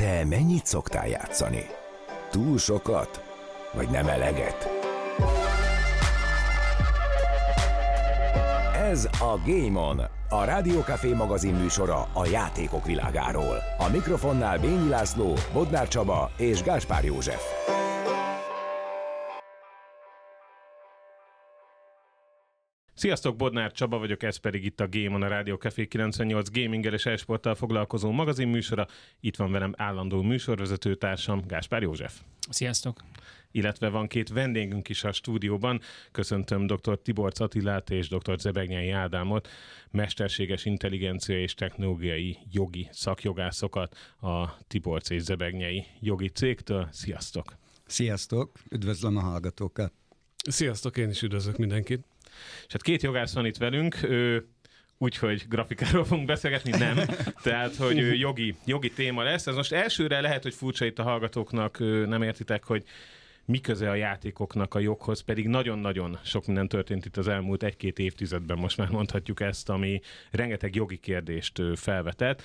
Te 0.00 0.24
mennyit 0.24 0.66
szoktál 0.66 1.08
játszani? 1.08 1.66
Túl 2.30 2.58
sokat? 2.58 3.24
Vagy 3.72 3.88
nem 3.88 4.08
eleget? 4.08 4.68
Ez 8.90 9.04
a 9.04 9.40
Game 9.46 9.80
On, 9.80 10.00
a 10.28 10.44
Rádiókafé 10.44 11.12
magazin 11.12 11.54
műsora 11.54 12.08
a 12.12 12.26
játékok 12.26 12.84
világáról. 12.84 13.56
A 13.78 13.88
mikrofonnál 13.88 14.58
Bényi 14.58 14.88
László, 14.88 15.34
Bodnár 15.52 15.88
Csaba 15.88 16.30
és 16.36 16.62
Gáspár 16.62 17.04
József. 17.04 17.42
Sziasztok, 23.00 23.36
Bodnár 23.36 23.72
Csaba 23.72 23.98
vagyok, 23.98 24.22
ez 24.22 24.36
pedig 24.36 24.64
itt 24.64 24.80
a 24.80 24.88
Game 24.90 25.14
on 25.14 25.22
a 25.22 25.28
Rádió 25.28 25.56
Café 25.56 25.86
98 25.86 26.50
gaminggel 26.50 26.92
és 26.92 27.06
esporttal 27.06 27.54
foglalkozó 27.54 28.10
magazin 28.10 28.48
műsora. 28.48 28.86
Itt 29.20 29.36
van 29.36 29.52
velem 29.52 29.74
állandó 29.76 30.22
műsorvezető 30.22 30.94
társam, 30.94 31.42
Gáspár 31.46 31.82
József. 31.82 32.20
Sziasztok! 32.50 33.00
Illetve 33.50 33.88
van 33.88 34.06
két 34.06 34.28
vendégünk 34.28 34.88
is 34.88 35.04
a 35.04 35.12
stúdióban. 35.12 35.80
Köszöntöm 36.12 36.66
dr. 36.66 36.98
Tibor 37.02 37.32
Attilát 37.34 37.90
és 37.90 38.08
dr. 38.08 38.38
Zebegnyei 38.38 38.90
Ádámot, 38.90 39.48
mesterséges 39.90 40.64
intelligencia 40.64 41.40
és 41.40 41.54
technológiai 41.54 42.38
jogi 42.50 42.88
szakjogászokat 42.92 43.96
a 44.20 44.58
Tibor 44.66 45.00
és 45.08 45.22
Zebegnyei 45.22 45.86
jogi 46.00 46.28
cégtől. 46.28 46.88
Sziasztok! 46.92 47.56
Sziasztok! 47.86 48.58
Üdvözlöm 48.70 49.16
a 49.16 49.20
hallgatókat! 49.20 49.92
Sziasztok, 50.48 50.96
én 50.96 51.08
is 51.08 51.22
üdvözlök 51.22 51.56
mindenkit! 51.56 52.04
És 52.66 52.72
hát 52.72 52.82
két 52.82 53.02
jogász 53.02 53.34
van 53.34 53.46
itt 53.46 53.56
velünk, 53.56 54.02
ő 54.02 54.48
úgyhogy 54.98 55.44
grafikáról 55.48 56.04
fogunk 56.04 56.26
beszélgetni, 56.26 56.70
nem. 56.70 56.98
Tehát, 57.42 57.76
hogy 57.76 58.18
jogi, 58.18 58.54
jogi 58.64 58.90
téma 58.90 59.22
lesz. 59.22 59.46
Ez 59.46 59.54
most 59.54 59.72
elsőre 59.72 60.20
lehet, 60.20 60.42
hogy 60.42 60.54
furcsa 60.54 60.84
itt 60.84 60.98
a 60.98 61.02
hallgatóknak, 61.02 61.78
nem 62.06 62.22
értitek, 62.22 62.64
hogy 62.64 62.84
mi 63.44 63.60
köze 63.60 63.90
a 63.90 63.94
játékoknak 63.94 64.74
a 64.74 64.78
joghoz, 64.78 65.20
pedig 65.20 65.46
nagyon-nagyon 65.46 66.18
sok 66.24 66.46
minden 66.46 66.68
történt 66.68 67.04
itt 67.04 67.16
az 67.16 67.28
elmúlt 67.28 67.62
egy-két 67.62 67.98
évtizedben, 67.98 68.58
most 68.58 68.76
már 68.76 68.88
mondhatjuk 68.88 69.40
ezt, 69.40 69.68
ami 69.68 70.00
rengeteg 70.30 70.74
jogi 70.74 70.96
kérdést 70.96 71.62
felvetett. 71.74 72.42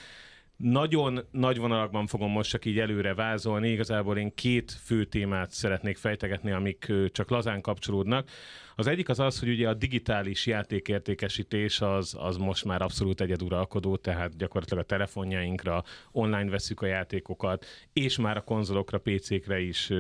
Nagyon 0.58 1.20
nagy 1.32 1.58
vonalakban 1.58 2.08
fogom 2.08 2.32
most 2.32 2.50
csak 2.50 2.66
így 2.66 2.80
előre 2.80 3.14
vázolni. 3.14 3.70
Igazából 3.70 4.18
én 4.18 4.36
két 4.36 4.72
fő 4.72 5.06
témát 5.06 5.52
szeretnék 5.52 5.98
fejtegetni, 5.98 6.52
amik 6.52 6.92
csak 7.12 7.30
lazán 7.30 7.62
kapcsolódnak. 7.62 8.30
Az 8.76 8.88
egyik 8.88 9.10
az 9.10 9.20
az, 9.20 9.40
hogy 9.40 9.50
ugye 9.50 9.70
a 9.70 9.74
digitális 9.74 10.46
játékértékesítés 10.46 11.82
az, 11.82 12.16
az 12.20 12.38
most 12.38 12.66
már 12.66 12.82
abszolút 12.82 13.22
egyeduralkodó, 13.22 13.96
tehát 13.96 14.38
gyakorlatilag 14.38 14.84
a 14.84 14.88
telefonjainkra 14.88 15.84
online 16.12 16.50
veszük 16.50 16.82
a 16.82 16.86
játékokat, 16.86 17.66
és 17.94 18.18
már 18.18 18.38
a 18.38 18.42
konzolokra, 18.44 18.98
PC-kre 18.98 19.60
is 19.60 19.92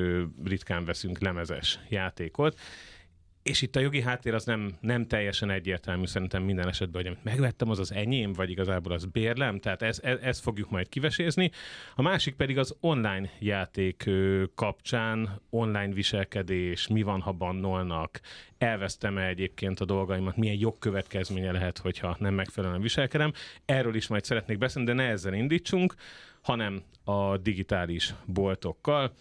ritkán 0.43 0.85
veszünk 0.85 1.19
lemezes 1.19 1.79
játékot. 1.89 2.59
És 3.49 3.61
itt 3.61 3.75
a 3.75 3.79
jogi 3.79 4.01
háttér 4.01 4.33
az 4.33 4.45
nem, 4.45 4.77
nem 4.79 5.07
teljesen 5.07 5.49
egyértelmű 5.49 6.05
szerintem 6.05 6.43
minden 6.43 6.67
esetben, 6.67 7.01
hogy 7.01 7.11
amit 7.11 7.23
megvettem, 7.23 7.69
az 7.69 7.79
az 7.79 7.91
enyém, 7.91 8.33
vagy 8.33 8.49
igazából 8.49 8.91
az 8.91 9.05
bérlem, 9.05 9.59
tehát 9.59 9.81
ez, 9.81 9.99
ez, 10.03 10.17
ezt 10.21 10.41
fogjuk 10.41 10.69
majd 10.69 10.89
kivesézni. 10.89 11.51
A 11.95 12.01
másik 12.01 12.35
pedig 12.35 12.57
az 12.57 12.75
online 12.79 13.29
játék 13.39 14.09
kapcsán, 14.55 15.41
online 15.49 15.93
viselkedés, 15.93 16.87
mi 16.87 17.01
van, 17.01 17.21
ha 17.21 17.31
bannolnak, 17.31 18.19
elvesztem-e 18.57 19.27
egyébként 19.27 19.79
a 19.79 19.85
dolgaimat, 19.85 20.37
milyen 20.37 20.59
jogkövetkezménye 20.59 21.51
lehet, 21.51 21.77
hogyha 21.77 22.15
nem 22.19 22.33
megfelelően 22.33 22.81
viselkedem. 22.81 23.31
Erről 23.65 23.95
is 23.95 24.07
majd 24.07 24.23
szeretnék 24.23 24.57
beszélni, 24.57 24.87
de 24.87 24.93
ne 24.93 25.09
ezzel 25.09 25.33
indítsunk, 25.33 25.95
hanem 26.41 26.83
a 27.03 27.37
digitális 27.37 28.13
boltokkal. 28.25 29.13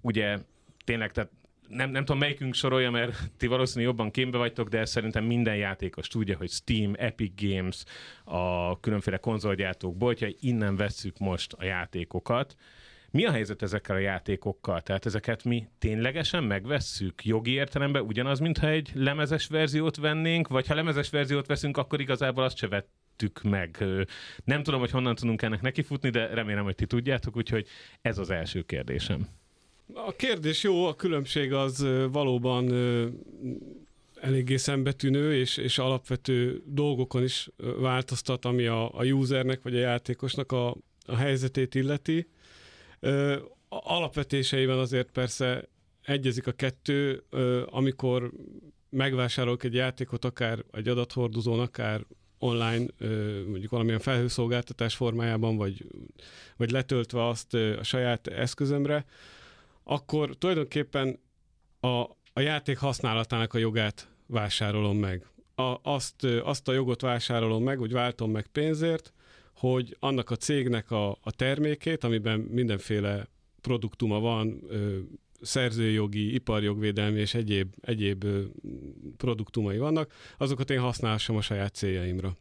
Ugye 0.00 0.38
tényleg, 0.84 1.12
tehát 1.12 1.30
nem, 1.68 1.90
nem 1.90 2.04
tudom 2.04 2.18
melyikünk 2.18 2.54
sorolja, 2.54 2.90
mert 2.90 3.30
ti 3.36 3.46
valószínűleg 3.46 3.94
jobban 3.94 4.10
kémbe 4.10 4.38
vagytok, 4.38 4.68
de 4.68 4.84
szerintem 4.84 5.24
minden 5.24 5.56
játékos 5.56 6.08
tudja, 6.08 6.36
hogy 6.36 6.50
Steam, 6.50 6.92
Epic 6.96 7.32
Games, 7.42 7.84
a 8.24 8.80
különféle 8.80 9.16
konzolgyártók 9.16 9.96
boltjai, 9.96 10.36
innen 10.40 10.76
vesszük 10.76 11.18
most 11.18 11.52
a 11.52 11.64
játékokat. 11.64 12.56
Mi 13.10 13.24
a 13.24 13.30
helyzet 13.30 13.62
ezekkel 13.62 13.96
a 13.96 13.98
játékokkal? 13.98 14.80
Tehát 14.80 15.06
ezeket 15.06 15.44
mi 15.44 15.66
ténylegesen 15.78 16.44
megvesszük 16.44 17.24
jogi 17.24 17.50
értelemben 17.50 18.02
ugyanaz, 18.02 18.38
mintha 18.38 18.68
egy 18.68 18.90
lemezes 18.94 19.46
verziót 19.46 19.96
vennénk, 19.96 20.48
vagy 20.48 20.66
ha 20.66 20.74
lemezes 20.74 21.10
verziót 21.10 21.46
veszünk, 21.46 21.76
akkor 21.76 22.00
igazából 22.00 22.44
azt 22.44 22.56
se 22.56 22.68
vettük 22.68 23.42
meg. 23.42 23.84
Nem 24.44 24.62
tudom, 24.62 24.80
hogy 24.80 24.90
honnan 24.90 25.14
tudunk 25.14 25.42
ennek 25.42 25.60
nekifutni, 25.60 26.10
de 26.10 26.26
remélem, 26.26 26.64
hogy 26.64 26.74
ti 26.74 26.86
tudjátok, 26.86 27.36
úgyhogy 27.36 27.66
ez 28.00 28.18
az 28.18 28.30
első 28.30 28.62
kérdésem. 28.62 29.28
A 29.94 30.12
kérdés 30.16 30.62
jó, 30.62 30.86
a 30.86 30.94
különbség 30.94 31.52
az 31.52 31.86
valóban 32.10 32.72
eléggé 34.20 34.56
szembetűnő, 34.56 35.34
és, 35.34 35.56
és 35.56 35.78
alapvető 35.78 36.62
dolgokon 36.66 37.22
is 37.22 37.48
változtat, 37.56 38.44
ami 38.44 38.66
a, 38.66 38.98
a 38.98 39.04
usernek 39.04 39.62
vagy 39.62 39.76
a 39.76 39.78
játékosnak 39.78 40.52
a, 40.52 40.76
a 41.06 41.16
helyzetét 41.16 41.74
illeti. 41.74 42.28
Alapvetéseiben 43.68 44.78
azért 44.78 45.10
persze 45.10 45.68
egyezik 46.02 46.46
a 46.46 46.52
kettő, 46.52 47.24
amikor 47.66 48.30
megvásárolok 48.90 49.64
egy 49.64 49.74
játékot, 49.74 50.24
akár 50.24 50.64
egy 50.72 50.88
adathordozón, 50.88 51.60
akár 51.60 52.06
online, 52.38 52.86
mondjuk 53.46 53.70
valamilyen 53.70 54.00
felhőszolgáltatás 54.00 54.94
formájában, 54.94 55.56
vagy, 55.56 55.86
vagy 56.56 56.70
letöltve 56.70 57.26
azt 57.26 57.54
a 57.54 57.82
saját 57.82 58.26
eszközömre, 58.26 59.04
akkor 59.88 60.36
tulajdonképpen 60.38 61.18
a, 61.80 62.00
a 62.32 62.40
játék 62.40 62.78
használatának 62.78 63.54
a 63.54 63.58
jogát 63.58 64.08
vásárolom 64.26 64.96
meg. 64.96 65.26
A, 65.54 65.78
azt, 65.82 66.24
azt 66.24 66.68
a 66.68 66.72
jogot 66.72 67.00
vásárolom 67.00 67.62
meg, 67.62 67.78
hogy 67.78 67.92
váltom 67.92 68.30
meg 68.30 68.46
pénzért, 68.46 69.12
hogy 69.54 69.96
annak 70.00 70.30
a 70.30 70.36
cégnek 70.36 70.90
a, 70.90 71.10
a 71.10 71.30
termékét, 71.36 72.04
amiben 72.04 72.40
mindenféle 72.40 73.28
produktuma 73.60 74.20
van, 74.20 74.60
ö, 74.68 74.98
szerzőjogi, 75.40 76.34
iparjogvédelmi 76.34 77.20
és 77.20 77.34
egyéb, 77.34 77.74
egyéb 77.80 78.24
ö, 78.24 78.42
produktumai 79.16 79.78
vannak, 79.78 80.12
azokat 80.38 80.70
én 80.70 80.80
használhassam 80.80 81.36
a 81.36 81.40
saját 81.40 81.74
céljaimra. 81.74 82.36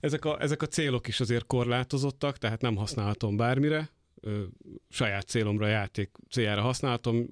Ezek 0.00 0.24
a, 0.24 0.42
ezek 0.42 0.62
a 0.62 0.66
célok 0.66 1.08
is 1.08 1.20
azért 1.20 1.46
korlátozottak, 1.46 2.38
tehát 2.38 2.60
nem 2.60 2.76
használhatom 2.76 3.36
bármire, 3.36 3.90
ö, 4.24 4.42
saját 4.88 5.26
célomra, 5.26 5.66
játék 5.66 6.10
céljára 6.30 6.60
használtam, 6.60 7.26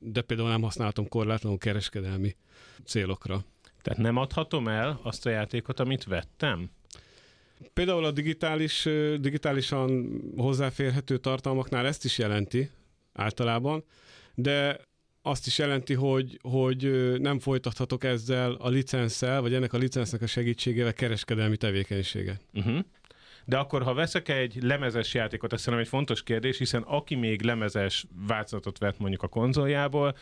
de 0.00 0.22
például 0.22 0.48
nem 0.48 0.62
használtam 0.62 1.08
korlátlanul 1.08 1.58
kereskedelmi 1.58 2.36
célokra. 2.84 3.44
Tehát 3.82 3.98
nem 3.98 4.16
adhatom 4.16 4.68
el 4.68 5.00
azt 5.02 5.26
a 5.26 5.30
játékot, 5.30 5.80
amit 5.80 6.04
vettem? 6.04 6.70
Például 7.72 8.04
a 8.04 8.10
digitális, 8.10 8.88
digitálisan 9.20 10.20
hozzáférhető 10.36 11.18
tartalmaknál 11.18 11.86
ezt 11.86 12.04
is 12.04 12.18
jelenti 12.18 12.70
általában, 13.12 13.84
de 14.34 14.80
azt 15.22 15.46
is 15.46 15.58
jelenti, 15.58 15.94
hogy, 15.94 16.38
hogy 16.42 17.12
nem 17.20 17.38
folytathatok 17.38 18.04
ezzel 18.04 18.52
a 18.52 18.68
licenszel, 18.68 19.40
vagy 19.40 19.54
ennek 19.54 19.72
a 19.72 19.78
licensznek 19.78 20.22
a 20.22 20.26
segítségével 20.26 20.92
kereskedelmi 20.92 21.56
tevékenységet. 21.56 22.40
Uh-huh. 22.52 22.78
De 23.44 23.56
akkor, 23.56 23.82
ha 23.82 23.94
veszek 23.94 24.28
egy 24.28 24.62
lemezes 24.62 25.14
játékot, 25.14 25.52
ez 25.52 25.60
szerintem 25.60 25.82
egy 25.84 25.90
fontos 25.90 26.22
kérdés, 26.22 26.58
hiszen 26.58 26.82
aki 26.82 27.14
még 27.14 27.42
lemezes 27.42 28.06
változatot 28.26 28.78
vett 28.78 28.98
mondjuk 28.98 29.22
a 29.22 29.28
konzoljából, 29.28 30.16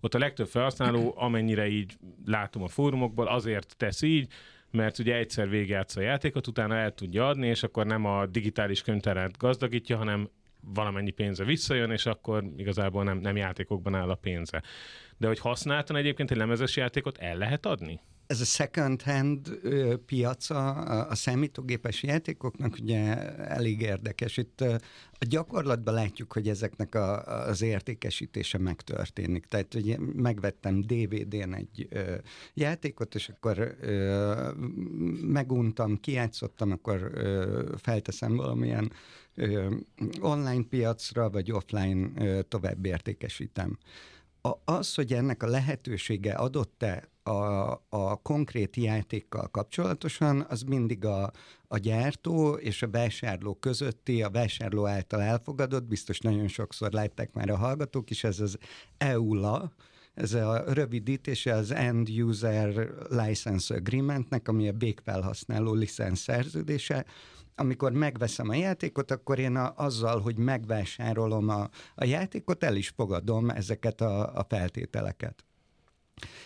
ott 0.00 0.14
a 0.14 0.18
legtöbb 0.18 0.46
felhasználó, 0.46 1.14
amennyire 1.16 1.68
így 1.68 1.96
látom 2.26 2.62
a 2.62 2.68
fórumokból, 2.68 3.26
azért 3.26 3.76
tesz 3.76 4.02
így, 4.02 4.32
mert 4.70 4.98
ugye 4.98 5.16
egyszer 5.16 5.48
végigjátsz 5.48 5.96
a 5.96 6.00
játékot, 6.00 6.46
utána 6.46 6.74
el 6.74 6.94
tudja 6.94 7.28
adni, 7.28 7.46
és 7.46 7.62
akkor 7.62 7.86
nem 7.86 8.04
a 8.04 8.26
digitális 8.26 8.82
könyvtárát 8.82 9.36
gazdagítja, 9.36 9.96
hanem 9.96 10.28
valamennyi 10.60 11.10
pénze 11.10 11.44
visszajön, 11.44 11.90
és 11.90 12.06
akkor 12.06 12.44
igazából 12.56 13.04
nem, 13.04 13.18
nem 13.18 13.36
játékokban 13.36 13.94
áll 13.94 14.10
a 14.10 14.14
pénze. 14.14 14.62
De 15.16 15.26
hogy 15.26 15.38
használtan 15.38 15.96
egyébként 15.96 16.30
egy 16.30 16.36
lemezes 16.36 16.76
játékot 16.76 17.18
el 17.18 17.36
lehet 17.36 17.66
adni? 17.66 18.00
Ez 18.28 18.40
a 18.40 18.44
second 18.44 19.02
hand 19.02 19.60
piaca 20.06 20.72
a 21.02 21.14
számítógépes 21.14 22.02
játékoknak 22.02 22.76
ugye 22.80 23.16
elég 23.36 23.80
érdekes. 23.80 24.36
Itt 24.36 24.60
a 25.10 25.24
gyakorlatban 25.28 25.94
látjuk, 25.94 26.32
hogy 26.32 26.48
ezeknek 26.48 26.94
a, 26.94 27.24
az 27.24 27.62
értékesítése 27.62 28.58
megtörténik. 28.58 29.46
Tehát 29.46 29.74
ugye 29.74 29.96
megvettem 29.98 30.80
DVD-n 30.80 31.54
egy 31.54 31.86
ö, 31.90 32.14
játékot, 32.54 33.14
és 33.14 33.28
akkor 33.28 33.76
ö, 33.80 34.50
meguntam, 35.22 36.00
kijátszottam, 36.00 36.70
akkor 36.70 37.10
ö, 37.14 37.72
felteszem 37.76 38.36
valamilyen 38.36 38.92
ö, 39.34 39.74
online 40.20 40.64
piacra, 40.68 41.30
vagy 41.30 41.52
offline 41.52 42.10
ö, 42.16 42.42
tovább 42.42 42.84
értékesítem 42.84 43.78
az, 44.64 44.94
hogy 44.94 45.12
ennek 45.12 45.42
a 45.42 45.46
lehetősége 45.46 46.32
adott-e 46.32 47.08
a, 47.22 47.70
a 47.88 48.16
konkrét 48.22 48.76
játékkal 48.76 49.48
kapcsolatosan, 49.48 50.46
az 50.48 50.62
mindig 50.62 51.04
a, 51.04 51.30
a 51.68 51.78
gyártó 51.78 52.52
és 52.52 52.82
a 52.82 52.90
vásárló 52.90 53.54
közötti, 53.54 54.22
a 54.22 54.30
vásárló 54.30 54.86
által 54.86 55.20
elfogadott, 55.20 55.84
biztos 55.84 56.18
nagyon 56.18 56.48
sokszor 56.48 56.92
látták 56.92 57.32
már 57.32 57.50
a 57.50 57.56
hallgatók 57.56 58.10
is, 58.10 58.24
ez 58.24 58.40
az 58.40 58.58
EULA, 58.98 59.72
ez 60.18 60.34
a 60.34 60.64
rövidítése 60.72 61.54
az 61.54 61.70
End 61.70 62.08
User 62.08 62.88
License 63.08 63.74
Agreementnek, 63.74 64.48
ami 64.48 64.68
a 64.68 64.72
végfelhasználó 64.72 65.72
licensz 65.72 66.20
szerződése, 66.20 67.04
amikor 67.54 67.92
megveszem 67.92 68.48
a 68.48 68.54
játékot, 68.54 69.10
akkor 69.10 69.38
én 69.38 69.56
a, 69.56 69.72
azzal, 69.76 70.20
hogy 70.20 70.36
megvásárolom 70.36 71.48
a, 71.48 71.68
a 71.94 72.04
játékot, 72.04 72.64
el 72.64 72.76
is 72.76 72.88
fogadom 72.88 73.50
ezeket 73.50 74.00
a, 74.00 74.34
a 74.34 74.46
feltételeket. 74.48 75.44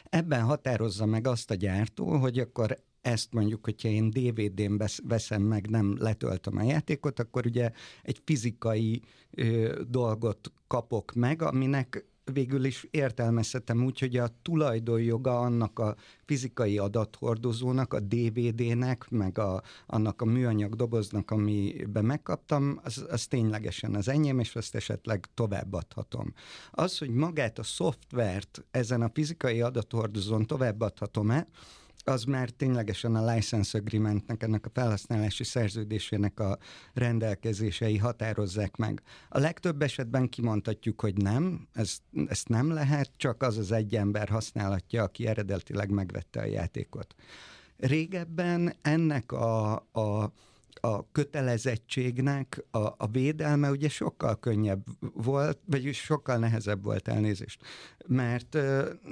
Ebben 0.05 0.43
határozza 0.43 1.07
meg 1.07 1.27
azt 1.27 1.51
a 1.51 1.55
gyártó, 1.55 2.07
hogy 2.17 2.39
akkor 2.39 2.79
ezt 3.01 3.33
mondjuk, 3.33 3.65
hogyha 3.65 3.89
én 3.89 4.11
DVD-n 4.11 4.83
veszem 5.03 5.43
meg, 5.43 5.71
nem 5.71 5.97
letöltöm 5.99 6.57
a 6.57 6.63
játékot, 6.63 7.19
akkor 7.19 7.47
ugye 7.47 7.71
egy 8.03 8.21
fizikai 8.25 9.03
ö, 9.31 9.81
dolgot 9.89 10.53
kapok 10.67 11.13
meg, 11.13 11.43
aminek 11.43 12.05
végül 12.25 12.65
is 12.65 12.87
értelmezhetem 12.91 13.85
úgy, 13.85 13.99
hogy 13.99 14.17
a 14.17 14.29
tulajdonjoga 14.43 15.41
annak 15.41 15.79
a 15.79 15.97
fizikai 16.25 16.79
adathordozónak, 16.79 17.93
a 17.93 18.01
DVD-nek, 18.01 19.11
meg 19.11 19.39
a, 19.39 19.63
annak 19.87 20.23
a 20.23 20.25
műanyag 20.25 20.77
doboznak, 20.77 21.31
amiben 21.31 22.05
megkaptam, 22.05 22.81
az, 22.83 23.07
az 23.09 23.27
ténylegesen 23.27 23.95
az 23.95 24.09
enyém, 24.09 24.39
és 24.39 24.57
azt 24.57 24.75
esetleg 24.75 25.27
továbbadhatom. 25.35 26.35
Az, 26.71 26.99
hogy 26.99 27.11
magát 27.11 27.59
a 27.59 27.63
szoftvert 27.63 28.65
ezen 28.71 29.03
a 29.03 29.11
fizikai 29.13 29.61
adathordozón 29.61 30.47
továbbadhatom-e, 30.47 31.47
az 32.05 32.25
már 32.25 32.51
ténylegesen 32.51 33.15
a 33.15 33.33
license 33.33 33.79
agreementnek, 33.79 34.43
ennek 34.43 34.67
a 34.67 34.71
felhasználási 34.73 35.45
szerződésének 35.45 36.41
a 36.41 36.59
rendelkezései 36.95 37.97
határozzák 37.97 38.77
meg. 38.77 39.03
A 39.29 39.39
legtöbb 39.39 39.83
esetben 39.83 40.29
kimondhatjuk, 40.29 41.01
hogy 41.01 41.17
nem, 41.17 41.69
ezt, 41.73 42.03
ezt 42.27 42.49
nem 42.49 42.73
lehet, 42.73 43.11
csak 43.17 43.43
az 43.43 43.59
az 43.59 43.73
egy 43.73 43.95
ember 43.95 44.29
használhatja, 44.29 45.03
aki 45.03 45.27
eredetileg 45.27 45.91
megvette 45.91 46.41
a 46.41 46.45
játékot. 46.45 47.15
Régebben 47.77 48.75
ennek 48.83 49.33
a, 49.33 49.73
a 49.93 50.33
a 50.81 51.11
kötelezettségnek 51.13 52.65
a, 52.71 52.79
a 52.79 53.07
védelme 53.13 53.71
ugye 53.71 53.89
sokkal 53.89 54.39
könnyebb 54.39 54.85
volt, 55.15 55.59
vagy 55.65 55.95
sokkal 55.95 56.37
nehezebb 56.37 56.85
volt 56.85 57.09
elnézést, 57.09 57.61
mert 58.07 58.59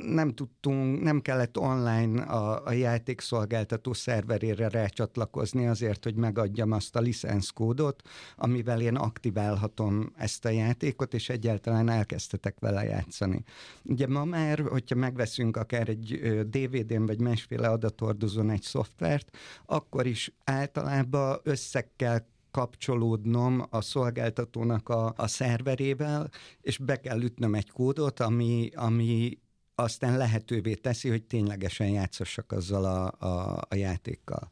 nem 0.06 0.34
tudtunk, 0.34 1.02
nem 1.02 1.20
kellett 1.20 1.58
online 1.58 2.22
a, 2.22 2.66
a 2.66 2.72
játékszolgáltató 2.72 3.92
szerverére 3.92 4.68
rácsatlakozni 4.68 5.66
azért, 5.66 6.04
hogy 6.04 6.14
megadjam 6.14 6.72
azt 6.72 6.96
a 6.96 7.00
licenszkódot, 7.00 8.02
amivel 8.36 8.80
én 8.80 8.96
aktiválhatom 8.96 10.12
ezt 10.16 10.44
a 10.44 10.48
játékot, 10.48 11.14
és 11.14 11.28
egyáltalán 11.28 11.88
elkezdhetek 11.88 12.58
vele 12.58 12.84
játszani. 12.84 13.42
Ugye 13.82 14.06
ma 14.06 14.24
már, 14.24 14.58
hogyha 14.58 14.94
megveszünk 14.94 15.56
akár 15.56 15.88
egy 15.88 16.20
DVD-n 16.50 17.06
vagy 17.06 17.20
másféle 17.20 17.68
adathordozón 17.68 18.50
egy 18.50 18.62
szoftvert, 18.62 19.36
akkor 19.66 20.06
is 20.06 20.32
általában 20.44 21.40
össze 21.50 21.90
kell 21.96 22.18
kapcsolódnom 22.50 23.66
a 23.70 23.80
szolgáltatónak 23.80 24.88
a, 24.88 25.14
a 25.16 25.26
szerverével, 25.26 26.30
és 26.60 26.78
be 26.78 27.00
kell 27.00 27.22
ütnöm 27.22 27.54
egy 27.54 27.70
kódot, 27.70 28.20
ami, 28.20 28.70
ami 28.74 29.38
aztán 29.74 30.16
lehetővé 30.16 30.74
teszi, 30.74 31.08
hogy 31.08 31.22
ténylegesen 31.22 31.88
játszassak 31.88 32.52
azzal 32.52 32.84
a, 32.84 33.26
a, 33.26 33.64
a 33.68 33.74
játékkal 33.74 34.50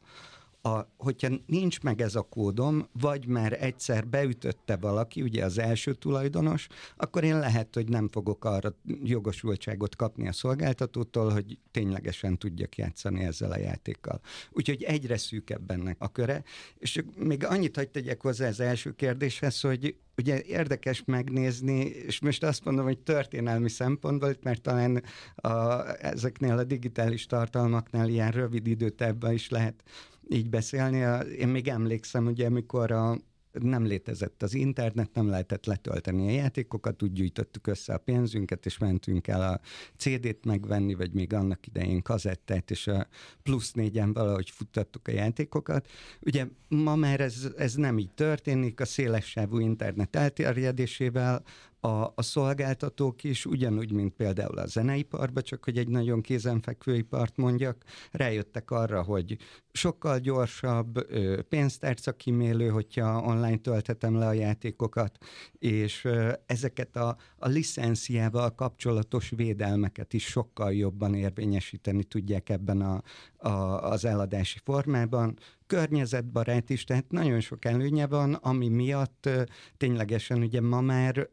a, 0.61 0.79
hogyha 0.97 1.29
nincs 1.45 1.81
meg 1.81 2.01
ez 2.01 2.15
a 2.15 2.21
kódom, 2.21 2.87
vagy 2.91 3.27
már 3.27 3.63
egyszer 3.63 4.07
beütötte 4.07 4.77
valaki, 4.77 5.21
ugye 5.21 5.45
az 5.45 5.57
első 5.57 5.93
tulajdonos, 5.93 6.67
akkor 6.97 7.23
én 7.23 7.39
lehet, 7.39 7.73
hogy 7.73 7.89
nem 7.89 8.07
fogok 8.07 8.45
arra 8.45 8.75
jogosultságot 9.03 9.95
kapni 9.95 10.27
a 10.27 10.33
szolgáltatótól, 10.33 11.31
hogy 11.31 11.57
ténylegesen 11.71 12.37
tudjak 12.37 12.77
játszani 12.77 13.23
ezzel 13.23 13.51
a 13.51 13.57
játékkal. 13.57 14.21
Úgyhogy 14.51 14.83
egyre 14.83 15.17
szűkebb 15.17 15.71
ennek 15.71 15.95
a 15.99 16.11
köre. 16.11 16.43
És 16.77 17.03
még 17.17 17.45
annyit 17.45 17.75
hagyd 17.75 17.89
tegyek 17.89 18.21
hozzá 18.21 18.47
az 18.47 18.59
első 18.59 18.91
kérdéshez, 18.95 19.61
hogy 19.61 19.95
ugye 20.17 20.41
érdekes 20.41 21.03
megnézni, 21.05 21.79
és 21.85 22.19
most 22.19 22.43
azt 22.43 22.65
mondom, 22.65 22.85
hogy 22.85 22.99
történelmi 22.99 23.69
szempontból, 23.69 24.35
mert 24.43 24.61
talán 24.61 25.03
a, 25.35 25.83
ezeknél 26.05 26.57
a 26.57 26.63
digitális 26.63 27.25
tartalmaknál 27.25 28.09
ilyen 28.09 28.31
rövid 28.31 28.67
időtávban 28.67 29.33
is 29.33 29.49
lehet 29.49 29.83
így 30.29 30.49
beszélni. 30.49 31.25
Én 31.37 31.47
még 31.47 31.67
emlékszem, 31.67 32.25
ugye, 32.25 32.45
amikor 32.45 32.91
a, 32.91 33.17
nem 33.51 33.85
létezett 33.85 34.43
az 34.43 34.53
internet, 34.53 35.13
nem 35.13 35.29
lehetett 35.29 35.65
letölteni 35.65 36.27
a 36.27 36.31
játékokat, 36.31 37.03
úgy 37.03 37.11
gyűjtöttük 37.11 37.67
össze 37.67 37.93
a 37.93 37.97
pénzünket, 37.97 38.65
és 38.65 38.77
mentünk 38.77 39.27
el 39.27 39.41
a 39.41 39.59
CD-t 39.97 40.45
megvenni, 40.45 40.93
vagy 40.93 41.13
még 41.13 41.33
annak 41.33 41.67
idején 41.67 42.01
kazettát, 42.01 42.71
és 42.71 42.87
a 42.87 43.07
plusz 43.43 43.71
négyen 43.71 44.13
valahogy 44.13 44.49
futtattuk 44.49 45.07
a 45.07 45.11
játékokat. 45.11 45.87
Ugye 46.21 46.47
ma 46.67 46.95
már 46.95 47.19
ez, 47.19 47.47
ez 47.57 47.73
nem 47.73 47.97
így 47.97 48.11
történik, 48.11 48.79
a 48.79 48.85
szélessávú 48.85 49.59
internet 49.59 50.15
elterjedésével 50.15 51.43
a, 51.79 51.87
a 52.15 52.21
szolgáltatók 52.21 53.23
is, 53.23 53.45
ugyanúgy, 53.45 53.91
mint 53.91 54.13
például 54.13 54.57
a 54.57 54.65
zeneiparban, 54.65 55.43
csak 55.43 55.63
hogy 55.63 55.77
egy 55.77 55.87
nagyon 55.87 56.21
kézenfekvő 56.21 56.95
ipart 56.95 57.37
mondjak, 57.37 57.83
rájöttek 58.11 58.71
arra, 58.71 59.03
hogy 59.03 59.37
sokkal 59.71 60.19
gyorsabb, 60.19 61.07
pénztárca 61.49 62.11
kimélő, 62.11 62.67
hogyha 62.67 63.21
online 63.21 63.57
tölthetem 63.57 64.15
le 64.15 64.27
a 64.27 64.33
játékokat, 64.33 65.17
és 65.59 66.07
ezeket 66.45 66.95
a, 66.95 67.17
a 67.37 67.47
licenciával 67.47 68.55
kapcsolatos 68.55 69.29
védelmeket 69.35 70.13
is 70.13 70.25
sokkal 70.25 70.73
jobban 70.73 71.13
érvényesíteni 71.13 72.03
tudják 72.03 72.49
ebben 72.49 72.81
a, 72.81 73.01
a, 73.37 73.49
az 73.91 74.05
eladási 74.05 74.59
formában, 74.63 75.37
környezetbarát 75.69 76.69
is, 76.69 76.83
tehát 76.83 77.11
nagyon 77.11 77.39
sok 77.39 77.65
előnye 77.65 78.07
van, 78.07 78.33
ami 78.33 78.69
miatt 78.69 79.29
ténylegesen 79.77 80.41
ugye 80.41 80.61
ma 80.61 80.81
már 80.81 81.29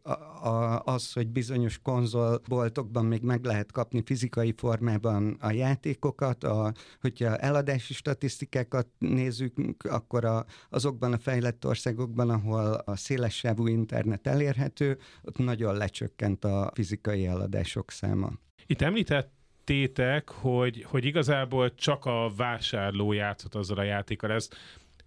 az, 0.84 1.12
hogy 1.12 1.28
bizonyos 1.28 1.78
konzolboltokban 1.82 3.04
még 3.04 3.22
meg 3.22 3.44
lehet 3.44 3.72
kapni 3.72 4.02
fizikai 4.04 4.54
formában 4.56 5.36
a 5.40 5.52
játékokat, 5.52 6.44
a, 6.44 6.72
hogyha 7.00 7.36
eladási 7.36 7.94
statisztikákat 7.94 8.86
nézzük, 8.98 9.54
akkor 9.88 10.24
a, 10.24 10.44
azokban 10.70 11.12
a 11.12 11.18
fejlett 11.18 11.66
országokban, 11.66 12.30
ahol 12.30 12.74
a 12.74 12.96
szélessávú 12.96 13.66
internet 13.66 14.26
elérhető, 14.26 14.98
ott 15.22 15.38
nagyon 15.38 15.76
lecsökkent 15.76 16.44
a 16.44 16.70
fizikai 16.74 17.26
eladások 17.26 17.90
száma. 17.90 18.32
Itt 18.66 18.82
említett 18.82 19.35
tétek, 19.66 20.30
hogy, 20.30 20.84
hogy 20.88 21.04
igazából 21.04 21.74
csak 21.74 22.04
a 22.04 22.30
vásárló 22.36 23.12
játszott 23.12 23.54
azzal 23.54 23.78
a 23.78 23.82
játékkal. 23.82 24.32
Ez 24.32 24.48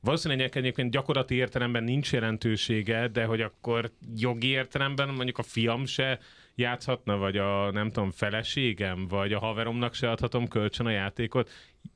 valószínűleg 0.01 0.57
egyébként 0.57 0.91
gyakorlati 0.91 1.35
értelemben 1.35 1.83
nincs 1.83 2.11
jelentősége, 2.11 3.07
de 3.07 3.25
hogy 3.25 3.41
akkor 3.41 3.91
jogi 4.15 4.47
értelemben 4.47 5.07
mondjuk 5.07 5.37
a 5.37 5.43
fiam 5.43 5.85
se 5.85 6.19
játszhatna, 6.55 7.17
vagy 7.17 7.37
a 7.37 7.71
nem 7.71 7.91
tudom, 7.91 8.11
feleségem, 8.11 9.07
vagy 9.07 9.33
a 9.33 9.39
haveromnak 9.39 9.93
se 9.93 10.11
adhatom 10.11 10.47
kölcsön 10.47 10.85
a 10.85 10.91
játékot, 10.91 11.49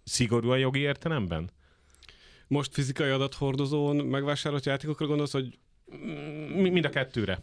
szigorú 0.03 0.49
a 0.49 0.55
jogi 0.55 0.79
értelemben? 0.79 1.49
Most 2.47 2.73
fizikai 2.73 3.09
adathordozón 3.09 3.95
megvásárolt 3.95 4.65
játékokra 4.65 5.05
gondolsz, 5.05 5.31
hogy... 5.31 5.57
Mind 6.55 6.85
a 6.85 6.89
kettőre. 6.89 7.39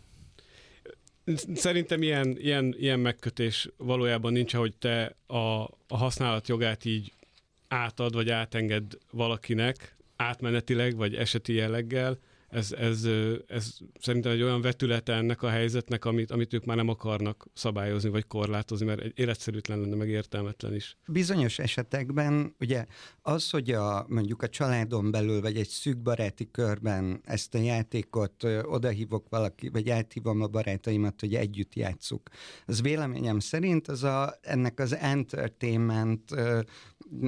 Szerintem 1.55 2.03
ilyen, 2.03 2.37
ilyen, 2.39 2.75
ilyen 2.79 3.01
megkötés 3.01 3.69
valójában 3.77 4.33
nincs, 4.33 4.55
hogy 4.55 4.77
te 4.77 5.17
a, 5.27 5.37
a 5.89 5.97
használat 5.97 6.49
jogát 6.49 6.85
így 6.85 7.13
átad, 7.69 8.15
vagy 8.15 8.31
átenged 8.31 8.99
valakinek 9.11 9.97
átmenetileg, 10.17 10.97
vagy 10.97 11.15
eseti 11.15 11.53
jelleggel, 11.53 12.19
ez, 12.51 12.73
ez, 12.73 13.07
ez 13.47 13.77
szerintem 14.01 14.33
egy 14.33 14.43
olyan 14.43 14.61
vetülete 14.61 15.13
ennek 15.13 15.43
a 15.43 15.49
helyzetnek, 15.49 16.05
amit, 16.05 16.31
amit 16.31 16.55
ők 16.55 16.65
már 16.65 16.77
nem 16.77 16.89
akarnak 16.89 17.47
szabályozni 17.55 18.09
vagy 18.09 18.27
korlátozni, 18.27 18.87
mert 18.87 19.19
életszerűtlen 19.19 19.81
lenne, 19.81 19.97
meg 19.97 20.09
értelmetlen 20.09 20.75
is. 20.75 20.97
Bizonyos 21.07 21.59
esetekben 21.59 22.55
ugye 22.61 22.87
az, 23.23 23.51
hogy 23.51 23.71
a, 23.71 24.07
mondjuk 24.09 24.43
a 24.43 24.49
családon 24.49 25.11
belül, 25.11 25.41
vagy 25.41 25.57
egy 25.57 25.69
szűk 25.69 25.99
baráti 25.99 26.51
körben 26.51 27.21
ezt 27.25 27.55
a 27.55 27.59
játékot 27.59 28.45
odahívok 28.63 29.29
valaki, 29.29 29.69
vagy 29.69 29.91
áthívom 29.91 30.41
a 30.41 30.47
barátaimat, 30.47 31.21
hogy 31.21 31.35
együtt 31.35 31.75
játsszuk. 31.75 32.29
Az 32.67 32.83
véleményem 32.83 33.39
szerint 33.39 33.89
az 33.89 34.03
a, 34.03 34.35
ennek 34.41 34.81
az 34.81 34.97
entertainment 34.97 36.35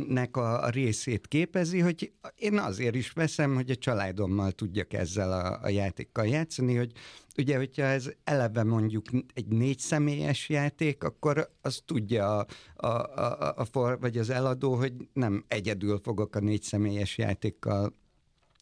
nek 0.09 0.37
a, 0.37 0.65
a 0.65 0.69
részét 0.69 1.29
képezi, 1.29 1.79
hogy 1.79 2.13
én 2.37 2.59
azért 2.59 2.95
is 2.95 3.11
veszem, 3.11 3.55
hogy 3.55 3.71
a 3.71 3.77
családommal 3.77 4.53
tudjak 4.53 4.93
ezzel 4.93 5.12
ezzel 5.17 5.33
a, 5.33 5.59
a 5.63 5.69
játékkal 5.69 6.27
játszani, 6.27 6.75
hogy 6.77 6.93
ugye, 7.37 7.57
hogyha 7.57 7.83
ez 7.83 8.11
eleve 8.25 8.63
mondjuk 8.65 9.05
egy 9.35 9.47
négy 9.47 9.79
személyes 9.79 10.49
játék, 10.49 11.05
akkor 11.05 11.51
az 11.63 11.83
tudja 11.85 12.39
a, 12.39 12.47
a, 12.77 12.87
a, 12.87 13.55
a 13.57 13.65
for, 13.65 14.01
vagy 14.01 14.19
az 14.19 14.31
eladó, 14.31 14.75
hogy 14.75 14.93
nem 15.13 15.45
egyedül 15.49 16.01
fogok 16.03 16.35
a 16.35 16.41
négy 16.41 16.63
személyes 16.63 17.19
játékkal 17.19 17.95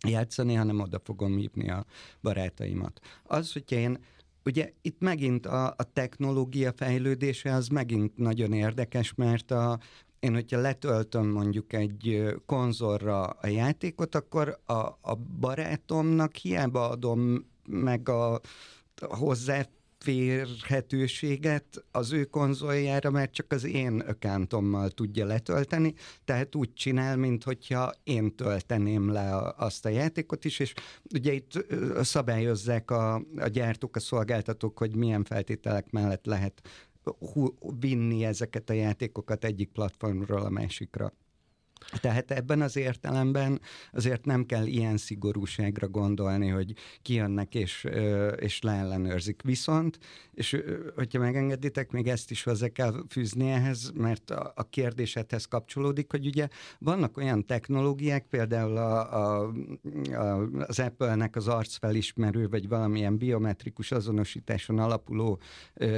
játszani, 0.09 0.55
hanem 0.55 0.81
oda 0.81 1.01
fogom 1.05 1.37
hívni 1.37 1.71
a 1.71 1.85
barátaimat. 2.21 3.01
Az, 3.23 3.53
hogyha 3.53 3.77
én 3.77 3.99
Ugye 4.45 4.73
itt 4.83 5.01
megint 5.01 5.47
a, 5.47 5.67
a 5.67 5.83
technológia 5.93 6.73
fejlődése 6.77 7.55
az 7.55 7.69
megint 7.69 8.17
nagyon 8.17 8.53
érdekes, 8.53 9.15
mert 9.15 9.51
a, 9.51 9.79
én, 10.21 10.35
hogyha 10.35 10.61
letöltöm 10.61 11.29
mondjuk 11.29 11.73
egy 11.73 12.35
konzolra 12.47 13.25
a 13.25 13.47
játékot, 13.47 14.15
akkor 14.15 14.61
a, 14.67 14.73
a 15.01 15.15
barátomnak 15.41 16.37
hiába 16.37 16.89
adom 16.89 17.47
meg 17.67 18.09
a, 18.09 18.33
a 18.35 19.17
hozzá 19.17 19.67
férhetőséget 19.99 21.85
az 21.91 22.13
ő 22.13 22.25
konzoljára, 22.25 23.11
mert 23.11 23.33
csak 23.33 23.53
az 23.53 23.65
én 23.65 24.03
ökántommal 24.07 24.91
tudja 24.91 25.27
letölteni, 25.27 25.95
tehát 26.25 26.55
úgy 26.55 26.73
csinál, 26.73 27.17
mint 27.17 27.45
hogyha 27.45 27.93
én 28.05 28.35
tölteném 28.37 29.13
le 29.13 29.55
azt 29.57 29.87
a 29.87 29.89
játékot 29.89 30.45
is, 30.45 30.59
és 30.59 30.75
ugye 31.15 31.33
itt 31.33 31.65
szabályozzák 32.01 32.91
a, 32.91 33.15
a 33.37 33.49
gyártók, 33.49 33.97
a 33.97 34.01
szolgáltatók, 34.01 34.79
hogy 34.79 34.97
milyen 34.97 35.25
feltételek 35.25 35.91
mellett 35.91 36.27
lehet 36.27 36.63
vinni 37.81 38.25
ezeket 38.25 38.71
a 38.71 38.73
játékokat 38.73 39.45
egyik 39.45 39.73
platformról 39.73 40.43
a 40.43 40.51
másikra. 40.51 41.13
Tehát 42.01 42.31
ebben 42.31 42.61
az 42.61 42.77
értelemben 42.77 43.61
azért 43.93 44.25
nem 44.25 44.47
kell 44.47 44.67
ilyen 44.67 44.97
szigorúságra 44.97 45.89
gondolni, 45.89 46.49
hogy 46.49 46.73
kijönnek 47.03 47.55
és, 47.55 47.87
és 48.37 48.61
leellenőrzik. 48.61 49.43
Viszont, 49.43 49.99
és 50.35 50.63
hogyha 50.95 51.19
megengeditek, 51.19 51.91
még 51.91 52.09
ezt 52.09 52.31
is 52.31 52.43
hozzá 52.43 52.69
kell 52.69 53.05
fűzni 53.09 53.51
ehhez, 53.51 53.91
mert 53.95 54.31
a 54.31 54.67
kérdésedhez 54.71 55.45
kapcsolódik, 55.45 56.11
hogy 56.11 56.27
ugye 56.27 56.49
vannak 56.79 57.17
olyan 57.17 57.47
technológiák, 57.47 58.27
például 58.27 58.77
a, 58.77 59.15
a, 59.15 59.53
a, 60.13 60.49
az 60.67 60.79
Apple-nek 60.79 61.37
az 61.37 61.49
arcfelismerő, 61.49 62.49
vagy 62.49 62.69
valamilyen 62.69 63.19
biometrikus 63.19 63.93
azonosításon 63.93 64.79
alapuló 64.79 65.41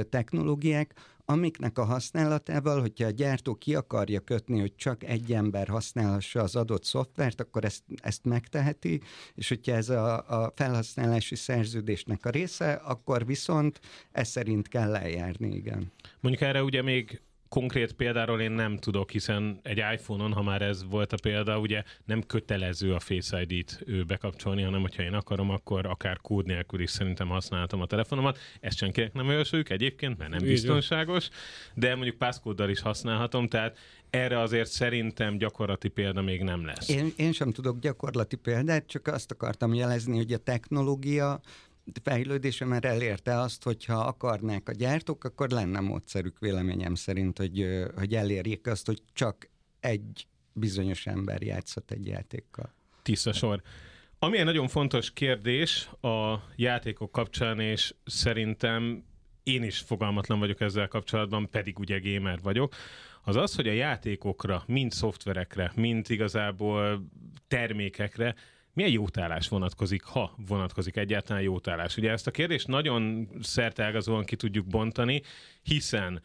technológiák, 0.09 0.93
amiknek 1.25 1.77
a 1.77 1.83
használatával, 1.83 2.79
hogyha 2.79 3.07
a 3.07 3.11
gyártó 3.11 3.55
ki 3.55 3.75
akarja 3.75 4.19
kötni, 4.19 4.59
hogy 4.59 4.75
csak 4.75 5.03
egy 5.03 5.33
ember 5.33 5.67
használhassa 5.67 6.41
az 6.41 6.55
adott 6.55 6.83
szoftvert, 6.83 7.41
akkor 7.41 7.65
ezt, 7.65 7.83
ezt 7.95 8.25
megteheti, 8.25 9.01
és 9.35 9.49
hogyha 9.49 9.75
ez 9.75 9.89
a, 9.89 10.15
a 10.27 10.51
felhasználási 10.55 11.35
szerződésnek 11.35 12.25
a 12.25 12.29
része, 12.29 12.73
akkor 12.73 13.25
viszont 13.25 13.79
ez 14.11 14.27
szerint 14.27 14.67
kell 14.67 14.95
eljárni, 14.95 15.55
igen. 15.55 15.91
Mondjuk 16.19 16.43
erre 16.43 16.63
ugye 16.63 16.81
még 16.81 17.21
konkrét 17.53 17.93
példáról 17.93 18.41
én 18.41 18.51
nem 18.51 18.77
tudok, 18.77 19.11
hiszen 19.11 19.59
egy 19.63 19.77
iPhone-on, 19.77 20.33
ha 20.33 20.41
már 20.41 20.61
ez 20.61 20.83
volt 20.89 21.13
a 21.13 21.17
példa, 21.21 21.59
ugye 21.59 21.83
nem 22.05 22.21
kötelező 22.21 22.93
a 22.93 22.99
Face 22.99 23.41
ID-t 23.41 24.05
bekapcsolni, 24.05 24.61
hanem 24.61 24.81
hogyha 24.81 25.03
én 25.03 25.13
akarom, 25.13 25.49
akkor 25.49 25.85
akár 25.85 26.17
kód 26.21 26.45
nélkül 26.45 26.81
is 26.81 26.89
szerintem 26.89 27.27
használhatom 27.27 27.81
a 27.81 27.85
telefonomat. 27.85 28.37
Ezt 28.59 28.77
senkinek 28.77 29.13
nem 29.13 29.31
javasoljuk 29.31 29.69
egyébként, 29.69 30.17
mert 30.17 30.31
nem 30.31 30.39
biztonságos, 30.39 31.29
de 31.73 31.95
mondjuk 31.95 32.17
pászkóddal 32.17 32.69
is 32.69 32.79
használhatom, 32.79 33.47
tehát 33.47 33.77
erre 34.09 34.39
azért 34.39 34.69
szerintem 34.69 35.37
gyakorlati 35.37 35.87
példa 35.87 36.21
még 36.21 36.43
nem 36.43 36.65
lesz. 36.65 36.89
Én, 36.89 37.13
én 37.15 37.31
sem 37.31 37.51
tudok 37.51 37.79
gyakorlati 37.79 38.35
példát, 38.35 38.87
csak 38.87 39.07
azt 39.07 39.31
akartam 39.31 39.73
jelezni, 39.73 40.17
hogy 40.17 40.33
a 40.33 40.37
technológia 40.37 41.41
fejlődése 42.03 42.65
már 42.65 42.85
elérte 42.85 43.39
azt, 43.39 43.63
hogyha 43.63 43.95
akarnák 43.95 44.69
a 44.69 44.71
gyártók, 44.71 45.23
akkor 45.23 45.49
lenne 45.49 45.79
módszerük 45.79 46.39
véleményem 46.39 46.95
szerint, 46.95 47.37
hogy, 47.37 47.67
hogy 47.95 48.15
elérjék 48.15 48.67
azt, 48.67 48.85
hogy 48.85 49.01
csak 49.13 49.49
egy 49.79 50.27
bizonyos 50.53 51.05
ember 51.05 51.41
játszhat 51.41 51.91
egy 51.91 52.05
játékkal. 52.05 52.73
Tiszta 53.01 53.33
sor. 53.33 53.61
Ami 54.19 54.37
egy 54.37 54.45
nagyon 54.45 54.67
fontos 54.67 55.13
kérdés 55.13 55.89
a 56.01 56.35
játékok 56.55 57.11
kapcsán, 57.11 57.59
és 57.59 57.95
szerintem 58.05 59.03
én 59.43 59.63
is 59.63 59.79
fogalmatlan 59.79 60.39
vagyok 60.39 60.61
ezzel 60.61 60.87
kapcsolatban, 60.87 61.49
pedig 61.49 61.79
ugye 61.79 61.99
gamer 61.99 62.39
vagyok, 62.41 62.75
az 63.23 63.35
az, 63.35 63.55
hogy 63.55 63.67
a 63.67 63.71
játékokra, 63.71 64.63
mind 64.67 64.91
szoftverekre, 64.91 65.71
mind 65.75 66.09
igazából 66.09 67.07
termékekre 67.47 68.35
milyen 68.73 68.91
jótállás 68.91 69.47
vonatkozik, 69.47 70.03
ha 70.03 70.35
vonatkozik 70.47 70.95
egyáltalán 70.95 71.41
jótállás? 71.41 71.97
Ugye 71.97 72.11
ezt 72.11 72.27
a 72.27 72.31
kérdést 72.31 72.67
nagyon 72.67 73.29
szerteágazóan 73.41 74.23
ki 74.23 74.35
tudjuk 74.35 74.67
bontani, 74.67 75.21
hiszen 75.63 76.21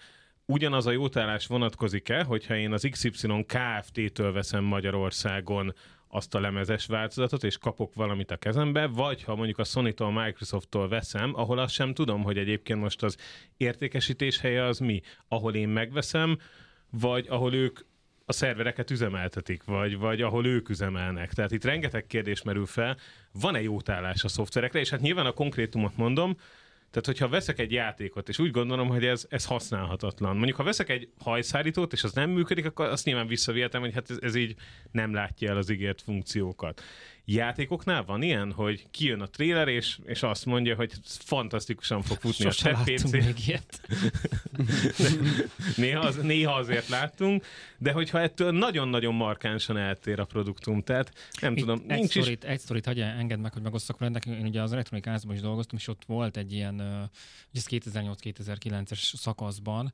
ugyanaz 0.47 0.87
a 0.87 0.90
jótállás 0.90 1.47
vonatkozik-e, 1.47 2.23
hogyha 2.23 2.57
én 2.57 2.73
az 2.73 2.88
XY 2.90 3.47
Kft-től 3.47 4.33
veszem 4.33 4.64
Magyarországon 4.64 5.75
azt 6.09 6.35
a 6.35 6.40
lemezes 6.40 6.87
változatot, 6.87 7.45
és 7.45 7.59
kapok 7.59 7.95
valamit 7.95 8.31
a 8.31 8.37
kezembe, 8.37 8.87
vagy 8.87 9.23
ha 9.23 9.35
mondjuk 9.35 9.59
a 9.59 9.64
Sony-tól, 9.64 10.12
Microsoft-tól 10.12 10.88
veszem, 10.88 11.33
ahol 11.35 11.59
azt 11.59 11.75
sem 11.75 11.95
tudom, 11.95 12.23
hogy 12.23 12.38
egyébként 12.38 12.81
most 12.81 13.02
az 13.02 13.17
értékesítés 13.57 14.40
helye 14.40 14.64
az 14.64 14.78
mi, 14.78 15.00
ahol 15.28 15.55
én 15.55 15.69
megveszem, 15.69 16.38
vagy 16.90 17.26
ahol 17.28 17.55
ők 17.55 17.78
a 18.29 18.33
szervereket 18.33 18.91
üzemeltetik, 18.91 19.65
vagy, 19.65 19.99
vagy 19.99 20.23
ahol 20.23 20.47
ők 20.47 20.69
üzemelnek. 20.69 21.33
Tehát 21.33 21.53
itt 21.53 21.65
rengeteg 21.65 22.07
kérdés 22.07 22.43
merül 22.43 22.67
fel, 22.67 22.97
van-e 23.33 23.63
jótállás 23.63 24.25
a 24.25 24.29
szoftverekre, 24.29 24.79
és 24.79 24.91
hát 24.91 25.01
nyilván 25.01 25.27
a 25.27 25.33
konkrétumot 25.33 25.97
mondom, 25.97 26.37
tehát, 26.91 27.07
hogyha 27.07 27.29
veszek 27.29 27.59
egy 27.59 27.73
játékot, 27.73 28.29
és 28.29 28.39
úgy 28.39 28.51
gondolom, 28.51 28.89
hogy 28.89 29.05
ez, 29.05 29.27
ez 29.29 29.45
használhatatlan. 29.45 30.37
Mondjuk, 30.37 30.57
ha 30.57 30.63
veszek 30.63 30.89
egy 30.89 31.09
hajszárítót, 31.19 31.93
és 31.93 32.05
az 32.05 32.13
nem 32.13 32.31
működik, 32.31 32.67
akkor 32.67 32.87
azt 32.87 33.05
nyilván 33.05 33.27
visszavihetem, 33.27 33.81
hogy 33.81 33.95
hát 33.95 34.11
ez, 34.11 34.19
ez 34.21 34.35
így 34.35 34.55
nem 34.91 35.15
látja 35.15 35.51
el 35.51 35.57
az 35.57 35.71
ígért 35.71 36.03
funkciókat 36.03 36.83
játékoknál 37.35 38.05
van 38.05 38.23
ilyen, 38.23 38.53
hogy 38.53 38.87
kijön 38.91 39.21
a 39.21 39.27
trailer, 39.27 39.69
és, 39.69 39.99
és 40.05 40.23
azt 40.23 40.47
mondja, 40.47 40.75
hogy 40.75 40.93
fantasztikusan 41.05 42.03
fog 42.03 42.19
futni 42.19 42.45
Sose 42.45 42.71
a 42.71 42.83
PC. 42.85 43.11
még 43.11 43.35
ilyet. 43.47 43.81
néha, 45.77 46.01
az, 46.01 46.17
néha 46.17 46.55
azért 46.55 46.89
láttunk, 46.89 47.45
de 47.79 47.93
hogyha 47.93 48.21
ettől 48.21 48.53
nagyon-nagyon 48.53 49.15
markánsan 49.15 49.77
eltér 49.77 50.21
a 50.21 50.25
produktum, 50.25 50.83
tehát 50.83 51.13
nem 51.41 51.53
Itt 51.53 51.59
tudom, 51.59 51.83
egy 51.87 51.99
nincs 51.99 52.11
sztorit, 52.11 52.45
is... 52.45 52.51
Egy 52.51 52.61
sztorit 52.61 52.87
hagyj 52.87 53.01
engedd 53.01 53.39
meg, 53.39 53.53
hogy 53.53 53.63
megosztak 53.63 53.99
veled. 53.99 54.27
Én 54.27 54.47
ugye 54.47 54.63
az 54.63 54.73
elektronikázban 54.73 55.35
is 55.35 55.41
dolgoztam, 55.41 55.79
és 55.79 55.89
ott 55.89 56.03
volt 56.07 56.37
egy 56.37 56.53
ilyen, 56.53 56.81
ez 57.53 57.67
2008-2009-es 57.71 59.17
szakaszban, 59.17 59.93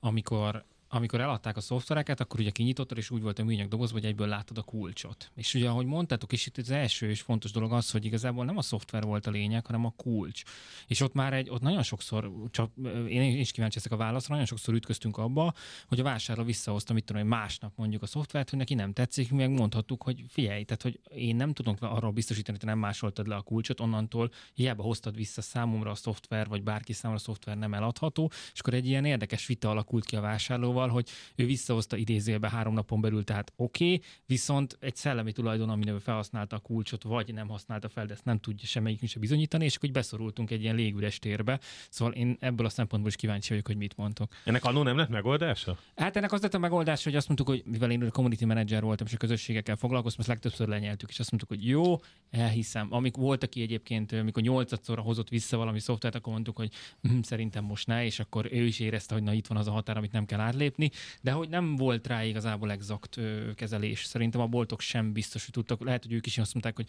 amikor 0.00 0.64
amikor 0.88 1.20
eladták 1.20 1.56
a 1.56 1.60
szoftvereket, 1.60 2.20
akkor 2.20 2.40
ugye 2.40 2.50
kinyitottad, 2.50 2.98
és 2.98 3.10
úgy 3.10 3.22
volt 3.22 3.38
a 3.38 3.44
műanyag 3.44 3.68
doboz, 3.68 3.90
hogy 3.90 4.04
egyből 4.04 4.26
láttad 4.26 4.58
a 4.58 4.62
kulcsot. 4.62 5.30
És 5.34 5.54
ugye, 5.54 5.68
ahogy 5.68 5.86
mondtátok, 5.86 6.32
és 6.32 6.46
itt 6.46 6.56
az 6.56 6.70
első 6.70 7.10
és 7.10 7.20
fontos 7.20 7.50
dolog 7.50 7.72
az, 7.72 7.90
hogy 7.90 8.04
igazából 8.04 8.44
nem 8.44 8.56
a 8.56 8.62
szoftver 8.62 9.02
volt 9.02 9.26
a 9.26 9.30
lényeg, 9.30 9.66
hanem 9.66 9.84
a 9.84 9.92
kulcs. 9.96 10.42
És 10.86 11.00
ott 11.00 11.14
már 11.14 11.32
egy, 11.32 11.50
ott 11.50 11.60
nagyon 11.60 11.82
sokszor, 11.82 12.32
csak 12.50 12.72
én 13.08 13.38
is 13.38 13.50
kíváncsi 13.50 13.78
ezek 13.78 13.92
a 13.92 13.96
válaszra, 13.96 14.30
nagyon 14.30 14.46
sokszor 14.46 14.74
ütköztünk 14.74 15.16
abba, 15.16 15.54
hogy 15.86 16.00
a 16.00 16.02
vásárló 16.02 16.44
visszahozta, 16.44 16.92
mit 16.92 17.04
tudom, 17.04 17.22
hogy 17.22 17.30
másnap 17.30 17.72
mondjuk 17.76 18.02
a 18.02 18.06
szoftvert, 18.06 18.50
hogy 18.50 18.58
neki 18.58 18.74
nem 18.74 18.92
tetszik, 18.92 19.30
mi 19.30 19.36
meg 19.36 19.50
mondhattuk, 19.50 20.02
hogy 20.02 20.24
figyelj, 20.28 20.64
tehát 20.64 20.82
hogy 20.82 21.00
én 21.08 21.36
nem 21.36 21.52
tudok 21.52 21.76
arról 21.80 22.10
biztosítani, 22.10 22.58
hogy 22.58 22.66
nem 22.66 22.78
másoltad 22.78 23.26
le 23.26 23.34
a 23.34 23.42
kulcsot, 23.42 23.80
onnantól 23.80 24.30
hiába 24.54 24.82
hoztad 24.82 25.16
vissza 25.16 25.40
számomra 25.40 25.90
a 25.90 25.94
szoftver, 25.94 26.48
vagy 26.48 26.62
bárki 26.62 26.92
számára 26.92 27.20
a 27.20 27.22
szoftver 27.22 27.58
nem 27.58 27.74
eladható, 27.74 28.30
és 28.52 28.60
akkor 28.60 28.74
egy 28.74 28.86
ilyen 28.86 29.04
érdekes 29.04 29.46
vita 29.46 29.70
alakult 29.70 30.04
ki 30.04 30.16
a 30.16 30.20
vásárlóval, 30.20 30.77
szóval, 30.78 30.94
hogy 30.94 31.08
ő 31.34 31.46
visszahozta 31.46 31.96
idézőjelbe 31.96 32.48
három 32.50 32.74
napon 32.74 33.00
belül, 33.00 33.24
tehát 33.24 33.52
oké, 33.56 33.84
okay, 33.84 34.06
viszont 34.26 34.76
egy 34.80 34.96
szellemi 34.96 35.32
tulajdon, 35.32 35.68
amivel 35.68 35.98
felhasználta 35.98 36.56
a 36.56 36.58
kulcsot, 36.58 37.02
vagy 37.02 37.34
nem 37.34 37.48
használta 37.48 37.88
fel, 37.88 38.06
de 38.06 38.12
ezt 38.12 38.24
nem 38.24 38.38
tudja 38.38 38.66
semmelyikünk 38.66 39.10
se 39.10 39.18
bizonyítani, 39.18 39.64
és 39.64 39.76
akkor 39.76 39.90
beszorultunk 39.90 40.50
egy 40.50 40.62
ilyen 40.62 40.74
légüres 40.74 41.18
térbe. 41.18 41.60
Szóval 41.90 42.14
én 42.14 42.36
ebből 42.40 42.66
a 42.66 42.68
szempontból 42.68 43.10
is 43.10 43.16
kíváncsi 43.16 43.48
vagyok, 43.48 43.66
hogy 43.66 43.76
mit 43.76 43.96
mondtok. 43.96 44.34
Ennek 44.44 44.64
annó 44.64 44.82
nem 44.82 44.96
lett 44.96 45.08
megoldása? 45.08 45.78
Hát 45.96 46.16
ennek 46.16 46.32
az 46.32 46.42
lett 46.42 46.54
a 46.54 46.58
megoldás, 46.58 47.04
hogy 47.04 47.16
azt 47.16 47.26
mondtuk, 47.26 47.48
hogy 47.48 47.62
mivel 47.66 47.90
én 47.90 48.02
a 48.02 48.10
community 48.10 48.44
manager 48.44 48.82
voltam, 48.82 49.06
és 49.06 49.12
a 49.12 49.16
közösségekkel 49.16 49.76
foglalkoztam, 49.76 50.20
azt 50.20 50.28
legtöbbször 50.28 50.68
lenyeltük, 50.68 51.08
és 51.08 51.18
azt 51.18 51.30
mondtuk, 51.30 51.58
hogy 51.58 51.68
jó, 51.68 51.96
elhiszem. 52.30 52.86
Amik 52.90 53.16
volt, 53.16 53.42
aki 53.42 53.62
egyébként, 53.62 54.12
amikor 54.12 54.42
nyolcadszorra 54.42 55.02
hozott 55.02 55.28
vissza 55.28 55.56
valami 55.56 55.80
szoftvert, 55.80 56.14
akkor 56.14 56.32
mondtuk, 56.32 56.56
hogy 56.56 56.72
hm, 57.02 57.20
szerintem 57.20 57.64
most 57.64 57.86
ne, 57.86 58.04
és 58.04 58.20
akkor 58.20 58.48
ő 58.52 58.64
is 58.64 58.80
érezte, 58.80 59.14
hogy 59.14 59.22
na 59.22 59.32
itt 59.32 59.46
van 59.46 59.58
az 59.58 59.66
a 59.66 59.70
határ, 59.70 59.96
amit 59.96 60.12
nem 60.12 60.24
kell 60.24 60.40
átlépni 60.40 60.67
lépni, 60.68 60.90
de 61.20 61.30
hogy 61.30 61.48
nem 61.48 61.76
volt 61.76 62.06
rá 62.06 62.24
igazából 62.24 62.70
exakt 62.70 63.16
ö, 63.16 63.54
kezelés. 63.54 64.04
Szerintem 64.04 64.40
a 64.40 64.46
boltok 64.46 64.80
sem 64.80 65.12
biztos, 65.12 65.44
hogy 65.44 65.54
tudtak. 65.54 65.84
Lehet, 65.84 66.02
hogy 66.02 66.12
ők 66.12 66.26
is 66.26 66.38
azt 66.38 66.52
mondták, 66.52 66.76
hogy 66.76 66.88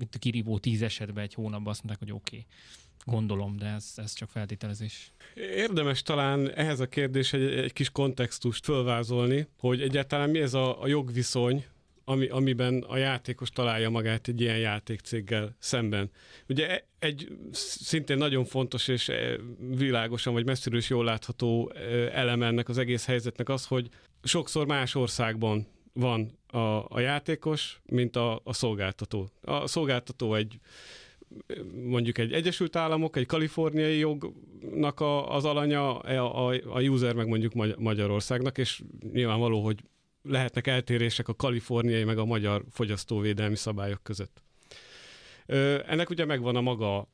itt 0.00 0.14
a 0.14 0.18
kirívó 0.18 0.58
tíz 0.58 0.82
esetben 0.82 1.24
egy 1.24 1.34
hónapban 1.34 1.72
azt 1.72 1.84
mondták, 1.84 2.08
hogy 2.08 2.16
oké. 2.16 2.36
Okay 2.36 2.46
gondolom, 3.04 3.56
de 3.56 3.66
ez, 3.66 3.92
ez 3.96 4.12
csak 4.12 4.28
feltételezés. 4.30 5.12
Érdemes 5.34 6.02
talán 6.02 6.50
ehhez 6.54 6.80
a 6.80 6.88
kérdés 6.88 7.32
egy, 7.32 7.42
egy 7.42 7.72
kis 7.72 7.90
kontextust 7.90 8.64
fölvázolni, 8.64 9.46
hogy 9.58 9.82
egyáltalán 9.82 10.30
mi 10.30 10.38
ez 10.38 10.54
a, 10.54 10.82
a 10.82 10.86
jogviszony 10.86 11.64
ami, 12.04 12.28
amiben 12.28 12.82
a 12.88 12.96
játékos 12.96 13.50
találja 13.50 13.90
magát 13.90 14.28
egy 14.28 14.40
ilyen 14.40 14.58
játékcéggel 14.58 15.56
szemben. 15.58 16.10
Ugye 16.48 16.70
e, 16.70 16.86
egy 16.98 17.28
szintén 17.52 18.18
nagyon 18.18 18.44
fontos 18.44 18.88
és 18.88 19.08
e, 19.08 19.38
világosan 19.58 20.32
vagy 20.32 20.44
messziről 20.44 20.78
is 20.78 20.90
jól 20.90 21.04
látható 21.04 21.72
e, 21.74 21.80
eleme 22.18 22.46
ennek 22.46 22.68
az 22.68 22.78
egész 22.78 23.06
helyzetnek 23.06 23.48
az, 23.48 23.66
hogy 23.66 23.88
sokszor 24.22 24.66
más 24.66 24.94
országban 24.94 25.66
van 25.92 26.38
a, 26.46 26.84
a 26.88 27.00
játékos, 27.00 27.80
mint 27.84 28.16
a, 28.16 28.40
a 28.44 28.52
szolgáltató. 28.52 29.30
A 29.40 29.66
szolgáltató 29.66 30.34
egy 30.34 30.58
mondjuk 31.84 32.18
egy 32.18 32.32
Egyesült 32.32 32.76
Államok, 32.76 33.16
egy 33.16 33.26
kaliforniai 33.26 33.98
jognak 33.98 35.00
a, 35.00 35.34
az 35.34 35.44
alanya, 35.44 35.98
a, 35.98 36.48
a, 36.48 36.54
a 36.66 36.80
user 36.80 37.14
meg 37.14 37.26
mondjuk 37.26 37.78
Magyarországnak, 37.78 38.58
és 38.58 38.82
nyilvánvaló, 39.12 39.64
hogy 39.64 39.78
lehetnek 40.22 40.66
eltérések 40.66 41.28
a 41.28 41.34
kaliforniai 41.34 42.04
meg 42.04 42.18
a 42.18 42.24
magyar 42.24 42.64
fogyasztóvédelmi 42.70 43.56
szabályok 43.56 44.02
között. 44.02 44.42
Ennek 45.86 46.10
ugye 46.10 46.24
megvan 46.24 46.56
a 46.56 46.60
maga 46.60 47.08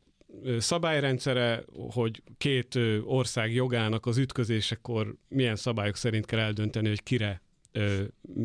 szabályrendszere, 0.59 1.65
hogy 1.91 2.23
két 2.38 2.79
ország 3.05 3.55
jogának 3.55 4.07
az 4.07 4.17
ütközésekor 4.17 5.15
milyen 5.29 5.57
szabályok 5.57 5.97
szerint 5.97 6.27
kell 6.27 6.38
eldönteni, 6.38 6.88
hogy 6.88 7.03
kire 7.03 7.43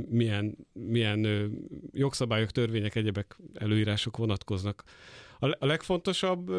milyen, 0.09 0.57
milyen 0.73 1.51
jogszabályok, 1.91 2.51
törvények, 2.51 2.95
egyebek 2.95 3.37
előírások 3.53 4.17
vonatkoznak. 4.17 4.83
A 5.39 5.65
legfontosabb 5.65 6.51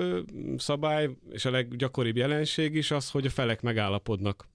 szabály 0.56 1.10
és 1.30 1.44
a 1.44 1.50
leggyakoribb 1.50 2.16
jelenség 2.16 2.74
is 2.74 2.90
az, 2.90 3.10
hogy 3.10 3.26
a 3.26 3.30
felek 3.30 3.62
megállapodnak 3.62 4.48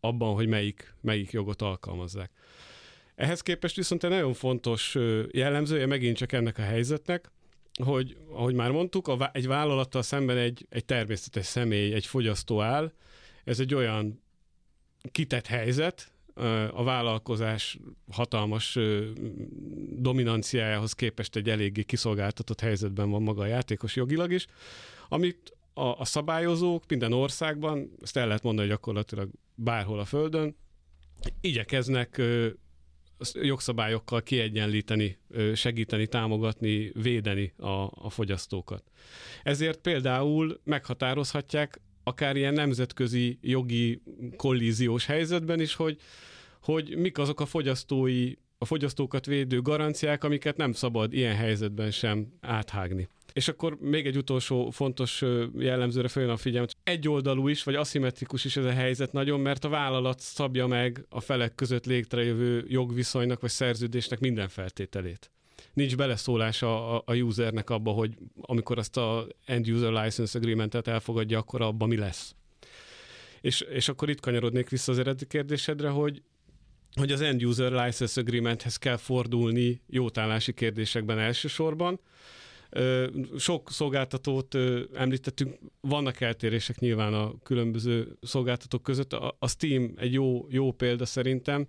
abban, 0.00 0.34
hogy 0.34 0.46
melyik, 0.46 0.94
melyik 1.00 1.30
jogot 1.30 1.62
alkalmazzák. 1.62 2.30
Ehhez 3.18 3.40
képest 3.40 3.76
viszont 3.76 4.04
egy 4.04 4.10
nagyon 4.10 4.32
fontos 4.32 4.96
jellemzője 5.30 5.86
megint 5.86 6.16
csak 6.16 6.32
ennek 6.32 6.58
a 6.58 6.62
helyzetnek, 6.62 7.30
hogy, 7.84 8.16
ahogy 8.30 8.54
már 8.54 8.70
mondtuk, 8.70 9.08
a, 9.08 9.30
egy 9.32 9.46
vállalattal 9.46 10.02
szemben 10.02 10.36
egy, 10.36 10.66
egy 10.70 10.84
természetes 10.84 11.46
személy, 11.46 11.92
egy 11.92 12.06
fogyasztó 12.06 12.60
áll. 12.60 12.92
Ez 13.44 13.60
egy 13.60 13.74
olyan 13.74 14.22
kitett 15.12 15.46
helyzet, 15.46 16.12
a 16.72 16.84
vállalkozás 16.84 17.78
hatalmas 18.10 18.78
dominanciájához 19.90 20.92
képest 20.92 21.36
egy 21.36 21.48
eléggé 21.48 21.82
kiszolgáltatott 21.82 22.60
helyzetben 22.60 23.10
van 23.10 23.22
maga 23.22 23.42
a 23.42 23.46
játékos 23.46 23.96
jogilag 23.96 24.32
is, 24.32 24.46
amit 25.08 25.56
a, 25.74 26.00
a 26.00 26.04
szabályozók 26.04 26.84
minden 26.88 27.12
országban, 27.12 27.90
ezt 28.02 28.16
el 28.16 28.26
lehet 28.26 28.42
mondani 28.42 28.68
gyakorlatilag 28.68 29.28
bárhol 29.54 29.98
a 29.98 30.04
Földön, 30.04 30.56
igyekeznek 31.40 32.22
jogszabályokkal 33.32 34.22
kiegyenlíteni, 34.22 35.18
segíteni, 35.54 36.06
támogatni, 36.06 36.92
védeni 37.02 37.52
a, 37.56 37.90
a 37.92 38.10
fogyasztókat. 38.10 38.82
Ezért 39.42 39.78
például 39.80 40.60
meghatározhatják 40.64 41.80
akár 42.02 42.36
ilyen 42.36 42.52
nemzetközi 42.52 43.38
jogi 43.40 44.02
kollíziós 44.36 45.06
helyzetben 45.06 45.60
is, 45.60 45.74
hogy, 45.74 45.98
hogy 46.62 46.96
mik 46.96 47.18
azok 47.18 47.40
a 47.40 47.46
fogyasztói, 47.46 48.32
a 48.58 48.64
fogyasztókat 48.64 49.26
védő 49.26 49.62
garanciák, 49.62 50.24
amiket 50.24 50.56
nem 50.56 50.72
szabad 50.72 51.12
ilyen 51.12 51.34
helyzetben 51.34 51.90
sem 51.90 52.26
áthágni. 52.40 53.08
És 53.38 53.48
akkor 53.48 53.76
még 53.80 54.06
egy 54.06 54.16
utolsó 54.16 54.70
fontos 54.70 55.24
jellemzőre 55.58 56.08
följön 56.08 56.32
a 56.32 56.36
figyelmet. 56.36 56.76
Egyoldalú 56.82 57.48
is, 57.48 57.62
vagy 57.62 57.74
aszimmetrikus 57.74 58.44
is 58.44 58.56
ez 58.56 58.64
a 58.64 58.72
helyzet 58.72 59.12
nagyon, 59.12 59.40
mert 59.40 59.64
a 59.64 59.68
vállalat 59.68 60.20
szabja 60.20 60.66
meg 60.66 61.06
a 61.08 61.20
felek 61.20 61.54
között 61.54 61.86
létrejövő 61.86 62.64
jogviszonynak 62.68 63.40
vagy 63.40 63.50
szerződésnek 63.50 64.20
minden 64.20 64.48
feltételét. 64.48 65.30
Nincs 65.72 65.96
beleszólása 65.96 66.96
a, 66.96 67.02
a 67.06 67.14
usernek 67.14 67.70
abba, 67.70 67.90
hogy 67.90 68.14
amikor 68.40 68.78
azt 68.78 68.96
a 68.96 69.26
End 69.44 69.70
User 69.70 69.92
License 69.92 70.38
Agreement-et 70.38 70.88
elfogadja, 70.88 71.38
akkor 71.38 71.62
abba 71.62 71.86
mi 71.86 71.96
lesz. 71.96 72.34
És, 73.40 73.60
és 73.60 73.88
akkor 73.88 74.10
itt 74.10 74.20
kanyarodnék 74.20 74.68
vissza 74.68 74.92
az 74.92 74.98
eredeti 74.98 75.26
kérdésedre, 75.26 75.88
hogy 75.88 76.22
hogy 76.94 77.12
az 77.12 77.20
End 77.20 77.44
User 77.44 77.72
License 77.72 78.20
Agreementhez 78.20 78.76
kell 78.76 78.96
fordulni 78.96 79.80
jótállási 79.86 80.52
kérdésekben 80.52 81.18
elsősorban, 81.18 82.00
sok 83.38 83.70
szolgáltatót 83.70 84.54
említettünk, 84.94 85.58
vannak 85.80 86.20
eltérések 86.20 86.78
nyilván 86.78 87.14
a 87.14 87.34
különböző 87.42 88.16
szolgáltatók 88.22 88.82
között. 88.82 89.12
A 89.12 89.46
Steam 89.46 89.92
egy 89.96 90.12
jó, 90.12 90.46
jó 90.50 90.72
példa 90.72 91.04
szerintem, 91.04 91.66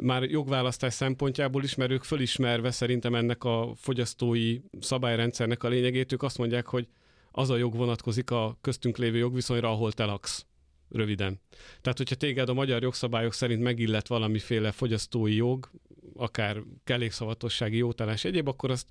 már 0.00 0.22
jogválasztás 0.22 0.94
szempontjából 0.94 1.62
is, 1.62 1.74
mert 1.74 1.90
ők 1.90 2.04
fölismerve 2.04 2.70
szerintem 2.70 3.14
ennek 3.14 3.44
a 3.44 3.72
fogyasztói 3.76 4.58
szabályrendszernek 4.80 5.62
a 5.62 5.68
lényegét, 5.68 6.12
ők 6.12 6.22
azt 6.22 6.38
mondják, 6.38 6.66
hogy 6.66 6.86
az 7.30 7.50
a 7.50 7.56
jog 7.56 7.76
vonatkozik 7.76 8.30
a 8.30 8.58
köztünk 8.60 8.96
lévő 8.96 9.18
jogviszonyra, 9.18 9.70
ahol 9.70 9.92
te 9.92 10.04
laksz. 10.04 10.46
Röviden. 10.88 11.40
Tehát, 11.80 11.98
hogyha 11.98 12.14
téged 12.14 12.48
a 12.48 12.54
magyar 12.54 12.82
jogszabályok 12.82 13.32
szerint 13.32 13.62
megillet 13.62 14.08
valamiféle 14.08 14.72
fogyasztói 14.72 15.34
jog, 15.34 15.70
akár 16.14 16.62
kellékszavatossági 16.84 17.76
jótállás 17.76 18.24
egyéb, 18.24 18.48
akkor 18.48 18.70
azt 18.70 18.86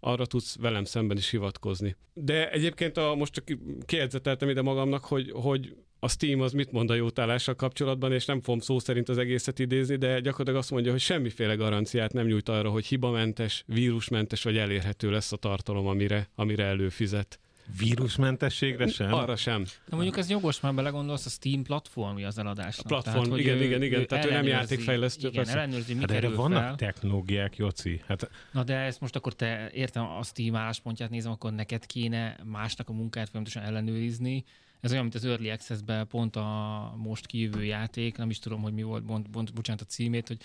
arra 0.00 0.26
tudsz 0.26 0.56
velem 0.56 0.84
szemben 0.84 1.16
is 1.16 1.30
hivatkozni. 1.30 1.96
De 2.14 2.50
egyébként 2.50 2.96
a, 2.96 3.14
most 3.14 3.32
csak 3.32 3.44
kiedzeteltem 3.86 4.48
ide 4.48 4.62
magamnak, 4.62 5.04
hogy, 5.04 5.30
hogy 5.30 5.76
a 6.00 6.08
Steam 6.08 6.40
az 6.40 6.52
mit 6.52 6.72
mond 6.72 6.90
a 6.90 6.94
jótállással 6.94 7.54
kapcsolatban, 7.54 8.12
és 8.12 8.24
nem 8.24 8.40
fogom 8.40 8.60
szó 8.60 8.78
szerint 8.78 9.08
az 9.08 9.18
egészet 9.18 9.58
idézni, 9.58 9.96
de 9.96 10.20
gyakorlatilag 10.20 10.60
azt 10.60 10.70
mondja, 10.70 10.90
hogy 10.90 11.00
semmiféle 11.00 11.54
garanciát 11.54 12.12
nem 12.12 12.26
nyújt 12.26 12.48
arra, 12.48 12.70
hogy 12.70 12.86
hibamentes, 12.86 13.64
vírusmentes 13.66 14.42
vagy 14.42 14.56
elérhető 14.56 15.10
lesz 15.10 15.32
a 15.32 15.36
tartalom, 15.36 15.86
amire, 15.86 16.28
amire 16.34 16.64
előfizet. 16.64 17.40
Vírusmentességre 17.78 18.86
sem? 18.86 19.12
Arra 19.12 19.36
sem. 19.36 19.64
De 19.64 19.94
mondjuk 19.94 20.16
ez 20.16 20.30
jogos, 20.30 20.60
már 20.60 20.74
belegondolsz, 20.74 21.26
a 21.26 21.28
Steam 21.28 21.62
platformja 21.62 22.26
az 22.26 22.38
eladásnak. 22.38 22.84
A 22.84 22.88
platform, 22.88 23.24
tehát, 23.24 23.38
igen, 23.38 23.56
ő, 23.56 23.62
igen, 23.62 23.82
igen, 23.82 24.00
ő 24.00 24.04
tehát 24.04 24.24
ő 24.24 24.30
nem 24.30 24.46
játékfejlesztő. 24.46 25.28
Igen, 25.28 25.44
persze. 25.44 25.58
ellenőrzi, 25.58 25.94
mi 25.94 26.00
hát 26.00 26.10
erre 26.10 26.28
vannak 26.28 26.62
fel. 26.62 26.74
technológiák, 26.74 27.56
Joci. 27.56 28.02
Hát... 28.06 28.30
Na 28.52 28.64
de 28.64 28.76
ezt 28.76 29.00
most 29.00 29.16
akkor 29.16 29.34
te 29.34 29.70
értem 29.72 30.04
a 30.04 30.22
Steam 30.22 30.56
álláspontját 30.56 31.10
nézem, 31.10 31.32
akkor 31.32 31.52
neked 31.52 31.86
kéne 31.86 32.36
másnak 32.44 32.88
a 32.88 32.92
munkáját 32.92 33.28
folyamatosan 33.28 33.62
ellenőrizni, 33.62 34.44
ez 34.80 34.90
olyan, 34.90 35.02
mint 35.02 35.14
az 35.14 35.24
Early 35.24 35.50
Access-ben 35.50 36.06
pont 36.06 36.36
a 36.36 36.94
most 36.96 37.26
kijövő 37.26 37.64
játék, 37.64 38.16
nem 38.16 38.30
is 38.30 38.38
tudom, 38.38 38.62
hogy 38.62 38.72
mi 38.72 38.82
volt, 38.82 39.04
bont, 39.04 39.30
bont, 39.30 39.54
bocsánat 39.54 39.80
a 39.80 39.84
címét, 39.84 40.28
hogy 40.28 40.38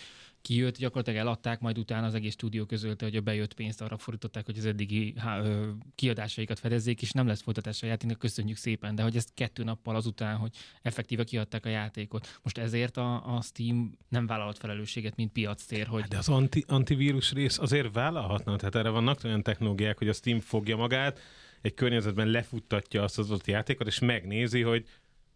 kijött, 0.44 0.78
gyakorlatilag 0.78 1.20
eladták, 1.20 1.60
majd 1.60 1.78
utána 1.78 2.06
az 2.06 2.14
egész 2.14 2.34
stúdió 2.34 2.66
közölte, 2.66 3.06
hogy 3.06 3.16
a 3.16 3.22
bejött 3.22 3.54
pénzt 3.54 3.82
arra 3.82 3.98
fordították, 3.98 4.46
hogy 4.46 4.58
az 4.58 4.66
eddigi 4.66 5.14
há, 5.18 5.40
ö, 5.40 5.70
kiadásaikat 5.96 6.60
fedezzék, 6.60 7.02
és 7.02 7.12
nem 7.12 7.28
lesz 7.28 7.42
folytatása 7.42 7.86
a 7.86 7.90
játéknak, 7.90 8.20
köszönjük 8.20 8.58
szépen, 8.58 8.96
de 8.96 9.04
hogy 9.04 9.16
ezt 9.16 9.32
kettő 9.34 9.64
nappal 9.64 9.96
azután, 9.96 10.38
hogy 10.38 10.56
effektíve 10.82 11.24
kiadták 11.24 11.66
a 11.66 11.70
játékot. 11.70 12.40
Most 12.42 12.58
ezért 12.58 12.98
a, 12.98 13.36
a 13.36 13.42
Steam 13.42 13.98
nem 14.10 14.28
vállalt 14.28 14.58
felelősséget, 14.58 15.16
mint 15.16 15.32
piactér, 15.32 15.88
hogy... 15.88 16.02
Hát 16.02 16.10
de 16.10 16.18
az 16.18 16.30
anti, 16.30 16.64
antivírus 16.68 17.32
rész 17.32 17.60
azért 17.60 17.94
vállalhatna, 17.94 18.56
tehát 18.56 18.76
erre 18.76 18.90
vannak 18.90 19.20
olyan 19.24 19.44
technológiák, 19.44 19.98
hogy 19.98 20.08
a 20.08 20.14
Steam 20.14 20.40
fogja 20.40 20.76
magát, 20.76 21.20
egy 21.62 21.74
környezetben 21.74 22.28
lefuttatja 22.28 23.04
azt 23.04 23.18
az 23.18 23.30
adott 23.30 23.48
játékot, 23.48 23.88
és 23.88 24.00
megnézi, 24.00 24.62
hogy 24.62 24.86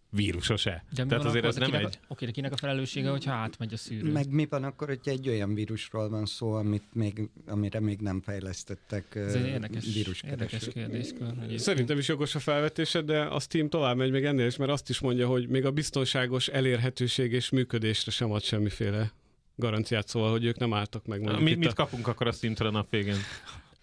vírusos-e. 0.09 0.85
De 0.95 1.05
Tehát 1.05 1.25
azért 1.25 1.45
ez 1.45 1.55
nem 1.55 1.73
egy... 1.73 1.99
Oké, 2.07 2.25
de 2.25 2.31
kinek 2.31 2.51
a 2.51 2.57
felelőssége, 2.57 3.09
hogyha 3.09 3.31
átmegy 3.31 3.73
a 3.73 3.77
szűrő? 3.77 4.11
Meg 4.11 4.29
mi 4.29 4.45
van 4.49 4.63
akkor, 4.63 4.87
hogy 4.87 4.99
egy 5.03 5.29
olyan 5.29 5.53
vírusról 5.53 6.09
van 6.09 6.25
szó, 6.25 6.53
amit 6.53 6.83
még, 6.93 7.29
amire 7.47 7.79
még 7.79 7.99
nem 7.99 8.21
fejlesztettek 8.21 9.15
Ez 9.15 9.33
egy 9.33 9.47
érdekes, 9.47 9.85
érdekes 10.23 10.67
kérdés. 10.67 11.13
Szerintem 11.55 11.97
is 11.97 12.07
jogos 12.07 12.35
a 12.35 12.39
felvetése, 12.39 13.01
de 13.01 13.21
a 13.21 13.39
Steam 13.39 13.69
tovább 13.69 13.97
megy 13.97 14.11
még 14.11 14.23
ennél 14.23 14.45
is, 14.45 14.57
mert 14.57 14.71
azt 14.71 14.89
is 14.89 14.99
mondja, 14.99 15.27
hogy 15.27 15.47
még 15.47 15.65
a 15.65 15.71
biztonságos 15.71 16.47
elérhetőség 16.47 17.31
és 17.31 17.49
működésre 17.49 18.11
sem 18.11 18.31
ad 18.31 18.43
semmiféle 18.43 19.11
garanciát, 19.55 20.07
szóval, 20.07 20.31
hogy 20.31 20.45
ők 20.45 20.57
nem 20.57 20.73
álltak 20.73 21.05
meg. 21.05 21.41
Mi, 21.41 21.55
mit 21.55 21.69
a... 21.69 21.73
kapunk 21.73 22.07
akkor 22.07 22.27
a 22.27 22.31
Steam-től 22.31 22.67
a 22.67 22.71
nap 22.71 22.89
végén? 22.89 23.17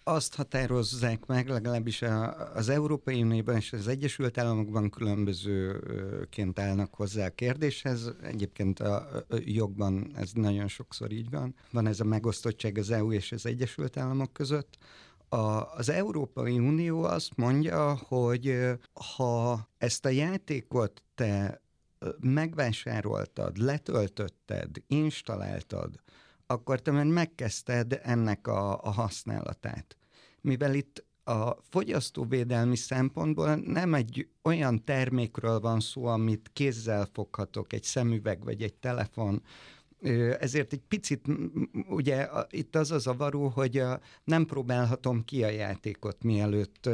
Azt 0.07 0.35
határozzák 0.35 1.25
meg, 1.25 1.47
legalábbis 1.47 2.03
az 2.53 2.69
Európai 2.69 3.21
Unióban 3.21 3.55
és 3.55 3.73
az 3.73 3.87
Egyesült 3.87 4.37
Államokban 4.37 4.89
különbözőként 4.89 6.59
állnak 6.59 6.93
hozzá 6.93 7.25
a 7.25 7.29
kérdéshez. 7.29 8.13
Egyébként 8.21 8.79
a 8.79 9.25
jogban 9.29 10.11
ez 10.15 10.31
nagyon 10.33 10.67
sokszor 10.67 11.11
így 11.11 11.29
van. 11.29 11.55
Van 11.71 11.87
ez 11.87 11.99
a 11.99 12.03
megosztottság 12.03 12.77
az 12.77 12.91
EU 12.91 13.11
és 13.11 13.31
az 13.31 13.45
Egyesült 13.45 13.97
Államok 13.97 14.33
között. 14.33 14.77
A, 15.29 15.73
az 15.75 15.89
Európai 15.89 16.59
Unió 16.59 17.03
azt 17.03 17.35
mondja, 17.35 17.95
hogy 17.95 18.57
ha 19.17 19.69
ezt 19.77 20.05
a 20.05 20.09
játékot 20.09 21.03
te 21.15 21.61
megvásároltad, 22.19 23.57
letöltötted, 23.57 24.69
installáltad, 24.87 26.03
akkor 26.47 26.81
te 26.81 26.91
már 26.91 27.05
megkezdted 27.05 27.99
ennek 28.03 28.47
a, 28.47 28.83
a 28.83 28.91
használatát. 28.91 29.97
Mivel 30.41 30.73
itt 30.73 31.05
a 31.23 31.55
fogyasztóvédelmi 31.69 32.75
szempontból 32.75 33.55
nem 33.55 33.93
egy 33.93 34.27
olyan 34.43 34.83
termékről 34.83 35.59
van 35.59 35.79
szó, 35.79 36.05
amit 36.05 36.49
kézzel 36.53 37.09
foghatok, 37.13 37.73
egy 37.73 37.83
szemüveg 37.83 38.43
vagy 38.43 38.61
egy 38.61 38.73
telefon, 38.73 39.43
Ezért 40.39 40.73
egy 40.73 40.81
picit, 40.87 41.25
ugye 41.87 42.27
itt 42.49 42.75
az 42.75 42.91
a 42.91 42.97
zavaró, 42.97 43.47
hogy 43.47 43.83
nem 44.23 44.45
próbálhatom 44.45 45.23
ki 45.25 45.43
a 45.43 45.49
játékot, 45.49 46.23
mielőtt 46.23 46.89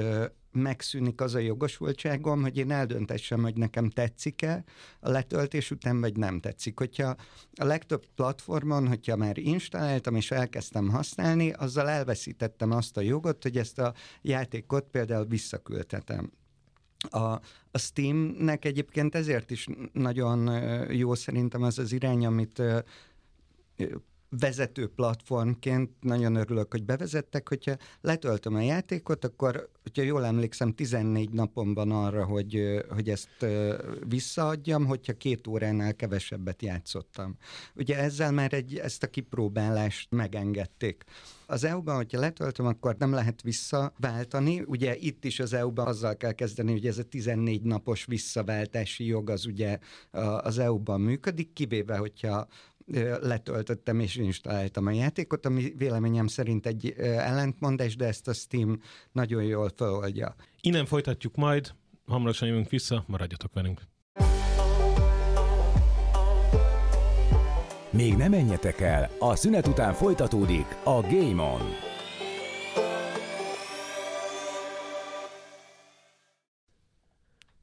megszűnik 0.51 1.21
az 1.21 1.35
a 1.35 1.39
jogosultságom, 1.39 2.41
hogy 2.41 2.57
én 2.57 2.71
eldöntessem, 2.71 3.41
hogy 3.41 3.55
nekem 3.55 3.89
tetszik-e 3.89 4.63
a 4.99 5.09
letöltés 5.09 5.71
után, 5.71 5.99
vagy 5.99 6.17
nem 6.17 6.39
tetszik. 6.39 6.77
Hogyha 6.77 7.15
a 7.53 7.65
legtöbb 7.65 8.05
platformon, 8.15 8.87
hogyha 8.87 9.15
már 9.15 9.37
installáltam 9.37 10.15
és 10.15 10.31
elkezdtem 10.31 10.89
használni, 10.89 11.51
azzal 11.51 11.89
elveszítettem 11.89 12.71
azt 12.71 12.97
a 12.97 13.01
jogot, 13.01 13.43
hogy 13.43 13.57
ezt 13.57 13.79
a 13.79 13.93
játékot 14.21 14.85
például 14.91 15.25
visszaküldhetem. 15.25 16.31
A, 17.09 17.19
a 17.71 17.77
Steamnek 17.77 18.65
egyébként 18.65 19.15
ezért 19.15 19.51
is 19.51 19.67
nagyon 19.93 20.49
jó 20.93 21.15
szerintem 21.15 21.63
az 21.63 21.79
az 21.79 21.91
irány, 21.91 22.25
amit 22.25 22.61
vezető 24.39 24.87
platformként 24.87 25.91
nagyon 25.99 26.35
örülök, 26.35 26.71
hogy 26.71 26.83
bevezettek, 26.83 27.49
hogyha 27.49 27.77
letöltöm 28.01 28.55
a 28.55 28.61
játékot, 28.61 29.25
akkor, 29.25 29.69
hogyha 29.83 30.03
jól 30.03 30.25
emlékszem, 30.25 30.73
14 30.73 31.29
napon 31.29 31.73
van 31.73 31.91
arra, 31.91 32.25
hogy, 32.25 32.83
hogy 32.89 33.09
ezt 33.09 33.45
visszaadjam, 34.07 34.85
hogyha 34.85 35.13
két 35.13 35.47
óránál 35.47 35.95
kevesebbet 35.95 36.61
játszottam. 36.61 37.37
Ugye 37.75 37.97
ezzel 37.97 38.31
már 38.31 38.53
egy, 38.53 38.77
ezt 38.77 39.03
a 39.03 39.07
kipróbálást 39.07 40.11
megengedték. 40.11 41.03
Az 41.45 41.63
EU-ban, 41.63 41.95
hogyha 41.95 42.19
letöltöm, 42.19 42.65
akkor 42.65 42.95
nem 42.97 43.11
lehet 43.13 43.41
visszaváltani. 43.41 44.63
Ugye 44.65 44.95
itt 44.97 45.25
is 45.25 45.39
az 45.39 45.53
EU-ban 45.53 45.87
azzal 45.87 46.17
kell 46.17 46.31
kezdeni, 46.31 46.71
hogy 46.71 46.87
ez 46.87 46.97
a 46.97 47.03
14 47.03 47.61
napos 47.61 48.05
visszaváltási 48.05 49.05
jog 49.05 49.29
az 49.29 49.45
ugye 49.45 49.79
az 50.41 50.57
EU-ban 50.57 51.01
működik, 51.01 51.53
kivéve, 51.53 51.97
hogyha 51.97 52.47
letöltöttem 53.21 53.99
és 53.99 54.15
installáltam 54.15 54.85
a 54.85 54.91
játékot, 54.91 55.45
ami 55.45 55.73
véleményem 55.77 56.27
szerint 56.27 56.65
egy 56.65 56.93
ellentmondás, 56.97 57.95
de 57.95 58.05
ezt 58.05 58.27
a 58.27 58.33
Steam 58.33 58.81
nagyon 59.11 59.43
jól 59.43 59.71
feloldja. 59.75 60.35
Innen 60.61 60.85
folytatjuk 60.85 61.35
majd, 61.35 61.71
hamarosan 62.05 62.47
jövünk 62.47 62.69
vissza, 62.69 63.03
maradjatok 63.07 63.53
velünk. 63.53 63.81
Még 67.89 68.15
nem 68.15 68.29
menjetek 68.29 68.79
el, 68.79 69.09
a 69.19 69.35
szünet 69.35 69.67
után 69.67 69.93
folytatódik 69.93 70.65
a 70.83 71.01
Game 71.01 71.41
On. 71.41 71.90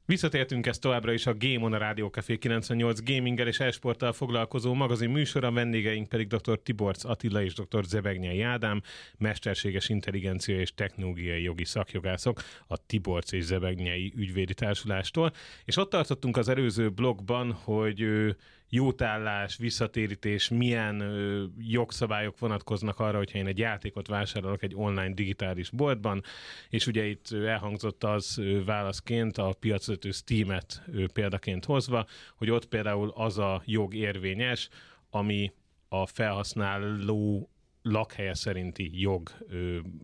Visszatértünk 0.09 0.65
ezt 0.65 0.81
továbbra 0.81 1.13
is 1.13 1.25
a 1.25 1.35
Game 1.37 1.65
on 1.65 1.73
a 1.73 1.77
Rádió 1.77 2.07
Café 2.07 2.37
98 2.37 3.03
gaminggel 3.03 3.47
és 3.47 3.59
esporttal 3.59 4.13
foglalkozó 4.13 4.73
magazin 4.73 5.09
műsora, 5.09 5.51
vendégeink 5.51 6.07
pedig 6.07 6.27
dr. 6.27 6.59
Tiborc 6.59 7.03
Attila 7.03 7.43
és 7.43 7.53
dr. 7.53 7.83
Zebegnyei 7.83 8.41
Ádám, 8.41 8.81
mesterséges 9.17 9.89
intelligencia 9.89 10.59
és 10.59 10.73
technológiai 10.73 11.41
jogi 11.41 11.65
szakjogászok 11.65 12.41
a 12.67 12.85
Tiborc 12.85 13.31
és 13.31 13.43
Zebegnyei 13.43 14.13
ügyvédi 14.15 14.53
társulástól. 14.53 15.31
És 15.65 15.77
ott 15.77 15.89
tartottunk 15.89 16.37
az 16.37 16.49
előző 16.49 16.89
blogban, 16.89 17.51
hogy 17.51 18.05
jótállás, 18.69 19.57
visszatérítés, 19.57 20.49
milyen 20.49 21.03
jogszabályok 21.57 22.39
vonatkoznak 22.39 22.99
arra, 22.99 23.17
hogyha 23.17 23.37
én 23.37 23.47
egy 23.47 23.57
játékot 23.57 24.07
vásárolok 24.07 24.63
egy 24.63 24.75
online 24.75 25.13
digitális 25.13 25.69
boltban, 25.69 26.23
és 26.69 26.87
ugye 26.87 27.05
itt 27.05 27.31
elhangzott 27.31 28.03
az 28.03 28.41
válaszként 28.65 29.37
a 29.37 29.53
piacvezető 29.59 30.11
Steam-et 30.11 30.81
példaként 31.13 31.65
hozva, 31.65 32.05
hogy 32.37 32.49
ott 32.49 32.65
például 32.65 33.11
az 33.15 33.37
a 33.37 33.61
jog 33.65 33.93
érvényes, 33.95 34.69
ami 35.09 35.51
a 35.89 36.05
felhasználó 36.05 37.49
lakhelye 37.81 38.33
szerinti 38.33 38.89
jog, 38.93 39.31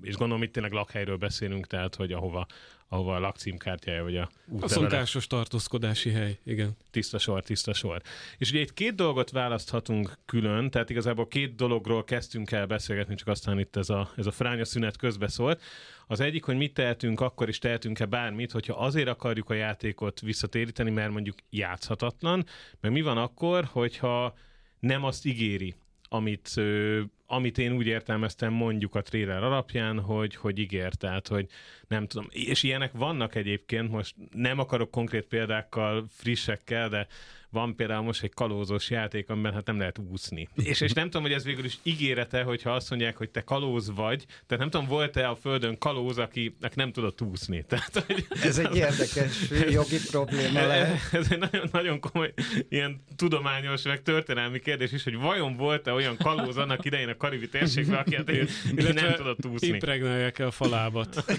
és 0.01 0.15
gondolom 0.15 0.43
itt 0.43 0.53
tényleg 0.53 0.71
lakhelyről 0.71 1.17
beszélünk, 1.17 1.67
tehát 1.67 1.95
hogy 1.95 2.11
ahova 2.11 2.45
ahova 2.87 3.15
a 3.15 3.19
lakcímkártyája 3.19 4.03
vagy 4.03 4.17
a 4.17 4.29
A 4.59 4.67
szokásos 4.67 5.27
tartózkodási 5.27 6.09
hely, 6.09 6.39
igen. 6.43 6.77
Tiszta 6.91 7.17
sor, 7.17 7.43
tiszta 7.43 7.73
sor. 7.73 8.01
És 8.37 8.49
ugye 8.49 8.59
itt 8.59 8.73
két 8.73 8.95
dolgot 8.95 9.29
választhatunk 9.29 10.17
külön, 10.25 10.69
tehát 10.69 10.89
igazából 10.89 11.27
két 11.27 11.55
dologról 11.55 12.03
kezdtünk 12.03 12.51
el 12.51 12.65
beszélgetni, 12.65 13.15
csak 13.15 13.27
aztán 13.27 13.59
itt 13.59 13.75
ez 13.75 13.89
a, 13.89 14.11
ez 14.15 14.25
a 14.25 14.31
fránya 14.31 14.65
szünet 14.65 14.97
közbeszólt. 14.97 15.61
Az 16.07 16.19
egyik, 16.19 16.43
hogy 16.43 16.57
mit 16.57 16.73
tehetünk, 16.73 17.19
akkor 17.19 17.49
is 17.49 17.59
tehetünk-e 17.59 18.05
bármit, 18.05 18.51
hogyha 18.51 18.73
azért 18.73 19.07
akarjuk 19.07 19.49
a 19.49 19.53
játékot 19.53 20.19
visszatéríteni, 20.19 20.91
mert 20.91 21.11
mondjuk 21.11 21.37
játszhatatlan, 21.49 22.45
mert 22.79 22.93
mi 22.93 23.01
van 23.01 23.17
akkor, 23.17 23.63
hogyha 23.71 24.37
nem 24.79 25.03
azt 25.03 25.25
ígéri, 25.25 25.75
amit, 26.09 26.53
amit 27.27 27.57
én 27.57 27.71
úgy 27.71 27.87
értelmeztem 27.87 28.53
mondjuk 28.53 28.95
a 28.95 29.01
trailer 29.01 29.43
alapján, 29.43 29.99
hogy, 29.99 30.35
hogy 30.35 30.59
ígér, 30.59 30.93
tehát 30.93 31.27
hogy 31.27 31.47
nem 31.87 32.07
tudom, 32.07 32.27
és 32.29 32.63
ilyenek 32.63 32.91
vannak 32.91 33.35
egyébként, 33.35 33.89
most 33.91 34.15
nem 34.31 34.59
akarok 34.59 34.91
konkrét 34.91 35.25
példákkal, 35.25 36.05
frissekkel, 36.09 36.89
de 36.89 37.07
van 37.49 37.75
például 37.75 38.03
most 38.03 38.23
egy 38.23 38.33
kalózos 38.33 38.89
játék, 38.89 39.29
amiben 39.29 39.53
hát 39.53 39.65
nem 39.65 39.77
lehet 39.77 39.99
úszni. 40.11 40.49
és, 40.55 40.81
és 40.81 40.93
nem 40.93 41.05
tudom, 41.05 41.21
hogy 41.21 41.31
ez 41.31 41.43
végül 41.43 41.65
is 41.65 41.77
ígérete, 41.83 42.43
hogyha 42.43 42.71
azt 42.71 42.89
mondják, 42.89 43.17
hogy 43.17 43.29
te 43.29 43.41
kalóz 43.41 43.91
vagy, 43.95 44.25
tehát 44.25 44.57
nem 44.57 44.69
tudom, 44.69 44.87
volt-e 44.87 45.29
a 45.29 45.35
földön 45.35 45.77
kalóz, 45.77 46.17
akinek 46.17 46.75
nem 46.75 46.91
tudott 46.91 47.21
úszni. 47.21 47.63
Tehát, 47.69 48.03
hogy 48.07 48.27
ez 48.43 48.57
egy 48.57 48.75
érdekes 48.85 49.49
jogi 49.69 49.97
probléma 50.11 50.65
lehet. 50.65 51.13
Ez 51.13 51.31
egy 51.31 51.39
nagyon, 51.39 51.69
nagyon 51.71 51.99
komoly 51.99 52.33
ilyen 52.69 53.03
tudományos, 53.15 53.81
meg 53.81 54.01
történelmi 54.01 54.59
kérdés 54.59 54.91
is, 54.91 55.03
hogy 55.03 55.15
vajon 55.15 55.55
volt-e 55.55 55.93
olyan 55.93 56.17
kalóz 56.17 56.57
annak 56.57 56.85
idején 56.85 57.09
a 57.09 57.17
karibi 57.17 57.49
térségben, 57.49 57.99
aki 57.99 58.15
hát 58.15 58.93
nem 58.93 59.13
tudott 59.13 59.45
úszni. 59.45 59.67
Impregnálják 59.67 60.39
el 60.39 60.47
a 60.47 60.51
falábat. 60.51 61.23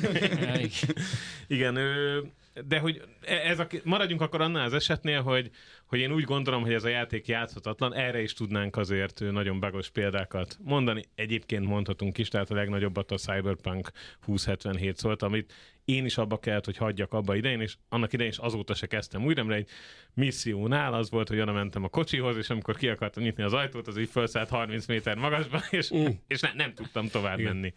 Igen, 1.47 1.77
ő, 1.77 2.23
de 2.64 2.79
hogy 2.79 3.03
e, 3.21 3.35
ez 3.35 3.59
a, 3.59 3.66
maradjunk 3.85 4.21
akkor 4.21 4.40
annál 4.40 4.64
az 4.64 4.73
esetnél, 4.73 5.23
hogy, 5.23 5.51
hogy 5.87 5.99
én 5.99 6.12
úgy 6.12 6.25
gondolom, 6.25 6.62
hogy 6.62 6.73
ez 6.73 6.85
a 6.85 6.88
játék 6.88 7.27
játszhatatlan, 7.27 7.95
erre 7.95 8.23
is 8.23 8.33
tudnánk 8.33 8.77
azért 8.77 9.21
nagyon 9.21 9.61
bagos 9.61 9.90
példákat 9.90 10.59
mondani. 10.64 11.05
Egyébként 11.14 11.66
mondhatunk 11.66 12.19
is, 12.19 12.29
tehát 12.29 12.51
a 12.51 12.55
legnagyobbat 12.55 13.11
a 13.11 13.16
Cyberpunk 13.16 13.90
2077 14.27 14.97
szólt, 14.97 15.23
amit 15.23 15.53
én 15.85 16.05
is 16.05 16.19
abba 16.19 16.38
kellett, 16.38 16.64
hogy 16.64 16.77
hagyjak 16.77 17.12
abba 17.12 17.35
idején, 17.35 17.61
és 17.61 17.77
annak 17.88 18.12
idején 18.12 18.33
is 18.33 18.38
azóta 18.38 18.75
se 18.75 18.87
kezdtem 18.87 19.25
újra, 19.25 19.45
mert 19.45 19.61
egy 19.61 19.69
missziónál 20.14 20.95
az 20.95 21.11
volt, 21.11 21.29
hogy 21.29 21.40
oda 21.40 21.53
mentem 21.53 21.85
a 21.85 21.88
kocsihoz, 21.88 22.37
és 22.37 22.51
amikor 22.51 22.77
ki 22.77 22.88
akartam 22.88 23.23
nyitni 23.23 23.42
az 23.42 23.53
ajtót, 23.53 23.87
az 23.87 23.99
így 23.99 24.09
felszállt 24.09 24.49
30 24.49 24.87
méter 24.87 25.16
magasba, 25.16 25.62
és, 25.71 25.95
mm. 25.95 26.07
és 26.27 26.40
ne, 26.40 26.53
nem 26.55 26.75
tudtam 26.75 27.09
tovább 27.09 27.38
Igen. 27.38 27.53
menni. 27.53 27.73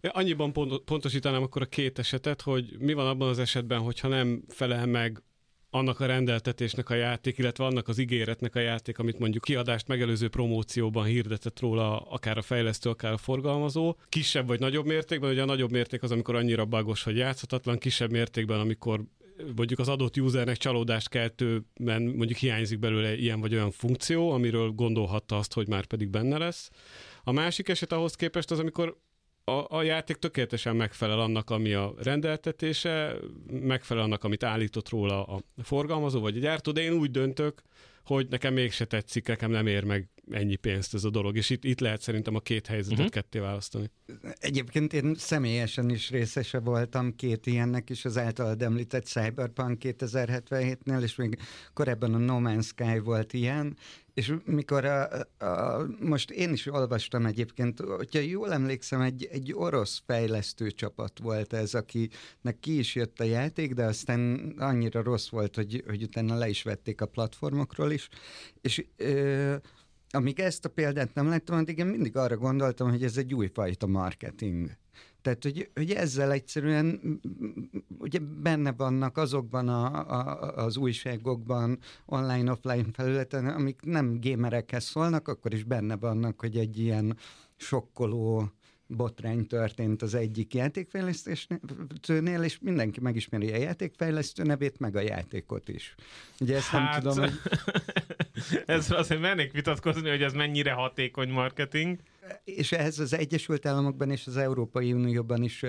Annyiban 0.00 0.52
pont, 0.52 0.82
pontosítanám 0.84 1.42
akkor 1.42 1.62
a 1.62 1.66
két 1.66 1.98
esetet, 1.98 2.42
hogy 2.42 2.76
mi 2.78 2.92
van 2.92 3.06
abban 3.06 3.28
az 3.28 3.38
esetben, 3.38 3.78
hogyha 3.78 4.08
nem 4.08 4.42
felel 4.48 4.86
meg 4.86 5.22
annak 5.70 6.00
a 6.00 6.06
rendeltetésnek 6.06 6.90
a 6.90 6.94
játék, 6.94 7.38
illetve 7.38 7.64
annak 7.64 7.88
az 7.88 7.98
ígéretnek 7.98 8.54
a 8.54 8.60
játék, 8.60 8.98
amit 8.98 9.18
mondjuk 9.18 9.44
kiadást 9.44 9.88
megelőző 9.88 10.28
promócióban 10.28 11.04
hirdetett 11.04 11.60
róla 11.60 12.00
akár 12.00 12.38
a 12.38 12.42
fejlesztő, 12.42 12.90
akár 12.90 13.12
a 13.12 13.16
forgalmazó. 13.16 13.96
Kisebb 14.08 14.46
vagy 14.46 14.60
nagyobb 14.60 14.86
mértékben, 14.86 15.30
ugye 15.30 15.42
a 15.42 15.44
nagyobb 15.44 15.70
mérték 15.70 16.02
az, 16.02 16.10
amikor 16.10 16.34
annyira 16.34 16.64
bagos, 16.64 17.02
hogy 17.02 17.16
játszhatatlan, 17.16 17.78
kisebb 17.78 18.10
mértékben, 18.10 18.60
amikor 18.60 19.04
mondjuk 19.56 19.78
az 19.78 19.88
adott 19.88 20.16
usernek 20.16 20.56
csalódást 20.56 21.08
keltőben 21.08 22.02
mondjuk 22.02 22.38
hiányzik 22.38 22.78
belőle 22.78 23.16
ilyen 23.16 23.40
vagy 23.40 23.54
olyan 23.54 23.70
funkció, 23.70 24.30
amiről 24.30 24.70
gondolhatta 24.70 25.36
azt, 25.36 25.52
hogy 25.52 25.68
már 25.68 25.86
pedig 25.86 26.08
benne 26.08 26.38
lesz. 26.38 26.70
A 27.24 27.32
másik 27.32 27.68
eset 27.68 27.92
ahhoz 27.92 28.14
képest 28.14 28.50
az, 28.50 28.58
amikor 28.58 28.98
a, 29.48 29.66
a 29.68 29.82
játék 29.82 30.16
tökéletesen 30.16 30.76
megfelel 30.76 31.20
annak, 31.20 31.50
ami 31.50 31.72
a 31.72 31.94
rendeltetése, 32.02 33.16
megfelel 33.50 34.02
annak, 34.02 34.24
amit 34.24 34.44
állított 34.44 34.88
róla 34.88 35.24
a 35.24 35.42
forgalmazó 35.62 36.20
vagy 36.20 36.36
a 36.36 36.40
gyártó, 36.40 36.72
de 36.72 36.80
én 36.80 36.92
úgy 36.92 37.10
döntök, 37.10 37.62
hogy 38.04 38.26
nekem 38.30 38.52
mégse 38.52 38.84
tetszik, 38.84 39.26
nekem 39.26 39.50
nem 39.50 39.66
ér 39.66 39.84
meg 39.84 40.08
ennyi 40.30 40.56
pénzt 40.56 40.94
ez 40.94 41.04
a 41.04 41.10
dolog, 41.10 41.36
és 41.36 41.50
itt, 41.50 41.64
itt 41.64 41.80
lehet 41.80 42.00
szerintem 42.00 42.34
a 42.34 42.40
két 42.40 42.66
helyzetet 42.66 42.98
uh-huh. 42.98 43.12
ketté 43.12 43.38
választani. 43.38 43.90
Egyébként 44.38 44.92
én 44.92 45.14
személyesen 45.14 45.90
is 45.90 46.10
részese 46.10 46.60
voltam 46.60 47.14
két 47.16 47.46
ilyennek 47.46 47.90
is, 47.90 48.04
az 48.04 48.18
általad 48.18 48.62
említett 48.62 49.04
Cyberpunk 49.04 49.78
2077-nél, 49.84 51.02
és 51.02 51.14
még 51.14 51.38
korábban 51.72 52.14
a 52.14 52.18
No 52.18 52.38
Man's 52.40 52.66
Sky 52.66 52.98
volt 52.98 53.32
ilyen, 53.32 53.76
és 54.18 54.34
mikor 54.44 54.84
a, 54.84 55.08
a, 55.38 55.86
most 56.00 56.30
én 56.30 56.52
is 56.52 56.66
olvastam 56.66 57.26
egyébként, 57.26 57.80
hogyha 57.80 58.20
jól 58.20 58.52
emlékszem, 58.52 59.00
egy, 59.00 59.28
egy 59.30 59.52
orosz 59.54 60.02
fejlesztő 60.06 60.70
csapat 60.70 61.18
volt 61.18 61.52
ez, 61.52 61.74
akinek 61.74 62.58
ki 62.60 62.78
is 62.78 62.94
jött 62.94 63.20
a 63.20 63.24
játék, 63.24 63.74
de 63.74 63.84
aztán 63.84 64.54
annyira 64.58 65.02
rossz 65.02 65.28
volt, 65.28 65.54
hogy, 65.54 65.84
hogy 65.86 66.02
utána 66.02 66.34
le 66.34 66.48
is 66.48 66.62
vették 66.62 67.00
a 67.00 67.06
platformokról 67.06 67.90
is, 67.90 68.08
és 68.60 68.86
ö, 68.96 69.54
amíg 70.10 70.40
ezt 70.40 70.64
a 70.64 70.68
példát 70.68 71.14
nem 71.14 71.28
láttam, 71.28 71.56
addig 71.56 71.78
én 71.78 71.86
mindig 71.86 72.16
arra 72.16 72.36
gondoltam, 72.36 72.90
hogy 72.90 73.04
ez 73.04 73.16
egy 73.16 73.34
újfajta 73.34 73.86
marketing. 73.86 74.70
Tehát, 75.22 75.42
hogy, 75.42 75.70
hogy 75.74 75.90
ezzel 75.90 76.32
egyszerűen 76.32 77.00
ugye 77.98 78.18
benne 78.42 78.72
vannak 78.72 79.16
azokban 79.16 79.68
a, 79.68 80.08
a, 80.10 80.54
az 80.64 80.76
újságokban, 80.76 81.78
online-offline 82.06 82.86
felületen, 82.92 83.46
amik 83.46 83.80
nem 83.82 84.20
gémerekhez 84.20 84.84
szólnak, 84.84 85.28
akkor 85.28 85.54
is 85.54 85.64
benne 85.64 85.96
vannak, 85.96 86.40
hogy 86.40 86.56
egy 86.56 86.78
ilyen 86.78 87.16
sokkoló 87.56 88.52
botrány 88.88 89.46
történt 89.46 90.02
az 90.02 90.14
egyik 90.14 90.54
játékfejlesztőnél, 90.54 92.42
és 92.42 92.58
mindenki 92.60 93.00
megismeri 93.00 93.52
a 93.52 93.56
játékfejlesztő 93.56 94.42
nevét, 94.42 94.78
meg 94.78 94.96
a 94.96 95.00
játékot 95.00 95.68
is. 95.68 95.94
Ugye 96.40 96.56
ezt 96.56 96.66
hát... 96.66 96.90
nem 96.90 97.00
tudom, 97.00 97.24
hogy... 97.24 97.32
ez 98.76 98.90
azért 98.90 99.20
mennék 99.20 99.52
vitatkozni, 99.52 100.08
hogy 100.08 100.22
ez 100.22 100.32
mennyire 100.32 100.72
hatékony 100.72 101.28
marketing 101.28 101.98
és 102.44 102.72
ehhez 102.72 102.98
az 102.98 103.12
Egyesült 103.12 103.66
Államokban 103.66 104.10
és 104.10 104.26
az 104.26 104.36
Európai 104.36 104.92
Unióban 104.92 105.42
is 105.42 105.64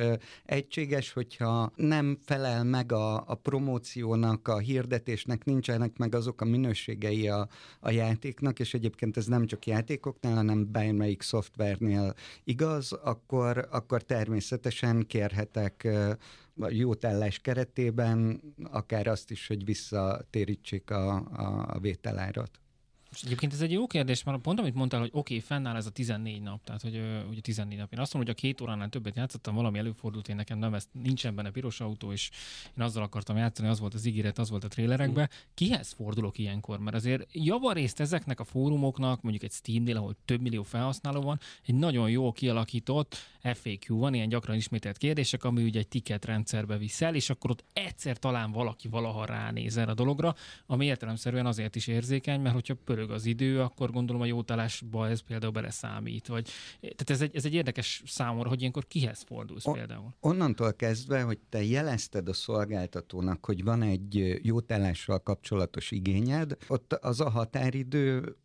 egységes, 0.46 1.12
hogyha 1.12 1.72
nem 1.76 2.18
felel 2.26 2.64
meg 2.64 2.92
a, 2.92 3.24
a 3.28 3.36
promóciónak, 3.36 4.48
a 4.48 4.58
hirdetésnek, 4.58 5.46
nincsenek 5.46 5.98
meg 5.98 6.16
azok 6.16 6.42
a 6.42 6.46
minőségei 6.46 7.28
a, 7.28 7.48
a 7.80 7.92
játéknak, 7.92 8.60
és 8.60 8.74
egyébként 8.74 9.18
ez 9.18 9.26
nem 9.26 9.46
csak 9.46 9.66
játékoknál, 9.66 10.36
hanem 10.36 10.72
bármelyik 10.72 11.22
szoftvernél 11.22 12.14
igaz, 12.44 12.92
akkor, 12.92 13.68
akkor 13.72 14.04
természetesen 14.04 15.06
kérhetek 15.08 15.88
jótállás 16.68 17.40
keretében 17.40 18.42
akár 18.64 19.08
azt 19.08 19.32
is, 19.32 19.48
hogy 19.48 19.66
visszatérítsék 19.66 20.92
a, 20.92 21.16
a, 21.16 21.66
a 21.68 21.80
vételárat. 21.80 22.60
És 23.12 23.22
egyébként 23.24 23.54
ez 23.54 23.62
egy 23.62 23.72
jó 23.72 23.88
kérdés, 23.88 24.24
mert 24.24 24.42
pont 24.42 24.60
amit 24.60 24.74
mondtál, 24.74 25.00
hogy 25.00 25.10
oké, 25.14 25.20
okay, 25.20 25.40
fennáll 25.40 25.76
ez 25.76 25.86
a 25.86 25.90
14 25.90 26.42
nap, 26.42 26.64
tehát 26.64 26.82
hogy 26.82 27.02
ugye 27.30 27.42
14 27.42 27.78
nap. 27.78 27.94
Én 27.94 28.00
azt 28.00 28.14
mondom, 28.14 28.34
hogy 28.34 28.42
a 28.44 28.48
két 28.48 28.62
óránál 28.62 28.90
többet 28.90 29.16
játszottam, 29.16 29.56
valami 29.56 29.78
előfordult, 29.78 30.28
én 30.28 30.36
nekem 30.36 30.58
nem, 30.58 30.74
ezt 30.74 30.88
nincsen 30.92 31.36
benne 31.36 31.50
piros 31.52 31.82
autó, 31.82 32.12
és 32.12 32.30
én 32.78 32.84
azzal 32.84 33.04
akartam 33.04 33.38
játszani, 33.38 33.68
az 33.68 33.80
volt 33.80 33.94
az 33.94 34.06
ígéret, 34.06 34.38
az 34.38 34.50
volt 34.50 34.64
a 34.64 34.68
trélerekben. 34.68 35.30
Mm. 35.34 35.38
Kihez 35.54 35.92
fordulok 35.92 36.38
ilyenkor? 36.38 36.80
Mert 36.80 36.96
azért 36.96 37.28
javarészt 37.32 38.00
ezeknek 38.00 38.40
a 38.40 38.44
fórumoknak, 38.44 39.22
mondjuk 39.22 39.44
egy 39.44 39.52
Steamnél, 39.52 39.98
ahol 39.98 40.16
több 40.26 40.42
millió 40.42 40.64
felhasználó 40.64 41.22
van, 41.22 41.40
egy 41.66 41.76
nagyon 41.76 42.10
jó 42.10 42.32
kialakított 42.32 43.16
FAQ 43.42 43.98
van, 43.98 44.14
ilyen 44.14 44.30
gyakran 44.30 44.56
ismételt 44.56 44.98
kérdések, 44.98 45.44
ami 45.44 45.64
ugye 45.64 45.80
egy 45.80 45.88
ticket 45.88 46.26
rendszerbe 46.26 46.78
viszel, 46.78 47.16
és 47.16 47.30
akkor 47.30 47.50
ott 47.50 47.66
egyszer 47.74 48.18
talán 48.18 48.52
valaki 48.52 48.88
valaha 48.88 49.26
ránéz 49.26 49.78
erre 49.78 49.92
a 49.92 49.94
dologra, 49.94 50.36
ami 50.66 50.86
értelemszerűen 50.86 51.46
azért 51.46 51.76
is 51.76 51.88
érzékeny, 51.88 52.42
mert 52.42 52.54
hogyha 52.54 52.76
pörög 52.86 52.99
az 53.10 53.26
idő, 53.26 53.62
akkor 53.62 53.92
gondolom 53.92 54.22
a 54.22 54.26
jótállásba 54.26 55.08
ez 55.10 55.20
például 55.20 55.52
beleszámít. 55.52 56.28
Vagy, 56.28 56.50
tehát 56.80 57.10
ez 57.10 57.22
egy, 57.22 57.36
ez 57.36 57.46
egy 57.46 57.54
érdekes 57.54 58.04
számomra, 58.06 58.50
hogy 58.50 58.60
ilyenkor 58.60 58.88
kihez 58.88 59.22
fordulsz 59.22 59.66
o- 59.66 59.74
például. 59.74 60.16
Onnantól 60.20 60.74
kezdve, 60.74 61.22
hogy 61.22 61.40
te 61.50 61.64
jelezted 61.64 62.28
a 62.28 62.34
szolgáltatónak, 62.34 63.46
hogy 63.46 63.64
van 63.64 63.82
egy 63.82 64.40
jótállással 64.42 65.20
kapcsolatos 65.20 65.92
igényed, 65.92 66.58
ott 66.68 66.94
az 66.94 67.20
a 67.20 67.30
határidő 67.30 68.36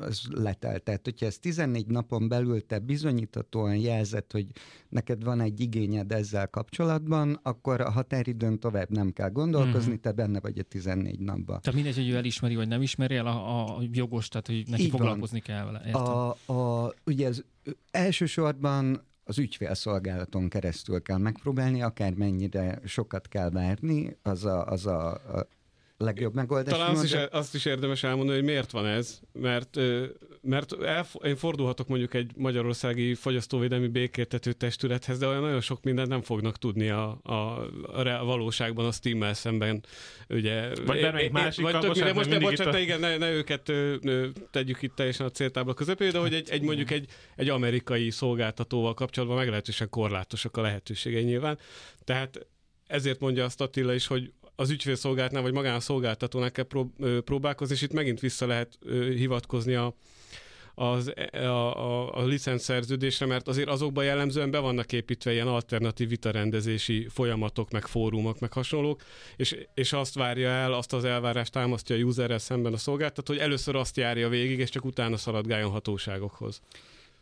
az 0.00 0.22
letelt. 0.30 0.82
Tehát, 0.82 1.00
hogyha 1.04 1.26
ez 1.26 1.38
14 1.38 1.86
napon 1.86 2.28
belül 2.28 2.66
te 2.66 2.78
bizonyítatóan 2.78 3.76
jelzett, 3.76 4.32
hogy 4.32 4.46
neked 4.88 5.24
van 5.24 5.40
egy 5.40 5.60
igényed 5.60 6.12
ezzel 6.12 6.48
kapcsolatban, 6.48 7.38
akkor 7.42 7.80
a 7.80 7.90
határidőn 7.90 8.58
tovább 8.58 8.90
nem 8.90 9.12
kell 9.12 9.30
gondolkozni, 9.30 9.90
mm-hmm. 9.90 10.00
te 10.00 10.12
benne 10.12 10.40
vagy 10.40 10.58
a 10.58 10.62
14 10.62 11.18
napban. 11.18 11.60
Tehát 11.60 11.74
mindegy, 11.74 11.94
hogy 11.94 12.08
ő 12.08 12.16
elismeri, 12.16 12.54
vagy 12.54 12.68
nem 12.68 12.82
ismeri 12.82 13.14
el 13.14 13.26
a, 13.26 13.76
a 13.76 13.82
jogos, 13.92 14.28
tehát 14.28 14.46
hogy 14.46 14.64
neki 14.66 14.82
Így 14.82 14.90
foglalkozni 14.90 15.42
van. 15.46 15.56
kell 15.56 15.64
vele. 15.64 15.92
A, 15.92 16.36
a, 16.52 16.94
ugye 17.04 17.26
ez 17.26 17.42
elsősorban 17.90 19.02
az 19.24 19.38
ügyfélszolgálaton 19.38 20.48
keresztül 20.48 21.02
kell 21.02 21.18
megpróbálni, 21.18 21.82
akármennyire 21.82 22.80
sokat 22.84 23.28
kell 23.28 23.50
várni, 23.50 24.16
az 24.22 24.44
a, 24.44 24.66
az 24.66 24.86
a, 24.86 25.12
a 25.12 25.48
legjobb 25.98 26.34
megoldás. 26.34 26.74
Talán 26.74 26.90
azt 26.90 27.04
is, 27.04 27.12
azt 27.12 27.54
is 27.54 27.64
érdemes 27.64 28.02
elmondani, 28.02 28.38
hogy 28.38 28.46
miért 28.46 28.70
van 28.70 28.86
ez, 28.86 29.20
mert, 29.32 29.78
mert 30.40 30.82
elf, 30.82 31.14
én 31.24 31.36
fordulhatok 31.36 31.88
mondjuk 31.88 32.14
egy 32.14 32.30
magyarországi 32.36 33.14
fogyasztóvédelmi 33.14 33.88
békértető 33.88 34.52
testülethez, 34.52 35.18
de 35.18 35.26
olyan 35.26 35.42
nagyon 35.42 35.60
sok 35.60 35.82
mindent 35.82 36.08
nem 36.08 36.22
fognak 36.22 36.58
tudni 36.58 36.88
a, 36.88 37.20
a, 37.22 37.32
a 37.92 38.24
valóságban 38.24 38.86
a 38.86 38.92
Steam-mel 38.92 39.34
szemben. 39.34 39.84
Ugye, 40.28 40.68
vagy 40.84 41.00
bármelyik 41.00 41.32
másik 41.32 41.64
vagy 41.64 41.78
tök, 41.78 42.14
most 42.14 42.30
ne, 42.30 42.38
bocsánat, 42.38 42.74
a... 42.74 42.78
igen, 42.78 43.00
ne, 43.00 43.16
ne 43.16 43.30
őket 43.30 43.68
ö, 43.68 44.26
tegyük 44.50 44.82
itt 44.82 44.94
teljesen 44.94 45.26
a 45.26 45.30
céltábla 45.30 45.74
közepére, 45.74 46.10
de 46.10 46.18
hogy 46.18 46.34
egy, 46.34 46.50
egy 46.50 46.62
mondjuk 46.62 46.90
egy, 46.90 47.08
egy 47.36 47.48
amerikai 47.48 48.10
szolgáltatóval 48.10 48.94
kapcsolatban 48.94 49.38
meglehetősen 49.38 49.88
korlátosak 49.88 50.56
a 50.56 50.60
lehetőségei 50.60 51.22
nyilván. 51.22 51.58
Tehát 52.04 52.46
ezért 52.86 53.20
mondja 53.20 53.44
azt 53.44 53.60
Attila 53.60 53.94
is, 53.94 54.06
hogy 54.06 54.32
az 54.56 54.70
ügyfélszolgálatnál, 54.70 55.42
vagy 55.42 55.52
magán 55.52 55.74
a 55.74 55.80
szolgáltatónál 55.80 56.50
kell 56.50 56.66
próbálkozni, 57.24 57.74
és 57.74 57.82
itt 57.82 57.92
megint 57.92 58.20
vissza 58.20 58.46
lehet 58.46 58.78
hivatkozni 59.16 59.74
a, 59.74 59.94
az, 60.74 61.12
a, 61.32 61.36
a, 61.36 62.16
a 62.16 62.24
licenszerződésre, 62.24 63.26
mert 63.26 63.48
azért 63.48 63.68
azokban 63.68 64.04
jellemzően 64.04 64.50
be 64.50 64.58
vannak 64.58 64.92
építve 64.92 65.32
ilyen 65.32 65.48
alternatív 65.48 66.08
vitarendezési 66.08 67.06
folyamatok, 67.10 67.70
meg 67.70 67.86
fórumok, 67.86 68.38
meg 68.38 68.52
hasonlók, 68.52 69.02
és, 69.36 69.56
és 69.74 69.92
azt 69.92 70.14
várja 70.14 70.48
el, 70.48 70.72
azt 70.72 70.92
az 70.92 71.04
elvárást 71.04 71.52
támasztja 71.52 71.96
a 71.96 71.98
userrel 71.98 72.38
szemben 72.38 72.72
a 72.72 72.76
szolgáltató, 72.76 73.32
hogy 73.32 73.42
először 73.42 73.76
azt 73.76 73.96
járja 73.96 74.28
végig, 74.28 74.58
és 74.58 74.70
csak 74.70 74.84
utána 74.84 75.16
szaladgáljon 75.16 75.70
hatóságokhoz. 75.70 76.60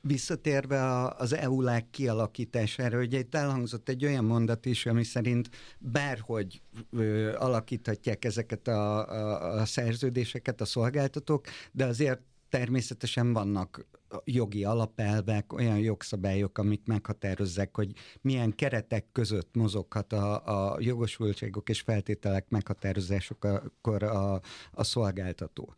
Visszatérve 0.05 1.09
az 1.09 1.33
EU-leg 1.35 1.91
kialakítására, 1.91 2.99
ugye 2.99 3.19
itt 3.19 3.35
elhangzott 3.35 3.89
egy 3.89 4.05
olyan 4.05 4.25
mondat 4.25 4.67
is, 4.67 4.87
ami 4.87 5.05
szerint 5.05 5.51
bárhogy 5.79 6.63
ö, 6.91 7.35
alakíthatják 7.37 8.25
ezeket 8.25 8.69
a, 8.69 9.09
a, 9.09 9.61
a 9.61 9.65
szerződéseket 9.65 10.61
a 10.61 10.65
szolgáltatók, 10.65 11.47
de 11.73 11.85
azért 11.85 12.21
természetesen 12.49 13.33
vannak 13.33 13.87
jogi 14.25 14.65
alapelvek, 14.65 15.53
olyan 15.53 15.79
jogszabályok, 15.79 16.59
amik 16.59 16.87
meghatározzák, 16.87 17.77
hogy 17.77 17.93
milyen 18.21 18.55
keretek 18.55 19.07
között 19.13 19.55
mozoghat 19.55 20.13
a, 20.13 20.73
a 20.73 20.77
jogosultságok 20.81 21.69
és 21.69 21.81
feltételek 21.81 22.49
meghatározásokor 22.49 24.03
a, 24.03 24.41
a 24.73 24.85
szolgáltató 24.85 25.75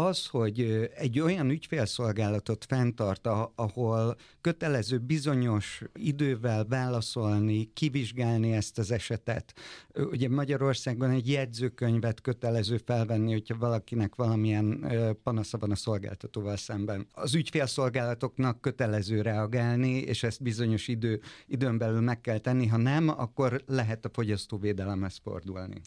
az, 0.00 0.26
hogy 0.26 0.90
egy 0.94 1.20
olyan 1.20 1.50
ügyfélszolgálatot 1.50 2.64
fenntart, 2.68 3.26
ahol 3.54 4.16
kötelező 4.40 4.98
bizonyos 4.98 5.82
idővel 5.94 6.64
válaszolni, 6.64 7.70
kivizsgálni 7.72 8.52
ezt 8.52 8.78
az 8.78 8.90
esetet. 8.90 9.54
Ugye 9.94 10.28
Magyarországon 10.28 11.10
egy 11.10 11.28
jegyzőkönyvet 11.28 12.20
kötelező 12.20 12.76
felvenni, 12.84 13.32
hogyha 13.32 13.56
valakinek 13.58 14.14
valamilyen 14.14 14.86
panasza 15.22 15.58
van 15.58 15.70
a 15.70 15.76
szolgáltatóval 15.76 16.56
szemben. 16.56 17.06
Az 17.12 17.34
ügyfélszolgálatoknak 17.34 18.60
kötelező 18.60 19.22
reagálni, 19.22 19.98
és 19.98 20.22
ezt 20.22 20.42
bizonyos 20.42 20.88
idő, 20.88 21.20
időn 21.46 21.78
belül 21.78 22.00
meg 22.00 22.20
kell 22.20 22.38
tenni, 22.38 22.66
ha 22.66 22.76
nem, 22.76 23.08
akkor 23.08 23.62
lehet 23.66 24.04
a 24.04 24.10
fogyasztóvédelemhez 24.12 25.20
fordulni. 25.22 25.80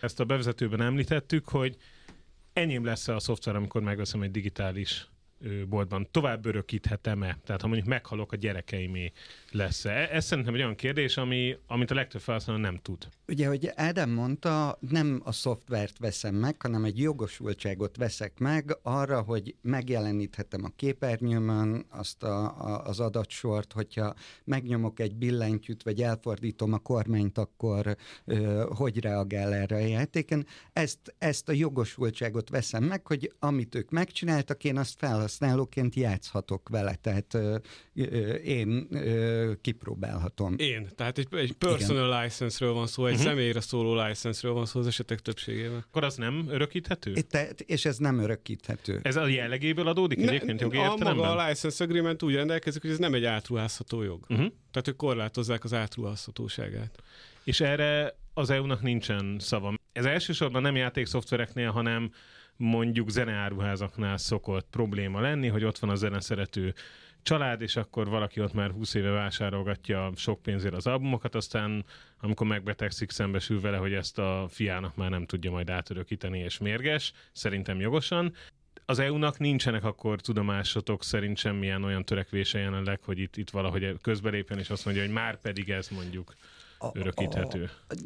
Ezt 0.00 0.20
a 0.20 0.24
bevezetőben 0.24 0.80
említettük, 0.80 1.48
hogy 1.48 1.76
enyém 2.56 2.84
lesz 2.84 3.08
a 3.08 3.18
szoftver, 3.18 3.56
amikor 3.56 3.82
megveszem 3.82 4.22
egy 4.22 4.30
digitális 4.30 5.08
boltban, 5.68 6.08
tovább 6.10 6.46
örökíthetem-e? 6.46 7.38
Tehát 7.44 7.60
ha 7.60 7.66
mondjuk 7.66 7.88
meghalok, 7.88 8.32
a 8.32 8.36
gyerekeimé 8.36 9.12
lesz-e? 9.50 9.90
E, 9.90 10.08
ez 10.12 10.24
szerintem 10.24 10.54
egy 10.54 10.60
olyan 10.60 10.74
kérdés, 10.74 11.16
ami, 11.16 11.56
amit 11.66 11.90
a 11.90 11.94
legtöbb 11.94 12.20
felhasználó 12.20 12.58
nem 12.58 12.78
tud. 12.82 13.08
Ugye, 13.28 13.46
hogy 13.46 13.70
Ádám 13.74 14.10
mondta, 14.10 14.78
nem 14.90 15.20
a 15.24 15.32
szoftvert 15.32 15.98
veszem 15.98 16.34
meg, 16.34 16.62
hanem 16.62 16.84
egy 16.84 16.98
jogosultságot 16.98 17.96
veszek 17.96 18.38
meg 18.38 18.78
arra, 18.82 19.20
hogy 19.22 19.54
megjeleníthetem 19.62 20.64
a 20.64 20.72
képernyőmön 20.76 21.86
azt 21.88 22.22
a, 22.22 22.44
a, 22.44 22.84
az 22.84 23.00
adatsort, 23.00 23.72
hogyha 23.72 24.14
megnyomok 24.44 25.00
egy 25.00 25.16
billentyűt, 25.16 25.82
vagy 25.82 26.02
elfordítom 26.02 26.72
a 26.72 26.78
kormányt, 26.78 27.38
akkor 27.38 27.96
ö, 28.24 28.64
hogy 28.74 29.00
reagál 29.00 29.54
erre 29.54 29.76
a 29.76 29.78
játéken. 29.78 30.46
Ezt, 30.72 31.14
ezt 31.18 31.48
a 31.48 31.52
jogosultságot 31.52 32.48
veszem 32.48 32.84
meg, 32.84 33.06
hogy 33.06 33.32
amit 33.38 33.74
ők 33.74 33.90
megcsináltak, 33.90 34.64
én 34.64 34.78
azt 34.78 35.00
felhasználóként 35.36 35.94
játszhatok 35.94 36.68
vele, 36.68 36.94
tehát 36.94 37.34
ö, 37.34 37.56
ö, 37.94 38.34
én 38.34 38.86
ö, 38.90 39.52
kipróbálhatom. 39.60 40.54
Én, 40.58 40.88
tehát 40.94 41.18
egy, 41.18 41.26
egy 41.30 41.52
personal 41.52 42.08
Igen. 42.08 42.22
license-ről 42.22 42.72
van 42.72 42.86
szó, 42.86 43.06
egy 43.06 43.12
uh-huh. 43.12 43.28
személyre 43.28 43.60
szóló 43.60 44.06
license-ről 44.06 44.52
van 44.52 44.66
szó 44.66 44.80
az 44.80 44.86
esetek 44.86 45.20
többségében. 45.20 45.84
Akkor 45.88 46.04
az 46.04 46.16
nem 46.16 46.46
örökíthető? 46.48 47.12
Te, 47.12 47.48
és 47.66 47.84
ez 47.84 47.96
nem 47.96 48.18
örökíthető. 48.18 49.00
Ez 49.02 49.16
a 49.16 49.26
jellegéből 49.26 49.88
adódik 49.88 50.18
ne, 50.18 50.28
egyébként 50.28 50.60
jogi 50.60 50.76
a 50.76 50.96
maga 50.96 51.36
a 51.36 51.48
license 51.48 51.84
agreement 51.84 52.22
úgy 52.22 52.34
rendelkezik, 52.34 52.82
hogy 52.82 52.90
ez 52.90 52.98
nem 52.98 53.14
egy 53.14 53.24
átruházható 53.24 54.02
jog. 54.02 54.26
Uh-huh. 54.28 54.46
Tehát 54.70 54.88
ők 54.88 54.96
korlátozzák 54.96 55.64
az 55.64 55.72
átruházhatóságát. 55.72 57.02
És 57.44 57.60
erre 57.60 58.18
az 58.34 58.50
EU-nak 58.50 58.82
nincsen 58.82 59.36
szava. 59.38 59.74
Ez 59.92 60.04
elsősorban 60.04 60.62
nem 60.62 60.76
játékszoftvereknél, 60.76 61.70
hanem 61.70 62.10
mondjuk 62.56 63.10
zeneáruházaknál 63.10 64.16
szokott 64.16 64.66
probléma 64.70 65.20
lenni, 65.20 65.48
hogy 65.48 65.64
ott 65.64 65.78
van 65.78 65.90
a 65.90 65.94
zeneszerető 65.94 66.74
család, 67.22 67.60
és 67.60 67.76
akkor 67.76 68.08
valaki 68.08 68.40
ott 68.40 68.52
már 68.52 68.70
20 68.70 68.94
éve 68.94 69.10
vásárolgatja 69.10 70.10
sok 70.14 70.42
pénzért 70.42 70.74
az 70.74 70.86
albumokat, 70.86 71.34
aztán 71.34 71.84
amikor 72.20 72.46
megbetegszik, 72.46 73.10
szembesül 73.10 73.60
vele, 73.60 73.76
hogy 73.76 73.92
ezt 73.92 74.18
a 74.18 74.46
fiának 74.48 74.96
már 74.96 75.10
nem 75.10 75.26
tudja 75.26 75.50
majd 75.50 75.70
átörökíteni, 75.70 76.38
és 76.38 76.58
mérges, 76.58 77.12
szerintem 77.32 77.80
jogosan. 77.80 78.34
Az 78.84 78.98
EU-nak 78.98 79.38
nincsenek 79.38 79.84
akkor 79.84 80.20
tudomásotok 80.20 81.04
szerint 81.04 81.36
semmilyen 81.36 81.84
olyan 81.84 82.04
törekvése 82.04 82.58
jelenleg, 82.58 83.00
hogy 83.02 83.18
itt, 83.18 83.36
itt 83.36 83.50
valahogy 83.50 83.96
közbelépjen, 84.00 84.58
és 84.58 84.70
azt 84.70 84.84
mondja, 84.84 85.02
hogy 85.02 85.12
már 85.12 85.40
pedig 85.40 85.70
ez 85.70 85.88
mondjuk 85.88 86.34
örökíthető. 86.92 87.70
A, 87.88 87.94
a, 87.94 87.96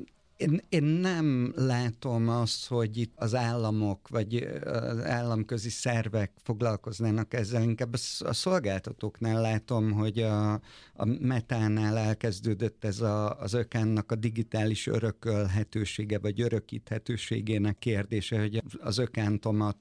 én, 0.40 0.60
én 0.68 0.82
nem 0.82 1.52
látom 1.56 2.28
azt, 2.28 2.66
hogy 2.66 2.96
itt 2.96 3.12
az 3.16 3.34
államok 3.34 4.08
vagy 4.08 4.34
az 4.64 5.04
államközi 5.04 5.68
szervek 5.68 6.32
foglalkoznának 6.42 7.34
ezzel, 7.34 7.62
inkább 7.62 7.94
a 8.18 8.32
szolgáltatóknál 8.32 9.40
látom, 9.40 9.92
hogy 9.92 10.18
a, 10.18 10.52
a 10.94 11.04
metánál 11.20 11.98
elkezdődött 11.98 12.84
ez 12.84 13.00
a, 13.00 13.40
az 13.40 13.52
ökánnak 13.52 14.12
a 14.12 14.14
digitális 14.14 14.86
örökölhetősége 14.86 16.18
vagy 16.18 16.40
örökíthetőségének 16.40 17.78
kérdése, 17.78 18.40
hogy 18.40 18.62
az 18.78 18.98
ökántomat 18.98 19.76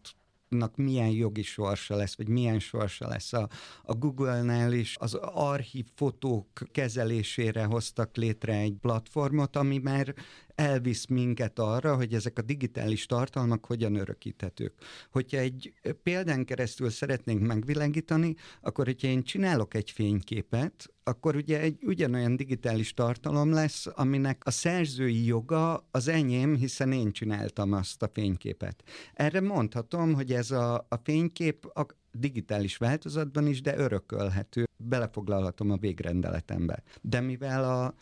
nak 0.50 0.76
milyen 0.76 1.10
jogi 1.10 1.42
sorsa 1.42 1.96
lesz, 1.96 2.18
vagy 2.18 2.28
milyen 2.28 2.60
sorsa 2.60 3.08
lesz. 3.08 3.34
A, 3.34 3.50
a 3.84 3.94
Google-nál 3.94 4.74
is 4.74 4.96
az 5.00 5.14
archív 5.34 5.86
fotók 5.96 6.48
kezelésére 6.72 7.64
hoztak 7.64 8.16
létre 8.16 8.54
egy 8.54 8.78
platformot, 8.82 9.56
ami 9.56 9.78
már 9.78 10.16
elvisz 10.56 11.06
minket 11.06 11.60
arra, 11.60 11.96
hogy 11.96 12.14
ezek 12.14 12.38
a 12.38 12.42
digitális 12.42 13.06
tartalmak 13.06 13.66
hogyan 13.66 13.96
örökíthetők. 13.96 14.74
Hogyha 15.12 15.38
egy 15.38 15.74
példán 16.04 16.46
keresztül 16.46 16.90
szeretnénk 16.90 17.42
megvilágítani, 17.42 18.36
akkor 18.62 18.86
hogyha 18.86 19.08
én 19.08 19.24
csinálok 19.24 19.74
egy 19.74 19.92
fényképet, 19.92 20.94
akkor 21.10 21.36
ugye 21.36 21.60
egy 21.60 21.80
ugyanolyan 21.84 22.36
digitális 22.36 22.94
tartalom 22.94 23.52
lesz, 23.52 23.88
aminek 23.94 24.42
a 24.46 24.52
szerzői 24.52 25.26
joga 25.26 25.88
az 25.92 26.08
enyém, 26.08 26.56
hiszen 26.56 26.92
én 26.92 27.12
csináltam 27.12 27.74
azt 27.74 28.04
a 28.04 28.10
fényképet. 28.14 28.84
Erre 29.14 29.42
mondhatom, 29.42 30.14
hogy 30.14 30.34
ez 30.34 30.52
a, 30.52 30.76
a 30.90 31.00
fénykép 31.04 31.66
a 31.66 31.86
digitális 32.12 32.78
változatban 32.78 33.48
is, 33.48 33.62
de 33.62 33.78
örökölhető, 33.78 34.68
belefoglalhatom 34.78 35.72
a 35.72 35.78
végrendeletembe. 35.78 36.84
De 37.02 37.20
mivel 37.20 37.64
a, 37.64 37.96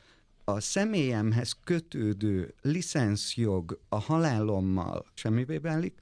a 0.51 0.59
személyemhez 0.59 1.57
kötődő 1.63 2.53
licenszjog 2.61 3.79
a 3.89 3.99
halálommal 3.99 5.05
semmivé 5.13 5.57
válik, 5.57 5.99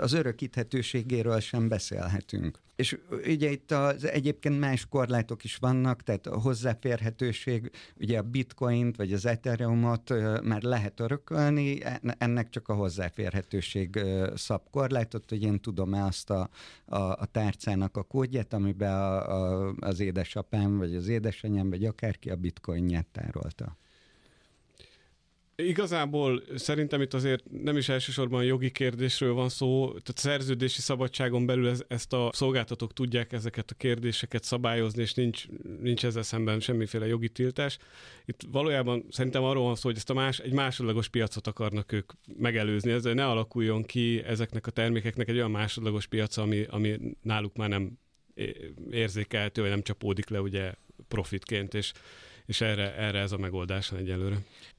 az 0.00 0.12
örökíthetőségéről 0.12 1.40
sem 1.40 1.68
beszélhetünk. 1.68 2.60
És 2.78 2.98
ugye 3.26 3.50
itt 3.50 3.70
az 3.70 4.04
egyébként 4.04 4.58
más 4.58 4.86
korlátok 4.86 5.44
is 5.44 5.56
vannak, 5.56 6.02
tehát 6.02 6.26
a 6.26 6.40
hozzáférhetőség, 6.40 7.70
ugye 7.96 8.18
a 8.18 8.22
bitcoint 8.22 8.96
vagy 8.96 9.12
az 9.12 9.26
ethereumot 9.26 10.12
már 10.42 10.62
lehet 10.62 11.00
örökölni, 11.00 11.82
ennek 12.18 12.48
csak 12.48 12.68
a 12.68 12.74
hozzáférhetőség 12.74 14.00
szab 14.34 14.62
korlátot, 14.70 15.28
hogy 15.28 15.42
én 15.42 15.60
tudom-e 15.60 16.04
azt 16.04 16.30
a, 16.30 16.48
a, 16.84 16.96
a 16.98 17.24
tárcának 17.30 17.96
a 17.96 18.02
kódját, 18.02 18.52
amiben 18.52 18.92
a, 18.92 19.66
a, 19.66 19.74
az 19.80 20.00
édesapám, 20.00 20.78
vagy 20.78 20.94
az 20.94 21.08
édesanyám, 21.08 21.70
vagy 21.70 21.84
akárki 21.84 22.30
a 22.30 22.36
bitcoinját 22.36 23.06
tárolta. 23.06 23.76
Igazából 25.62 26.42
szerintem 26.54 27.00
itt 27.00 27.14
azért 27.14 27.44
nem 27.62 27.76
is 27.76 27.88
elsősorban 27.88 28.44
jogi 28.44 28.70
kérdésről 28.70 29.32
van 29.32 29.48
szó, 29.48 29.86
tehát 29.88 30.14
szerződési 30.14 30.80
szabadságon 30.80 31.46
belül 31.46 31.68
ez, 31.68 31.82
ezt 31.88 32.12
a 32.12 32.30
szolgáltatók 32.32 32.92
tudják 32.92 33.32
ezeket 33.32 33.70
a 33.70 33.74
kérdéseket 33.74 34.44
szabályozni, 34.44 35.02
és 35.02 35.14
nincs, 35.14 35.46
nincs 35.80 36.04
ezzel 36.04 36.22
szemben 36.22 36.60
semmiféle 36.60 37.06
jogi 37.06 37.28
tiltás. 37.28 37.78
Itt 38.24 38.40
valójában 38.50 39.04
szerintem 39.10 39.42
arról 39.42 39.64
van 39.64 39.74
szó, 39.74 39.88
hogy 39.88 39.96
ezt 39.96 40.10
a 40.10 40.14
más, 40.14 40.38
egy 40.38 40.52
másodlagos 40.52 41.08
piacot 41.08 41.46
akarnak 41.46 41.92
ők 41.92 42.12
megelőzni, 42.36 42.90
ezzel 42.90 43.14
ne 43.14 43.26
alakuljon 43.26 43.84
ki 43.84 44.22
ezeknek 44.24 44.66
a 44.66 44.70
termékeknek 44.70 45.28
egy 45.28 45.36
olyan 45.36 45.50
másodlagos 45.50 46.06
piac, 46.06 46.36
ami, 46.36 46.66
ami 46.70 46.98
náluk 47.22 47.56
már 47.56 47.68
nem 47.68 47.98
érzékelhető, 48.90 49.60
vagy 49.60 49.70
nem 49.70 49.82
csapódik 49.82 50.28
le 50.28 50.40
ugye 50.40 50.74
profitként, 51.08 51.74
és, 51.74 51.92
és 52.46 52.60
erre, 52.60 52.94
erre 52.96 53.18
ez 53.18 53.32
a 53.32 53.38
megoldás 53.38 53.92
egyelőre. 53.92 54.36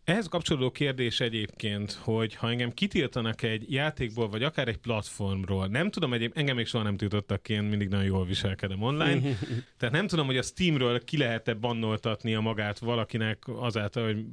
Ehhez 0.09 0.27
kapcsolódó 0.27 0.71
kérdés 0.71 1.19
egyébként, 1.19 1.91
hogy 1.91 2.35
ha 2.35 2.49
engem 2.49 2.73
kitiltanak 2.73 3.41
egy 3.41 3.71
játékból, 3.71 4.29
vagy 4.29 4.43
akár 4.43 4.67
egy 4.67 4.77
platformról, 4.77 5.67
nem 5.67 5.89
tudom, 5.89 6.13
egyéb, 6.13 6.31
engem 6.35 6.55
még 6.55 6.65
soha 6.65 6.83
nem 6.83 6.97
tiltottak 6.97 7.43
ki, 7.43 7.53
én 7.53 7.63
mindig 7.63 7.87
nagyon 7.87 8.05
jól 8.05 8.25
viselkedem 8.25 8.81
online, 8.81 9.21
tehát 9.77 9.95
nem 9.95 10.07
tudom, 10.07 10.25
hogy 10.25 10.37
a 10.37 10.41
Steamről 10.41 11.03
ki 11.03 11.17
lehet-e 11.17 11.53
bannoltatni 11.53 12.35
a 12.35 12.41
magát 12.41 12.79
valakinek 12.79 13.43
azáltal, 13.45 14.05
hogy 14.05 14.25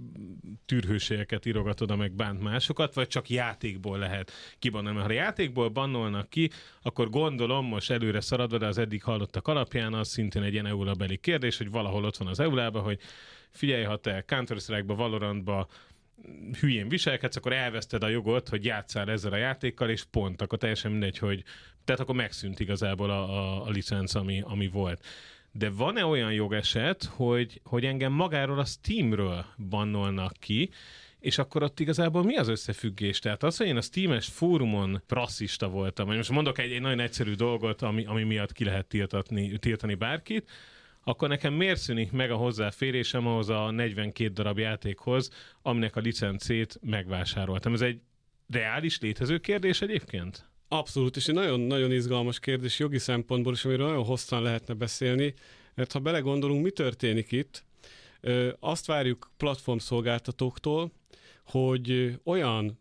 tűrhőségeket 0.67 1.47
írogatod, 1.47 1.97
meg 1.97 2.13
bánt 2.13 2.43
másokat, 2.43 2.95
vagy 2.95 3.09
csak 3.09 3.31
játékból 3.31 3.99
lehet 3.99 4.33
kibannolni. 4.59 4.99
Ha 4.99 5.05
a 5.05 5.13
játékból 5.13 5.69
bannolnak 5.69 6.31
ki, 6.31 6.51
akkor 6.83 7.11
gondolom, 7.11 7.67
most 7.67 7.91
előre 7.91 8.21
szaradva, 8.21 8.59
de 8.59 8.67
az 8.67 8.79
eddig 8.79 9.03
hallottak 9.03 9.49
alapján, 9.49 9.95
az 9.95 10.09
szintén 10.09 10.43
egy 10.43 10.53
ilyen 10.53 10.67
EULA 10.67 10.95
beli 10.95 11.17
kérdés, 11.17 11.57
hogy 11.57 11.71
valahol 11.71 12.05
ott 12.05 12.17
van 12.17 12.29
az 12.29 12.41
EULA-ba, 12.41 12.81
hogy 12.81 12.99
figyelj, 13.57 13.85
ha 13.85 13.97
te 13.97 14.25
Counter-Strike-ba, 14.27 14.95
Valorantba 14.95 15.69
hülyén 16.61 16.89
viselkedsz, 16.89 17.37
akkor 17.37 17.53
elveszted 17.53 18.03
a 18.03 18.09
jogot, 18.09 18.49
hogy 18.49 18.65
játszál 18.65 19.11
ezzel 19.11 19.33
a 19.33 19.37
játékkal, 19.37 19.91
és 19.91 20.05
pont, 20.11 20.43
akkor 20.43 20.59
teljesen 20.59 20.91
mindegy, 20.91 21.19
hogy 21.19 21.45
tehát 21.85 22.01
akkor 22.01 22.15
megszűnt 22.15 22.61
igazából 22.61 23.11
a, 23.11 23.31
a, 23.31 23.67
a 23.67 23.71
licenc, 23.71 24.15
ami, 24.15 24.43
ami 24.45 24.69
volt. 24.69 25.05
De 25.53 25.71
van-e 25.71 26.05
olyan 26.05 26.33
jogeset, 26.33 27.05
hogy, 27.05 27.61
hogy 27.65 27.85
engem 27.85 28.13
magáról 28.13 28.59
a 28.59 28.65
Steamről 28.65 29.45
bannolnak 29.69 30.33
ki, 30.33 30.71
és 31.19 31.39
akkor 31.39 31.63
ott 31.63 31.81
igazából 31.81 32.23
mi 32.23 32.37
az 32.37 32.49
összefüggés? 32.49 33.19
Tehát 33.19 33.43
az, 33.43 33.57
hogy 33.57 33.67
én 33.67 33.77
a 33.77 33.81
Steam-es 33.81 34.27
fórumon 34.27 35.03
rasszista 35.09 35.69
voltam, 35.69 36.15
most 36.15 36.31
mondok 36.31 36.59
egy, 36.59 36.73
egy 36.73 36.81
nagyon 36.81 37.01
egyszerű 37.01 37.35
dolgot, 37.35 37.83
ami, 37.83 38.05
ami 38.05 38.23
miatt 38.23 38.53
ki 38.53 38.65
lehet 38.65 38.87
tiltatni, 38.87 39.59
tiltani 39.59 39.95
bárkit, 39.95 40.51
akkor 41.09 41.29
nekem 41.29 41.55
miért 41.55 41.81
szűnik 41.81 42.13
meg 42.13 42.31
a 42.31 42.37
hozzáférésem 42.37 43.27
ahhoz 43.27 43.49
a 43.49 43.71
42 43.71 44.33
darab 44.33 44.59
játékhoz, 44.59 45.31
aminek 45.63 45.97
a 45.97 46.01
licencét 46.01 46.79
megvásároltam. 46.83 47.73
Ez 47.73 47.81
egy 47.81 48.01
reális 48.49 49.01
létező 49.01 49.39
kérdés 49.39 49.81
egyébként? 49.81 50.49
Abszolút, 50.69 51.17
és 51.17 51.29
egy 51.29 51.35
nagyon-nagyon 51.35 51.93
izgalmas 51.93 52.41
kérdés 52.41 52.79
jogi 52.79 52.99
szempontból 52.99 53.53
is, 53.53 53.65
amiről 53.65 53.87
nagyon 53.87 54.05
hosszan 54.05 54.43
lehetne 54.43 54.75
beszélni, 54.75 55.35
mert 55.75 55.93
ha 55.93 55.99
belegondolunk, 55.99 56.63
mi 56.63 56.71
történik 56.71 57.33
itt, 57.33 57.65
azt 58.61 58.87
várjuk 58.87 59.31
platformszolgáltatóktól, 59.37 60.93
hogy 61.45 62.15
olyan 62.25 62.79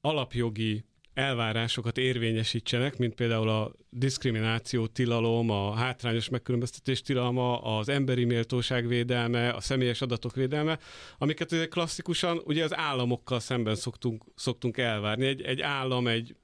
alapjogi 0.00 0.84
elvárásokat 1.14 1.98
érvényesítsenek, 1.98 2.98
mint 2.98 3.14
például 3.14 3.48
a 3.48 3.72
diszkrimináció 3.90 4.86
tilalom, 4.86 5.50
a 5.50 5.74
hátrányos 5.74 6.28
megkülönböztetés 6.28 7.02
tilalma, 7.02 7.58
az 7.58 7.88
emberi 7.88 8.24
méltóság 8.24 8.86
védelme, 8.86 9.50
a 9.50 9.60
személyes 9.60 10.00
adatok 10.00 10.34
védelme, 10.34 10.78
amiket 11.18 11.52
ugye 11.52 11.66
klasszikusan 11.66 12.40
ugye 12.44 12.64
az 12.64 12.76
államokkal 12.76 13.40
szemben 13.40 13.74
szoktunk, 13.74 14.24
szoktunk 14.34 14.78
elvárni. 14.78 15.26
Egy, 15.26 15.42
egy 15.42 15.60
állam, 15.60 16.06
egy, 16.06 16.36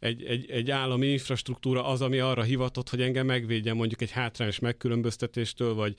egy, 0.00 0.24
egy, 0.24 0.50
egy 0.50 0.70
állami 0.70 1.06
infrastruktúra 1.06 1.86
az, 1.86 2.02
ami 2.02 2.18
arra 2.18 2.42
hivatott, 2.42 2.88
hogy 2.88 3.02
engem 3.02 3.26
megvédjen 3.26 3.76
mondjuk 3.76 4.00
egy 4.00 4.10
hátrányos 4.10 4.58
megkülönböztetéstől, 4.58 5.74
vagy, 5.74 5.94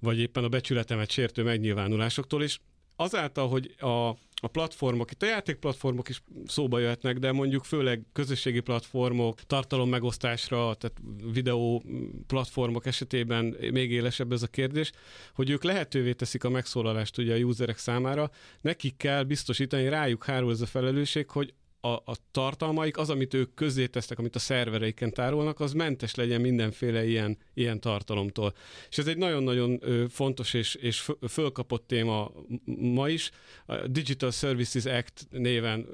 vagy 0.00 0.18
éppen 0.18 0.44
a 0.44 0.48
becsületemet 0.48 1.10
sértő 1.10 1.42
megnyilvánulásoktól, 1.42 2.42
és 2.42 2.58
azáltal, 2.96 3.48
hogy 3.48 3.74
a, 3.78 4.16
a 4.44 4.48
platformok, 4.48 5.10
itt 5.10 5.22
a 5.22 5.26
játékplatformok 5.26 6.08
is 6.08 6.22
szóba 6.46 6.78
jöhetnek, 6.78 7.18
de 7.18 7.32
mondjuk 7.32 7.64
főleg 7.64 8.02
közösségi 8.12 8.60
platformok, 8.60 9.42
tartalom 9.42 9.88
megosztásra, 9.88 10.74
tehát 10.74 10.96
videó 11.32 11.82
platformok 12.26 12.86
esetében 12.86 13.56
még 13.72 13.90
élesebb 13.90 14.32
ez 14.32 14.42
a 14.42 14.46
kérdés, 14.46 14.92
hogy 15.34 15.50
ők 15.50 15.64
lehetővé 15.64 16.12
teszik 16.12 16.44
a 16.44 16.50
megszólalást 16.50 17.18
ugye 17.18 17.34
a 17.34 17.38
userek 17.38 17.78
számára, 17.78 18.30
nekik 18.60 18.96
kell 18.96 19.22
biztosítani, 19.22 19.88
rájuk 19.88 20.24
hárul 20.24 20.50
ez 20.52 20.60
a 20.60 20.66
felelősség, 20.66 21.30
hogy 21.30 21.54
a, 21.84 22.02
a 22.04 22.16
tartalmaik, 22.30 22.98
az, 22.98 23.10
amit 23.10 23.34
ők 23.34 23.54
tesznek, 23.90 24.18
amit 24.18 24.34
a 24.34 24.38
szervereiken 24.38 25.12
tárolnak, 25.12 25.60
az 25.60 25.72
mentes 25.72 26.14
legyen 26.14 26.40
mindenféle 26.40 27.06
ilyen, 27.06 27.38
ilyen 27.54 27.80
tartalomtól. 27.80 28.54
És 28.90 28.98
ez 28.98 29.06
egy 29.06 29.16
nagyon-nagyon 29.16 29.80
fontos 30.08 30.54
és, 30.54 30.74
és 30.74 31.10
fölkapott 31.28 31.86
téma 31.86 32.32
ma 32.64 33.08
is. 33.08 33.30
A 33.66 33.74
Digital 33.74 34.30
Services 34.30 34.84
Act 34.84 35.26
néven 35.30 35.86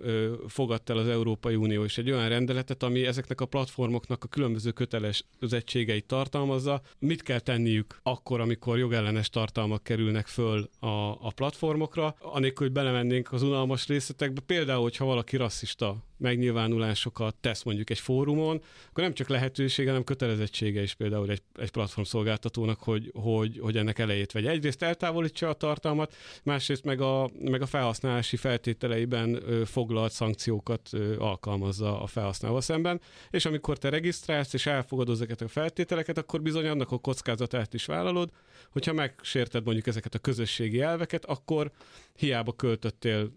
fogadta 0.48 0.92
el 0.92 0.98
az 0.98 1.08
Európai 1.08 1.54
Unió 1.54 1.84
is 1.84 1.98
egy 1.98 2.10
olyan 2.10 2.28
rendeletet, 2.28 2.82
ami 2.82 3.06
ezeknek 3.06 3.40
a 3.40 3.46
platformoknak 3.46 4.24
a 4.24 4.28
különböző 4.28 4.70
kötelezettségeit 4.70 6.06
tartalmazza. 6.06 6.80
Mit 6.98 7.22
kell 7.22 7.40
tenniük 7.40 8.00
akkor, 8.02 8.40
amikor 8.40 8.78
jogellenes 8.78 9.30
tartalmak 9.30 9.82
kerülnek 9.82 10.26
föl 10.26 10.70
a, 10.78 10.86
a 11.10 11.32
platformokra, 11.34 12.16
anélkül, 12.18 12.66
hogy 12.66 12.74
belemennénk 12.74 13.32
az 13.32 13.42
unalmas 13.42 13.86
részletekbe. 13.86 14.40
Például, 14.40 14.82
hogyha 14.82 15.04
valaki 15.04 15.36
rasszista 15.36 15.79
rasszista 15.80 16.09
megnyilvánulásokat 16.20 17.34
tesz 17.34 17.62
mondjuk 17.62 17.90
egy 17.90 17.98
fórumon, 17.98 18.62
akkor 18.88 19.02
nem 19.02 19.14
csak 19.14 19.28
lehetősége, 19.28 19.88
hanem 19.88 20.04
kötelezettsége 20.04 20.82
is 20.82 20.94
például 20.94 21.30
egy, 21.30 21.42
egy 21.54 21.70
platform 21.70 22.06
szolgáltatónak, 22.06 22.80
hogy, 22.80 23.10
hogy, 23.14 23.58
hogy 23.60 23.76
ennek 23.76 23.98
elejét 23.98 24.32
vegye. 24.32 24.50
Egyrészt 24.50 24.82
eltávolítsa 24.82 25.48
a 25.48 25.52
tartalmat, 25.52 26.14
másrészt 26.42 26.84
meg 26.84 27.00
a, 27.00 27.30
meg 27.40 27.62
a 27.62 27.66
felhasználási 27.66 28.36
feltételeiben 28.36 29.42
foglalt 29.64 30.12
szankciókat 30.12 30.90
alkalmazza 31.18 32.02
a 32.02 32.06
felhasználóval 32.06 32.62
szemben, 32.62 33.00
és 33.30 33.44
amikor 33.44 33.78
te 33.78 33.88
regisztrálsz 33.88 34.52
és 34.52 34.66
elfogadod 34.66 35.14
ezeket 35.14 35.40
a 35.40 35.48
feltételeket, 35.48 36.18
akkor 36.18 36.42
bizony 36.42 36.66
annak 36.66 36.90
a 36.90 36.98
kockázatát 36.98 37.74
is 37.74 37.86
vállalod, 37.86 38.30
hogyha 38.70 38.92
megsérted 38.92 39.64
mondjuk 39.64 39.86
ezeket 39.86 40.14
a 40.14 40.18
közösségi 40.18 40.80
elveket, 40.80 41.24
akkor 41.24 41.70
hiába 42.16 42.52
költöttél 42.52 43.32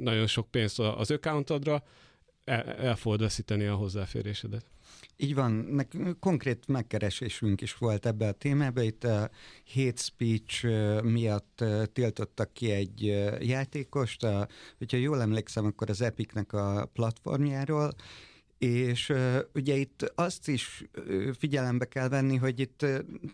nagyon 0.00 0.26
sok 0.26 0.50
pénzt 0.50 0.78
az 0.78 1.10
accountodra, 1.10 1.82
el, 2.44 2.62
el 2.62 2.96
fogod 2.96 3.20
veszíteni 3.20 3.64
a 3.64 3.74
hozzáférésedet. 3.74 4.64
Így 5.16 5.34
van, 5.34 5.52
nekünk 5.52 6.20
konkrét 6.20 6.66
megkeresésünk 6.68 7.60
is 7.60 7.74
volt 7.74 8.06
ebbe 8.06 8.28
a 8.28 8.32
témába. 8.32 8.82
Itt 8.82 9.04
a 9.04 9.30
hate 9.74 10.02
speech 10.02 10.64
miatt 11.02 11.64
tiltottak 11.92 12.52
ki 12.52 12.70
egy 12.70 13.00
játékost, 13.40 14.24
a, 14.24 14.48
hogyha 14.78 14.96
jól 14.96 15.20
emlékszem, 15.20 15.64
akkor 15.64 15.90
az 15.90 16.00
Epicnek 16.00 16.52
a 16.52 16.90
platformjáról, 16.92 17.92
és 18.62 19.12
ugye 19.54 19.74
itt 19.74 20.12
azt 20.14 20.48
is 20.48 20.84
figyelembe 21.38 21.84
kell 21.84 22.08
venni, 22.08 22.36
hogy 22.36 22.60
itt 22.60 22.86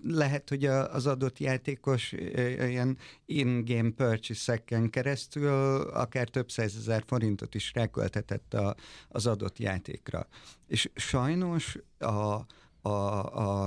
lehet, 0.02 0.48
hogy 0.48 0.64
az 0.64 1.06
adott 1.06 1.38
játékos 1.38 2.12
ilyen 2.58 2.98
in-game 3.26 3.90
purchase-eken 3.90 4.90
keresztül 4.90 5.48
akár 5.80 6.28
több 6.28 6.50
százezer 6.50 7.02
forintot 7.06 7.54
is 7.54 7.72
ráköltetett 7.74 8.54
a, 8.54 8.76
az 9.08 9.26
adott 9.26 9.58
játékra. 9.58 10.26
És 10.66 10.90
sajnos 10.94 11.78
a, 11.98 12.40
a, 12.82 12.88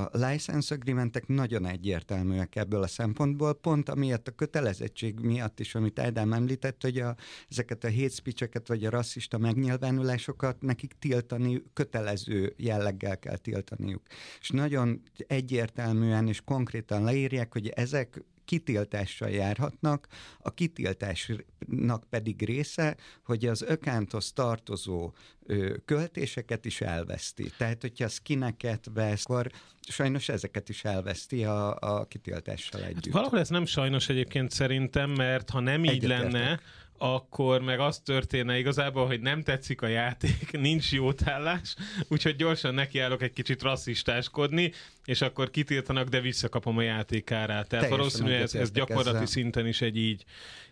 a 0.02 0.10
license 0.12 0.76
agreementek 0.76 1.28
nagyon 1.28 1.66
egyértelműek 1.66 2.56
ebből 2.56 2.84
a 2.84 2.88
szempontból, 2.88 3.54
pont 3.54 3.90
amiatt 3.90 4.28
a 4.28 4.32
kötelezettség 4.32 5.20
miatt 5.20 5.60
is, 5.60 5.76
amit 5.76 6.00
Ádám 6.00 6.34
említett, 6.34 6.82
hogy 6.82 6.98
a, 6.98 7.16
ezeket 7.50 7.84
a 7.84 7.92
hate 7.92 8.10
speech 8.10 8.68
vagy 8.68 8.86
a 8.86 8.90
rasszista 8.90 9.38
megnyilvánulásokat 9.38 10.62
nekik 10.62 10.94
tiltani, 11.00 11.64
kötelező 11.74 12.54
jelleggel 12.58 13.20
kell 13.20 13.38
tiltaniuk. 13.38 14.02
És 14.40 14.50
nagyon 14.50 15.02
egyértelműen 15.28 16.28
és 16.28 16.42
konkrétan 16.42 17.04
leírják, 17.04 17.54
hogy 17.54 17.68
ezek 17.68 18.24
kitiltással 18.46 19.30
járhatnak, 19.30 20.08
a 20.40 20.54
kitiltásnak 20.54 22.04
pedig 22.10 22.46
része, 22.46 22.98
hogy 23.24 23.46
az 23.46 23.62
ökánthoz 23.62 24.32
tartozó 24.34 25.12
ö, 25.46 25.76
költéseket 25.86 26.66
is 26.66 26.82
elveszti. 26.82 27.52
Tehát, 27.58 27.82
hogyha 27.82 28.08
skineket 28.08 28.90
vesz, 28.94 29.24
akkor 29.24 29.52
sajnos 29.88 30.30
ezeket 30.30 30.70
is 30.70 30.84
elveszti 30.84 31.44
a, 31.44 31.76
a 31.80 32.06
kitiltással 32.06 32.84
együtt. 32.84 33.04
Hát 33.04 33.14
valahol 33.14 33.40
ez 33.40 33.50
nem 33.50 33.66
sajnos 33.66 34.10
egyébként 34.10 34.52
szerintem, 34.52 35.10
mert 35.10 35.50
ha 35.50 35.60
nem 35.60 35.84
így 35.84 35.90
Egyetértek. 35.90 36.32
lenne, 36.32 36.60
akkor 37.02 37.62
meg 37.62 37.80
az 37.80 38.00
történne 38.00 38.58
igazából, 38.58 39.06
hogy 39.06 39.22
nem 39.22 39.44
tetszik 39.44 39.82
a 39.82 39.88
játék, 39.88 40.52
nincs 40.68 40.92
jó 40.92 41.14
tállás, 41.14 41.76
úgyhogy 42.08 42.36
gyorsan 42.36 42.74
nekiállok 42.74 43.22
egy 43.22 43.34
kicsit 43.34 43.62
rasszistáskodni, 43.62 44.72
és 45.06 45.22
akkor 45.22 45.50
kitiltanak, 45.50 46.08
de 46.08 46.20
visszakapom 46.20 46.78
a 46.78 46.82
játékárát. 46.82 47.68
Tehát 47.68 47.90
valószínűleg 47.90 48.42
ez, 48.42 48.56
ez 48.56 48.72
gyakorlati 48.72 49.10
ezzel. 49.10 49.26
szinten 49.26 49.68
is 49.68 49.82
egy 49.82 49.98
így, 49.98 50.26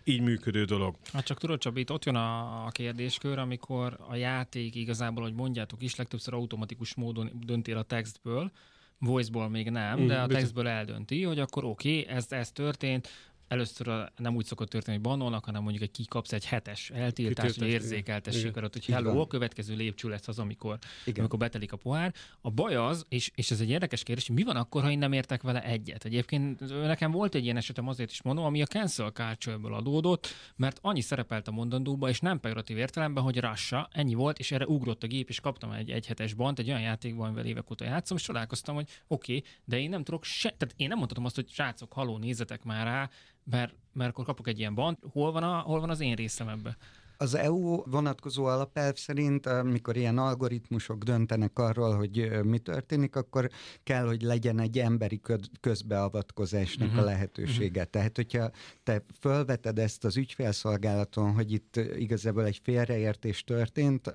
így 0.03 0.21
működő 0.21 0.63
dolog. 0.63 0.95
Hát 1.13 1.25
csak 1.25 1.39
tudod, 1.39 1.59
Csabi, 1.59 1.79
itt 1.79 1.91
ott 1.91 2.05
jön 2.05 2.15
a, 2.15 2.65
a 2.65 2.69
kérdéskör, 2.69 3.37
amikor 3.37 3.97
a 4.09 4.15
játék 4.15 4.75
igazából, 4.75 5.23
hogy 5.23 5.33
mondjátok 5.33 5.81
is, 5.81 5.95
legtöbbször 5.95 6.33
automatikus 6.33 6.95
módon 6.95 7.31
döntél 7.45 7.77
a 7.77 7.83
textből, 7.83 8.51
voiceból 8.99 9.49
még 9.49 9.69
nem, 9.69 9.99
mm, 9.99 10.07
de 10.07 10.19
a 10.19 10.27
textből 10.27 10.67
eldönti, 10.67 11.23
hogy 11.23 11.39
akkor 11.39 11.63
oké, 11.63 11.99
okay, 11.99 12.15
ez, 12.15 12.25
ez 12.29 12.51
történt, 12.51 13.09
először 13.49 13.87
a, 13.87 14.11
nem 14.17 14.35
úgy 14.35 14.45
szokott 14.45 14.69
történni, 14.69 14.97
hogy 14.97 15.05
banolnak, 15.05 15.45
hanem 15.45 15.61
mondjuk 15.61 15.83
egy 15.83 15.91
kikapsz 15.91 16.33
egy 16.33 16.45
hetes 16.45 16.89
eltiltást, 16.89 17.59
vagy 17.59 17.67
érzékeltesség 17.67 18.57
alatt, 18.57 18.73
hogy 18.73 18.85
hello, 18.85 19.19
a 19.21 19.27
következő 19.27 19.75
lépcső 19.75 20.09
lesz 20.09 20.27
az, 20.27 20.39
amikor, 20.39 20.77
Igen. 21.05 21.19
amikor 21.19 21.39
betelik 21.39 21.71
a 21.71 21.77
pohár. 21.77 22.13
A 22.41 22.51
baj 22.51 22.75
az, 22.75 23.05
és, 23.09 23.31
és 23.35 23.51
ez 23.51 23.59
egy 23.59 23.69
érdekes 23.69 24.03
kérdés, 24.03 24.27
hogy 24.27 24.35
mi 24.35 24.43
van 24.43 24.55
akkor, 24.55 24.81
ha 24.81 24.91
én 24.91 24.97
nem 24.97 25.11
értek 25.11 25.41
vele 25.41 25.63
egyet? 25.63 26.05
Egyébként 26.05 26.59
nekem 26.81 27.11
volt 27.11 27.35
egy 27.35 27.43
ilyen 27.43 27.57
esetem, 27.57 27.87
azért 27.87 28.11
is 28.11 28.21
mondom, 28.21 28.45
ami 28.45 28.61
a 28.61 28.65
cancel 28.65 29.11
culture 29.11 29.75
adódott, 29.75 30.27
mert 30.55 30.79
annyi 30.81 31.01
szerepelt 31.01 31.47
a 31.47 31.51
mondandóba, 31.51 32.09
és 32.09 32.19
nem 32.19 32.39
pejoratív 32.39 32.77
értelemben, 32.77 33.23
hogy 33.23 33.39
rassa, 33.39 33.89
ennyi 33.91 34.13
volt, 34.13 34.39
és 34.39 34.51
erre 34.51 34.65
ugrott 34.65 35.03
a 35.03 35.07
gép, 35.07 35.29
és 35.29 35.39
kaptam 35.39 35.71
egy 35.71 35.89
egyhetes 35.89 36.33
bant, 36.33 36.59
egy 36.59 36.69
olyan 36.69 36.81
játékban, 36.81 37.25
amivel 37.25 37.45
évek 37.45 37.71
óta 37.71 37.85
játszom, 37.85 38.17
és 38.17 38.23
találkoztam, 38.23 38.75
hogy 38.75 38.89
oké, 39.07 39.35
okay, 39.35 39.49
de 39.65 39.79
én 39.79 39.89
nem 39.89 40.03
tudok 40.03 40.23
se, 40.23 40.49
tehát 40.49 40.73
én 40.77 40.87
nem 40.87 40.97
mondhatom 40.97 41.25
azt, 41.25 41.35
hogy 41.35 41.49
srácok, 41.49 41.93
haló, 41.93 42.17
nézzetek 42.17 42.63
már 42.63 42.85
rá, 42.85 43.09
mert, 43.49 43.73
mert 43.93 44.09
akkor 44.09 44.25
kapok 44.25 44.47
egy 44.47 44.59
ilyen 44.59 44.75
bant, 44.75 44.99
hol 45.11 45.31
van, 45.31 45.43
a, 45.43 45.59
hol 45.59 45.79
van 45.79 45.89
az 45.89 45.99
én 45.99 46.15
részem 46.15 46.47
ebbe? 46.47 46.77
Az 47.21 47.35
EU 47.35 47.83
vonatkozó 47.89 48.45
alapelv 48.45 48.95
szerint, 48.95 49.45
amikor 49.45 49.97
ilyen 49.97 50.17
algoritmusok 50.17 51.03
döntenek 51.03 51.59
arról, 51.59 51.95
hogy 51.95 52.29
mi 52.43 52.57
történik, 52.57 53.15
akkor 53.15 53.49
kell, 53.83 54.05
hogy 54.05 54.21
legyen 54.21 54.59
egy 54.59 54.79
emberi 54.79 55.21
közbeavatkozásnak 55.59 56.87
uh-huh. 56.87 57.01
a 57.01 57.03
mhm. 57.03 57.11
lehetősége. 57.11 57.79
Uh-huh. 57.79 57.91
Tehát, 57.91 58.15
hogyha 58.15 58.51
te 58.83 59.03
felveted 59.19 59.79
ezt 59.79 60.05
az 60.05 60.17
ügyfélszolgálaton, 60.17 61.33
hogy 61.33 61.51
itt 61.51 61.75
igazából 61.97 62.45
egy 62.45 62.59
félreértés 62.63 63.43
történt, 63.43 64.13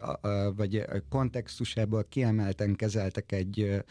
vagy 0.57 0.85
kontextusából 1.09 2.05
kiemelten 2.09 2.75
kezeltek 2.75 3.33
egy 3.33 3.85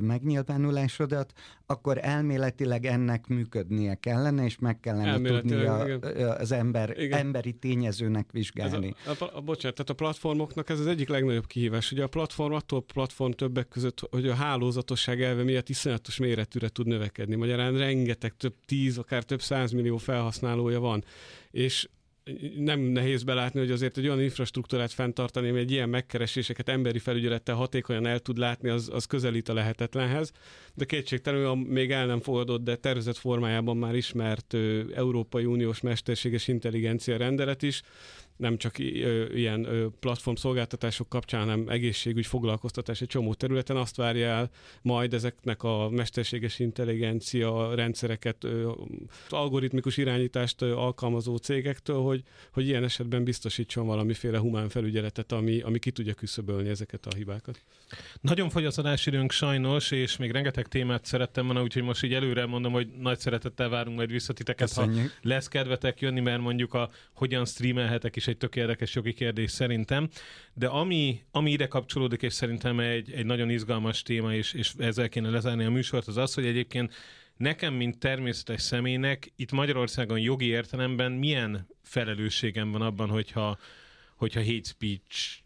megnyilvánulásodat, 0.00 1.32
akkor 1.66 1.98
elméletileg 2.02 2.86
ennek 2.86 3.26
működnie 3.26 3.94
kellene, 3.94 4.44
és 4.44 4.58
meg 4.58 4.80
kellene 4.80 5.20
tudnia 5.20 5.74
az 6.34 6.52
ember, 6.52 6.96
emberi 7.10 7.52
tényezőnek 7.52 8.30
vizsgálni. 8.32 8.50
Ez 8.52 8.72
a, 8.72 8.80
a, 9.04 9.30
a, 9.36 9.40
bocsánat, 9.40 9.76
tehát 9.76 9.90
a 9.90 9.94
platformoknak 9.94 10.68
ez 10.68 10.80
az 10.80 10.86
egyik 10.86 11.08
legnagyobb 11.08 11.46
kihívás. 11.46 11.92
Ugye 11.92 12.02
a 12.02 12.06
platform 12.08 12.52
attól 12.52 12.82
platform 12.82 13.30
többek 13.30 13.68
között, 13.68 14.00
hogy 14.10 14.28
a 14.28 14.34
hálózatosság 14.34 15.22
elve 15.22 15.42
miatt 15.42 15.68
iszonyatos 15.68 16.16
méretűre 16.16 16.68
tud 16.68 16.86
növekedni. 16.86 17.34
Magyarán 17.34 17.78
rengeteg, 17.78 18.36
több 18.36 18.54
tíz, 18.66 18.98
akár 18.98 19.22
több 19.22 19.42
százmillió 19.42 19.96
felhasználója 19.96 20.80
van. 20.80 21.04
És 21.50 21.88
nem 22.56 22.80
nehéz 22.80 23.22
belátni, 23.22 23.60
hogy 23.60 23.70
azért 23.70 23.98
egy 23.98 24.06
olyan 24.06 24.22
infrastruktúrát 24.22 24.92
fenntartani, 24.92 25.48
ami 25.48 25.58
egy 25.58 25.70
ilyen 25.70 25.88
megkereséseket 25.88 26.68
emberi 26.68 26.98
felügyelettel 26.98 27.54
hatékonyan 27.54 28.06
el 28.06 28.18
tud 28.18 28.38
látni, 28.38 28.68
az, 28.68 28.90
az 28.92 29.04
közelít 29.04 29.48
a 29.48 29.54
lehetetlenhez. 29.54 30.32
De 30.74 30.84
kétségtelenül 30.84 31.46
a 31.46 31.54
még 31.54 31.90
el 31.90 32.06
nem 32.06 32.20
fogadott, 32.20 32.64
de 32.64 32.76
tervezett 32.76 33.16
formájában 33.16 33.76
már 33.76 33.94
ismert 33.94 34.52
ö, 34.52 34.82
Európai 34.94 35.44
Uniós 35.44 35.80
mesterséges 35.80 36.48
intelligencia 36.48 37.16
rendelet 37.16 37.62
is 37.62 37.82
nem 38.36 38.56
csak 38.56 38.78
ilyen 39.34 39.92
platform 40.00 40.36
szolgáltatások 40.36 41.08
kapcsán, 41.08 41.40
hanem 41.40 41.68
egészségügy, 41.68 42.26
foglalkoztatás 42.26 43.00
egy 43.00 43.08
csomó 43.08 43.34
területen 43.34 43.76
azt 43.76 43.96
várja 43.96 44.26
el 44.26 44.50
majd 44.82 45.14
ezeknek 45.14 45.62
a 45.62 45.88
mesterséges 45.90 46.58
intelligencia 46.58 47.74
rendszereket, 47.74 48.46
algoritmikus 49.28 49.96
irányítást 49.96 50.62
alkalmazó 50.62 51.36
cégektől, 51.36 52.00
hogy, 52.00 52.22
hogy 52.52 52.66
ilyen 52.66 52.84
esetben 52.84 53.24
biztosítson 53.24 53.86
valamiféle 53.86 54.38
humán 54.38 54.68
felügyeletet, 54.68 55.32
ami, 55.32 55.60
ami 55.60 55.78
ki 55.78 55.90
tudja 55.90 56.14
küszöbölni 56.14 56.68
ezeket 56.68 57.06
a 57.06 57.14
hibákat. 57.16 57.62
Nagyon 58.20 58.50
fogy 58.50 58.64
az 58.64 58.78
adásidőnk 58.78 59.30
sajnos, 59.30 59.90
és 59.90 60.16
még 60.16 60.30
rengeteg 60.30 60.68
témát 60.68 61.04
szerettem 61.04 61.44
volna, 61.44 61.62
úgyhogy 61.62 61.82
most 61.82 62.04
így 62.04 62.14
előre 62.14 62.46
mondom, 62.46 62.72
hogy 62.72 62.88
nagy 62.98 63.18
szeretettel 63.18 63.68
várunk 63.68 63.96
majd 63.96 64.10
visszatiteket, 64.10 64.72
ha 64.72 64.88
lesz 65.22 65.48
kedvetek 65.48 66.00
jönni, 66.00 66.20
mert 66.20 66.40
mondjuk 66.40 66.74
a 66.74 66.90
hogyan 67.14 67.44
streamelhetek 67.44 68.16
is 68.16 68.21
egy 68.26 68.36
tök 68.36 68.56
érdekes 68.56 68.94
jogi 68.94 69.12
kérdés 69.12 69.50
szerintem, 69.50 70.08
de 70.54 70.66
ami, 70.66 71.22
ami 71.30 71.50
ide 71.50 71.66
kapcsolódik, 71.66 72.22
és 72.22 72.32
szerintem 72.32 72.80
egy, 72.80 73.12
egy 73.12 73.26
nagyon 73.26 73.50
izgalmas 73.50 74.02
téma, 74.02 74.34
és, 74.34 74.52
és 74.52 74.72
ezzel 74.78 75.08
kéne 75.08 75.30
lezárni 75.30 75.64
a 75.64 75.70
műsort, 75.70 76.06
az 76.06 76.16
az, 76.16 76.34
hogy 76.34 76.46
egyébként 76.46 76.94
nekem, 77.36 77.74
mint 77.74 77.98
természetes 77.98 78.62
személynek 78.62 79.32
itt 79.36 79.52
Magyarországon 79.52 80.18
jogi 80.18 80.46
értelemben 80.46 81.12
milyen 81.12 81.66
felelősségem 81.82 82.72
van 82.72 82.82
abban, 82.82 83.08
hogyha, 83.08 83.58
hogyha 84.16 84.40
hate 84.44 84.68
speech 84.68 85.41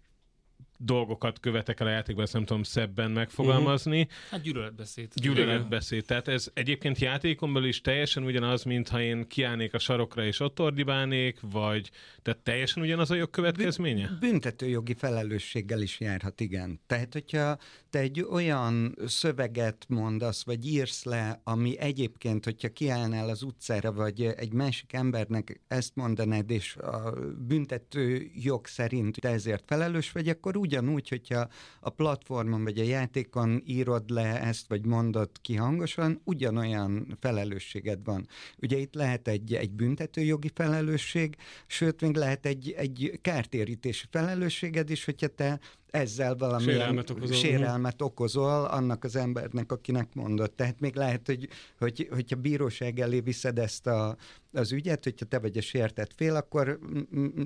dolgokat 0.77 1.41
követek 1.41 1.81
el 1.81 1.87
a 1.87 1.91
játékban, 1.91 2.25
ezt 2.25 2.33
nem 2.33 2.45
tudom 2.45 2.63
szebben 2.63 3.11
megfogalmazni. 3.11 4.01
Uh-huh. 4.01 4.17
Hát 4.31 4.41
gyűlöletbeszéd. 4.41 5.13
Gyűlöletbeszéd. 5.15 6.05
Tehát 6.05 6.29
ez 6.29 6.51
egyébként 6.55 6.99
játékon 6.99 7.53
belül 7.53 7.69
is 7.69 7.81
teljesen 7.81 8.23
ugyanaz, 8.23 8.63
mintha 8.63 9.01
én 9.01 9.29
kiállnék 9.29 9.75
a 9.75 9.79
sarokra 9.79 10.25
és 10.25 10.41
ott 10.41 10.61
ordibálnék, 10.61 11.39
vagy 11.51 11.91
tehát 12.23 12.41
teljesen 12.41 12.83
ugyanaz 12.83 13.11
a 13.11 13.15
jogkövetkezménye? 13.15 14.17
Büntetőjogi 14.21 14.95
felelősséggel 14.95 15.83
is 15.83 16.01
járhat, 16.01 16.41
igen. 16.41 16.81
Tehát, 16.87 17.13
hogyha 17.13 17.59
te 17.91 17.99
egy 17.99 18.27
olyan 18.31 18.95
szöveget 19.07 19.85
mondasz, 19.89 20.45
vagy 20.45 20.67
írsz 20.67 21.05
le, 21.05 21.41
ami 21.45 21.79
egyébként, 21.79 22.45
hogyha 22.45 22.69
kiállnál 22.69 23.29
az 23.29 23.43
utcára, 23.43 23.93
vagy 23.93 24.23
egy 24.23 24.53
másik 24.53 24.93
embernek 24.93 25.61
ezt 25.69 25.97
mondanád, 25.97 26.51
és 26.51 26.77
a 26.77 27.15
büntető 27.47 28.31
jog 28.35 28.67
szerint 28.67 29.21
te 29.21 29.29
ezért 29.29 29.65
felelős 29.67 30.13
vagy, 30.13 30.29
akkor 30.29 30.57
ugyanúgy, 30.67 31.09
hogyha 31.09 31.49
a 31.81 31.91
platformon 31.91 32.65
vagy 32.65 32.79
a 32.79 32.83
játékon 32.83 33.63
írod 33.67 34.11
le 34.11 34.41
ezt, 34.43 34.69
vagy 34.69 34.87
mondod 34.87 35.31
ki 35.41 35.55
hangosan, 35.55 36.21
ugyanolyan 36.25 37.17
felelősséged 37.21 38.05
van. 38.05 38.29
Ugye 38.63 38.77
itt 38.77 38.95
lehet 38.95 39.29
egy, 39.29 39.55
egy 39.55 39.71
büntetőjogi 39.71 40.51
felelősség, 40.55 41.37
sőt, 41.67 42.01
még 42.01 42.17
lehet 42.17 42.47
egy, 42.47 42.75
egy 42.77 43.19
kártérítési 43.23 44.07
felelősséged 44.11 44.91
is, 44.91 45.05
hogyha 45.05 45.29
te 45.29 45.61
ezzel 45.97 46.35
valamilyen 46.37 46.79
Sérelmet 46.79 47.11
okozol. 47.11 47.37
sérelmet 47.37 48.03
okozol 48.03 48.65
annak 48.65 49.05
az 49.05 49.17
embernek, 49.17 49.73
akinek 49.73 50.15
mondott. 50.15 50.57
Tehát 50.57 50.81
még 50.81 50.95
lehet, 50.95 51.27
hogy, 51.27 51.49
hogy 51.79 52.09
hogyha 52.11 52.37
bíróság 52.37 53.01
elé 53.01 53.21
viszed 53.21 53.59
ezt 53.59 53.87
a, 53.87 54.17
az 54.53 54.73
ügyet, 54.73 55.05
hogyha 55.05 55.25
te 55.25 55.39
vagy 55.39 55.57
a 55.57 55.61
sértett 55.61 56.13
fél, 56.17 56.35
akkor 56.35 56.79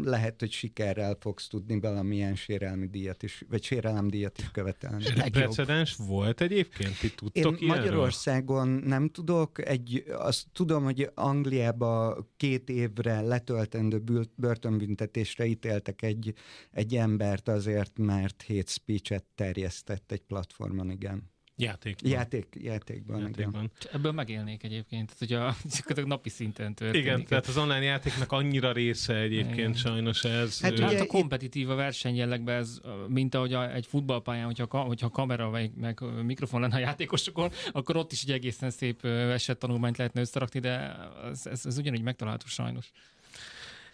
lehet, 0.03 0.40
hogy 0.40 0.51
sikerrel 0.51 1.16
fogsz 1.20 1.48
tudni 1.48 1.80
valamilyen 1.80 2.34
sérelmi 2.34 2.86
díjat 2.86 3.22
is, 3.22 3.44
vagy 3.51 3.62
sérelemdíjat 3.62 4.38
is 4.38 4.51
követelni. 4.51 5.05
Precedens 5.30 5.96
volt 5.96 6.40
egyébként? 6.40 6.98
Ti 6.98 7.14
tudtok 7.14 7.61
Én 7.61 7.66
Magyarországon 7.66 8.68
nem 8.68 9.09
tudok. 9.09 9.68
Egy, 9.68 10.05
azt 10.12 10.46
tudom, 10.53 10.84
hogy 10.84 11.11
Angliába 11.14 12.18
két 12.36 12.68
évre 12.68 13.20
letöltendő 13.20 14.03
börtönbüntetésre 14.34 15.44
ítéltek 15.44 16.03
egy, 16.03 16.34
egy 16.70 16.96
embert 16.96 17.48
azért, 17.48 17.98
mert 17.98 18.39
hate 18.43 18.70
speech-et 18.70 19.24
terjesztett 19.34 20.12
egy 20.12 20.22
platformon, 20.22 20.91
igen. 20.91 21.30
Játékban. 21.61 22.11
Játék, 22.11 22.47
játékban, 22.61 23.20
játékban. 23.20 23.70
Igen. 23.80 23.93
Ebből 23.93 24.12
megélnék 24.12 24.62
egyébként, 24.62 25.14
hogy 25.18 25.32
a 25.32 25.57
napi 26.05 26.28
szinten 26.28 26.74
történik. 26.74 27.07
Igen, 27.07 27.24
tehát 27.24 27.47
az 27.47 27.57
online 27.57 27.82
játéknak 27.82 28.32
annyira 28.32 28.72
része 28.72 29.14
egyébként 29.14 29.59
igen. 29.59 29.74
sajnos 29.74 30.24
ez. 30.24 30.61
Hát, 30.61 30.78
hát 30.78 31.01
a 31.01 31.07
kompetitív 31.07 31.70
a 31.70 31.74
versenyjellegben 31.74 32.57
ez, 32.57 32.80
mint 33.09 33.34
ahogy 33.34 33.53
a, 33.53 33.74
egy 33.74 33.86
futballpályán, 33.86 34.45
hogyha, 34.45 34.80
hogyha 34.80 35.09
kamera 35.09 35.49
vagy 35.49 35.70
meg 35.74 36.01
mikrofon 36.24 36.61
lenne 36.61 36.76
a 36.76 36.78
játékosokon, 36.78 37.51
akkor 37.72 37.97
ott 37.97 38.12
is 38.12 38.22
egy 38.22 38.30
egészen 38.30 38.70
szép 38.70 39.07
tanulmányt 39.59 39.97
lehetne 39.97 40.20
összerakni, 40.20 40.61
de 40.61 40.97
ez, 41.30 41.47
ez, 41.47 41.66
ez 41.66 41.78
ugyanígy 41.78 42.03
megtalálható 42.03 42.47
sajnos. 42.47 42.91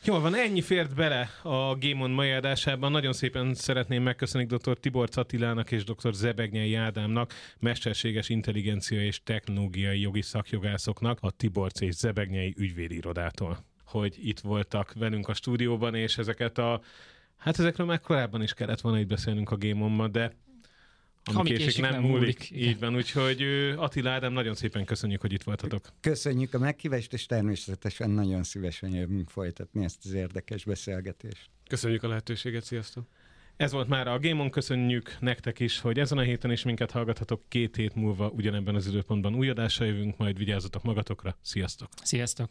Jól 0.07 0.21
van, 0.21 0.35
ennyi 0.35 0.61
fért 0.61 0.95
bele 0.95 1.31
a 1.43 1.75
Gémon 1.75 2.11
mai 2.11 2.31
adásában. 2.31 2.91
Nagyon 2.91 3.13
szépen 3.13 3.55
szeretném 3.55 4.03
megköszönni 4.03 4.47
dr. 4.47 4.79
Tibor 4.79 5.09
Catilának 5.09 5.71
és 5.71 5.85
dr. 5.85 6.13
Zebegnyei 6.13 6.75
Ádámnak, 6.75 7.33
mesterséges 7.59 8.29
intelligencia 8.29 9.05
és 9.05 9.23
technológiai 9.23 10.01
jogi 10.01 10.23
szakjogászoknak 10.23 11.19
a 11.21 11.31
Tiborc 11.31 11.81
és 11.81 11.95
Zebegnyei 11.95 12.55
ügyvédirodától, 12.59 13.65
hogy 13.85 14.17
itt 14.23 14.41
voltak 14.41 14.93
velünk 14.93 15.29
a 15.29 15.35
stúdióban, 15.35 15.95
és 15.95 16.19
ezeket 16.19 16.59
a 16.59 16.81
Hát 17.37 17.59
ezekről 17.59 17.87
már 17.87 18.01
korábban 18.01 18.43
is 18.43 18.55
kellett 18.55 18.81
volna 18.81 18.99
itt 18.99 19.09
beszélnünk 19.09 19.51
a 19.51 19.57
Gémonban, 19.57 20.13
de 20.13 20.33
ami, 21.29 21.39
ami 21.39 21.49
késik, 21.49 21.65
késik 21.65 21.83
nem, 21.83 21.93
nem 21.93 22.03
múlik. 22.03 22.49
múlik. 22.51 22.67
Így 22.67 22.79
van, 22.79 22.95
úgyhogy 22.95 23.43
Attila 23.77 24.11
Ádám, 24.11 24.33
nagyon 24.33 24.55
szépen 24.55 24.85
köszönjük, 24.85 25.21
hogy 25.21 25.33
itt 25.33 25.43
voltatok. 25.43 25.93
Köszönjük 26.01 26.55
a 26.55 26.59
meghívást, 26.59 27.13
és 27.13 27.27
természetesen 27.27 28.11
nagyon 28.11 28.43
szívesen 28.43 28.91
jövünk 28.91 29.31
folytatni 29.31 29.85
ezt 29.85 29.99
az 30.05 30.13
érdekes 30.13 30.65
beszélgetést. 30.65 31.51
Köszönjük 31.69 32.03
a 32.03 32.09
lehetőséget, 32.09 32.65
sziasztok! 32.65 33.07
Ez 33.57 33.73
volt 33.73 33.89
már 33.89 34.09
a 34.09 34.19
Gémon, 34.19 34.51
köszönjük 34.51 35.17
nektek 35.21 35.61
is, 35.61 35.81
hogy 35.81 35.99
ezen 35.99 36.19
a 36.19 36.23
héten 36.23 36.51
is 36.51 36.63
minket 36.63 36.91
hallgathatok. 36.91 37.43
Két 37.49 37.77
hét 37.77 37.95
múlva 37.95 38.29
ugyanebben 38.29 38.75
az 38.75 38.87
időpontban 38.87 39.35
új 39.35 39.49
adásra 39.49 39.85
jövünk, 39.85 40.17
majd 40.17 40.39
vigyázzatok 40.39 40.83
magatokra. 40.83 41.39
Sziasztok! 41.43 41.89
Sziasztok! 42.03 42.51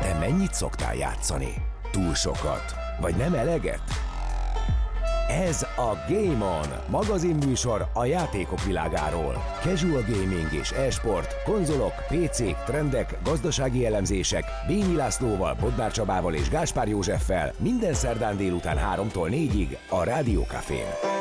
Te 0.00 0.16
mennyit 0.18 0.54
szoktál 0.54 0.96
játszani? 0.96 1.52
Túl 1.90 2.14
sokat? 2.14 2.74
Vagy 3.00 3.16
nem 3.16 3.34
eleget? 3.34 4.05
Ez 5.28 5.62
a 5.62 5.96
Game 6.08 6.44
On, 6.44 6.68
magazinműsor 6.90 7.86
a 7.92 8.04
játékok 8.04 8.64
világáról. 8.64 9.44
Casual 9.62 10.02
gaming 10.08 10.52
és 10.60 10.70
e-sport, 10.70 11.42
konzolok, 11.44 11.92
PC-k, 12.08 12.64
trendek, 12.64 13.18
gazdasági 13.24 13.86
elemzések, 13.86 14.44
Bényi 14.66 14.96
Lászlóval, 14.96 15.56
Bodnár 15.60 15.92
Csabával 15.92 16.34
és 16.34 16.48
Gáspár 16.48 16.88
Józseffel 16.88 17.52
minden 17.58 17.94
szerdán 17.94 18.36
délután 18.36 18.78
3-tól 18.94 19.28
4-ig 19.30 19.76
a 19.88 20.04
Rádió 20.04 20.42
Cafén. 20.42 21.16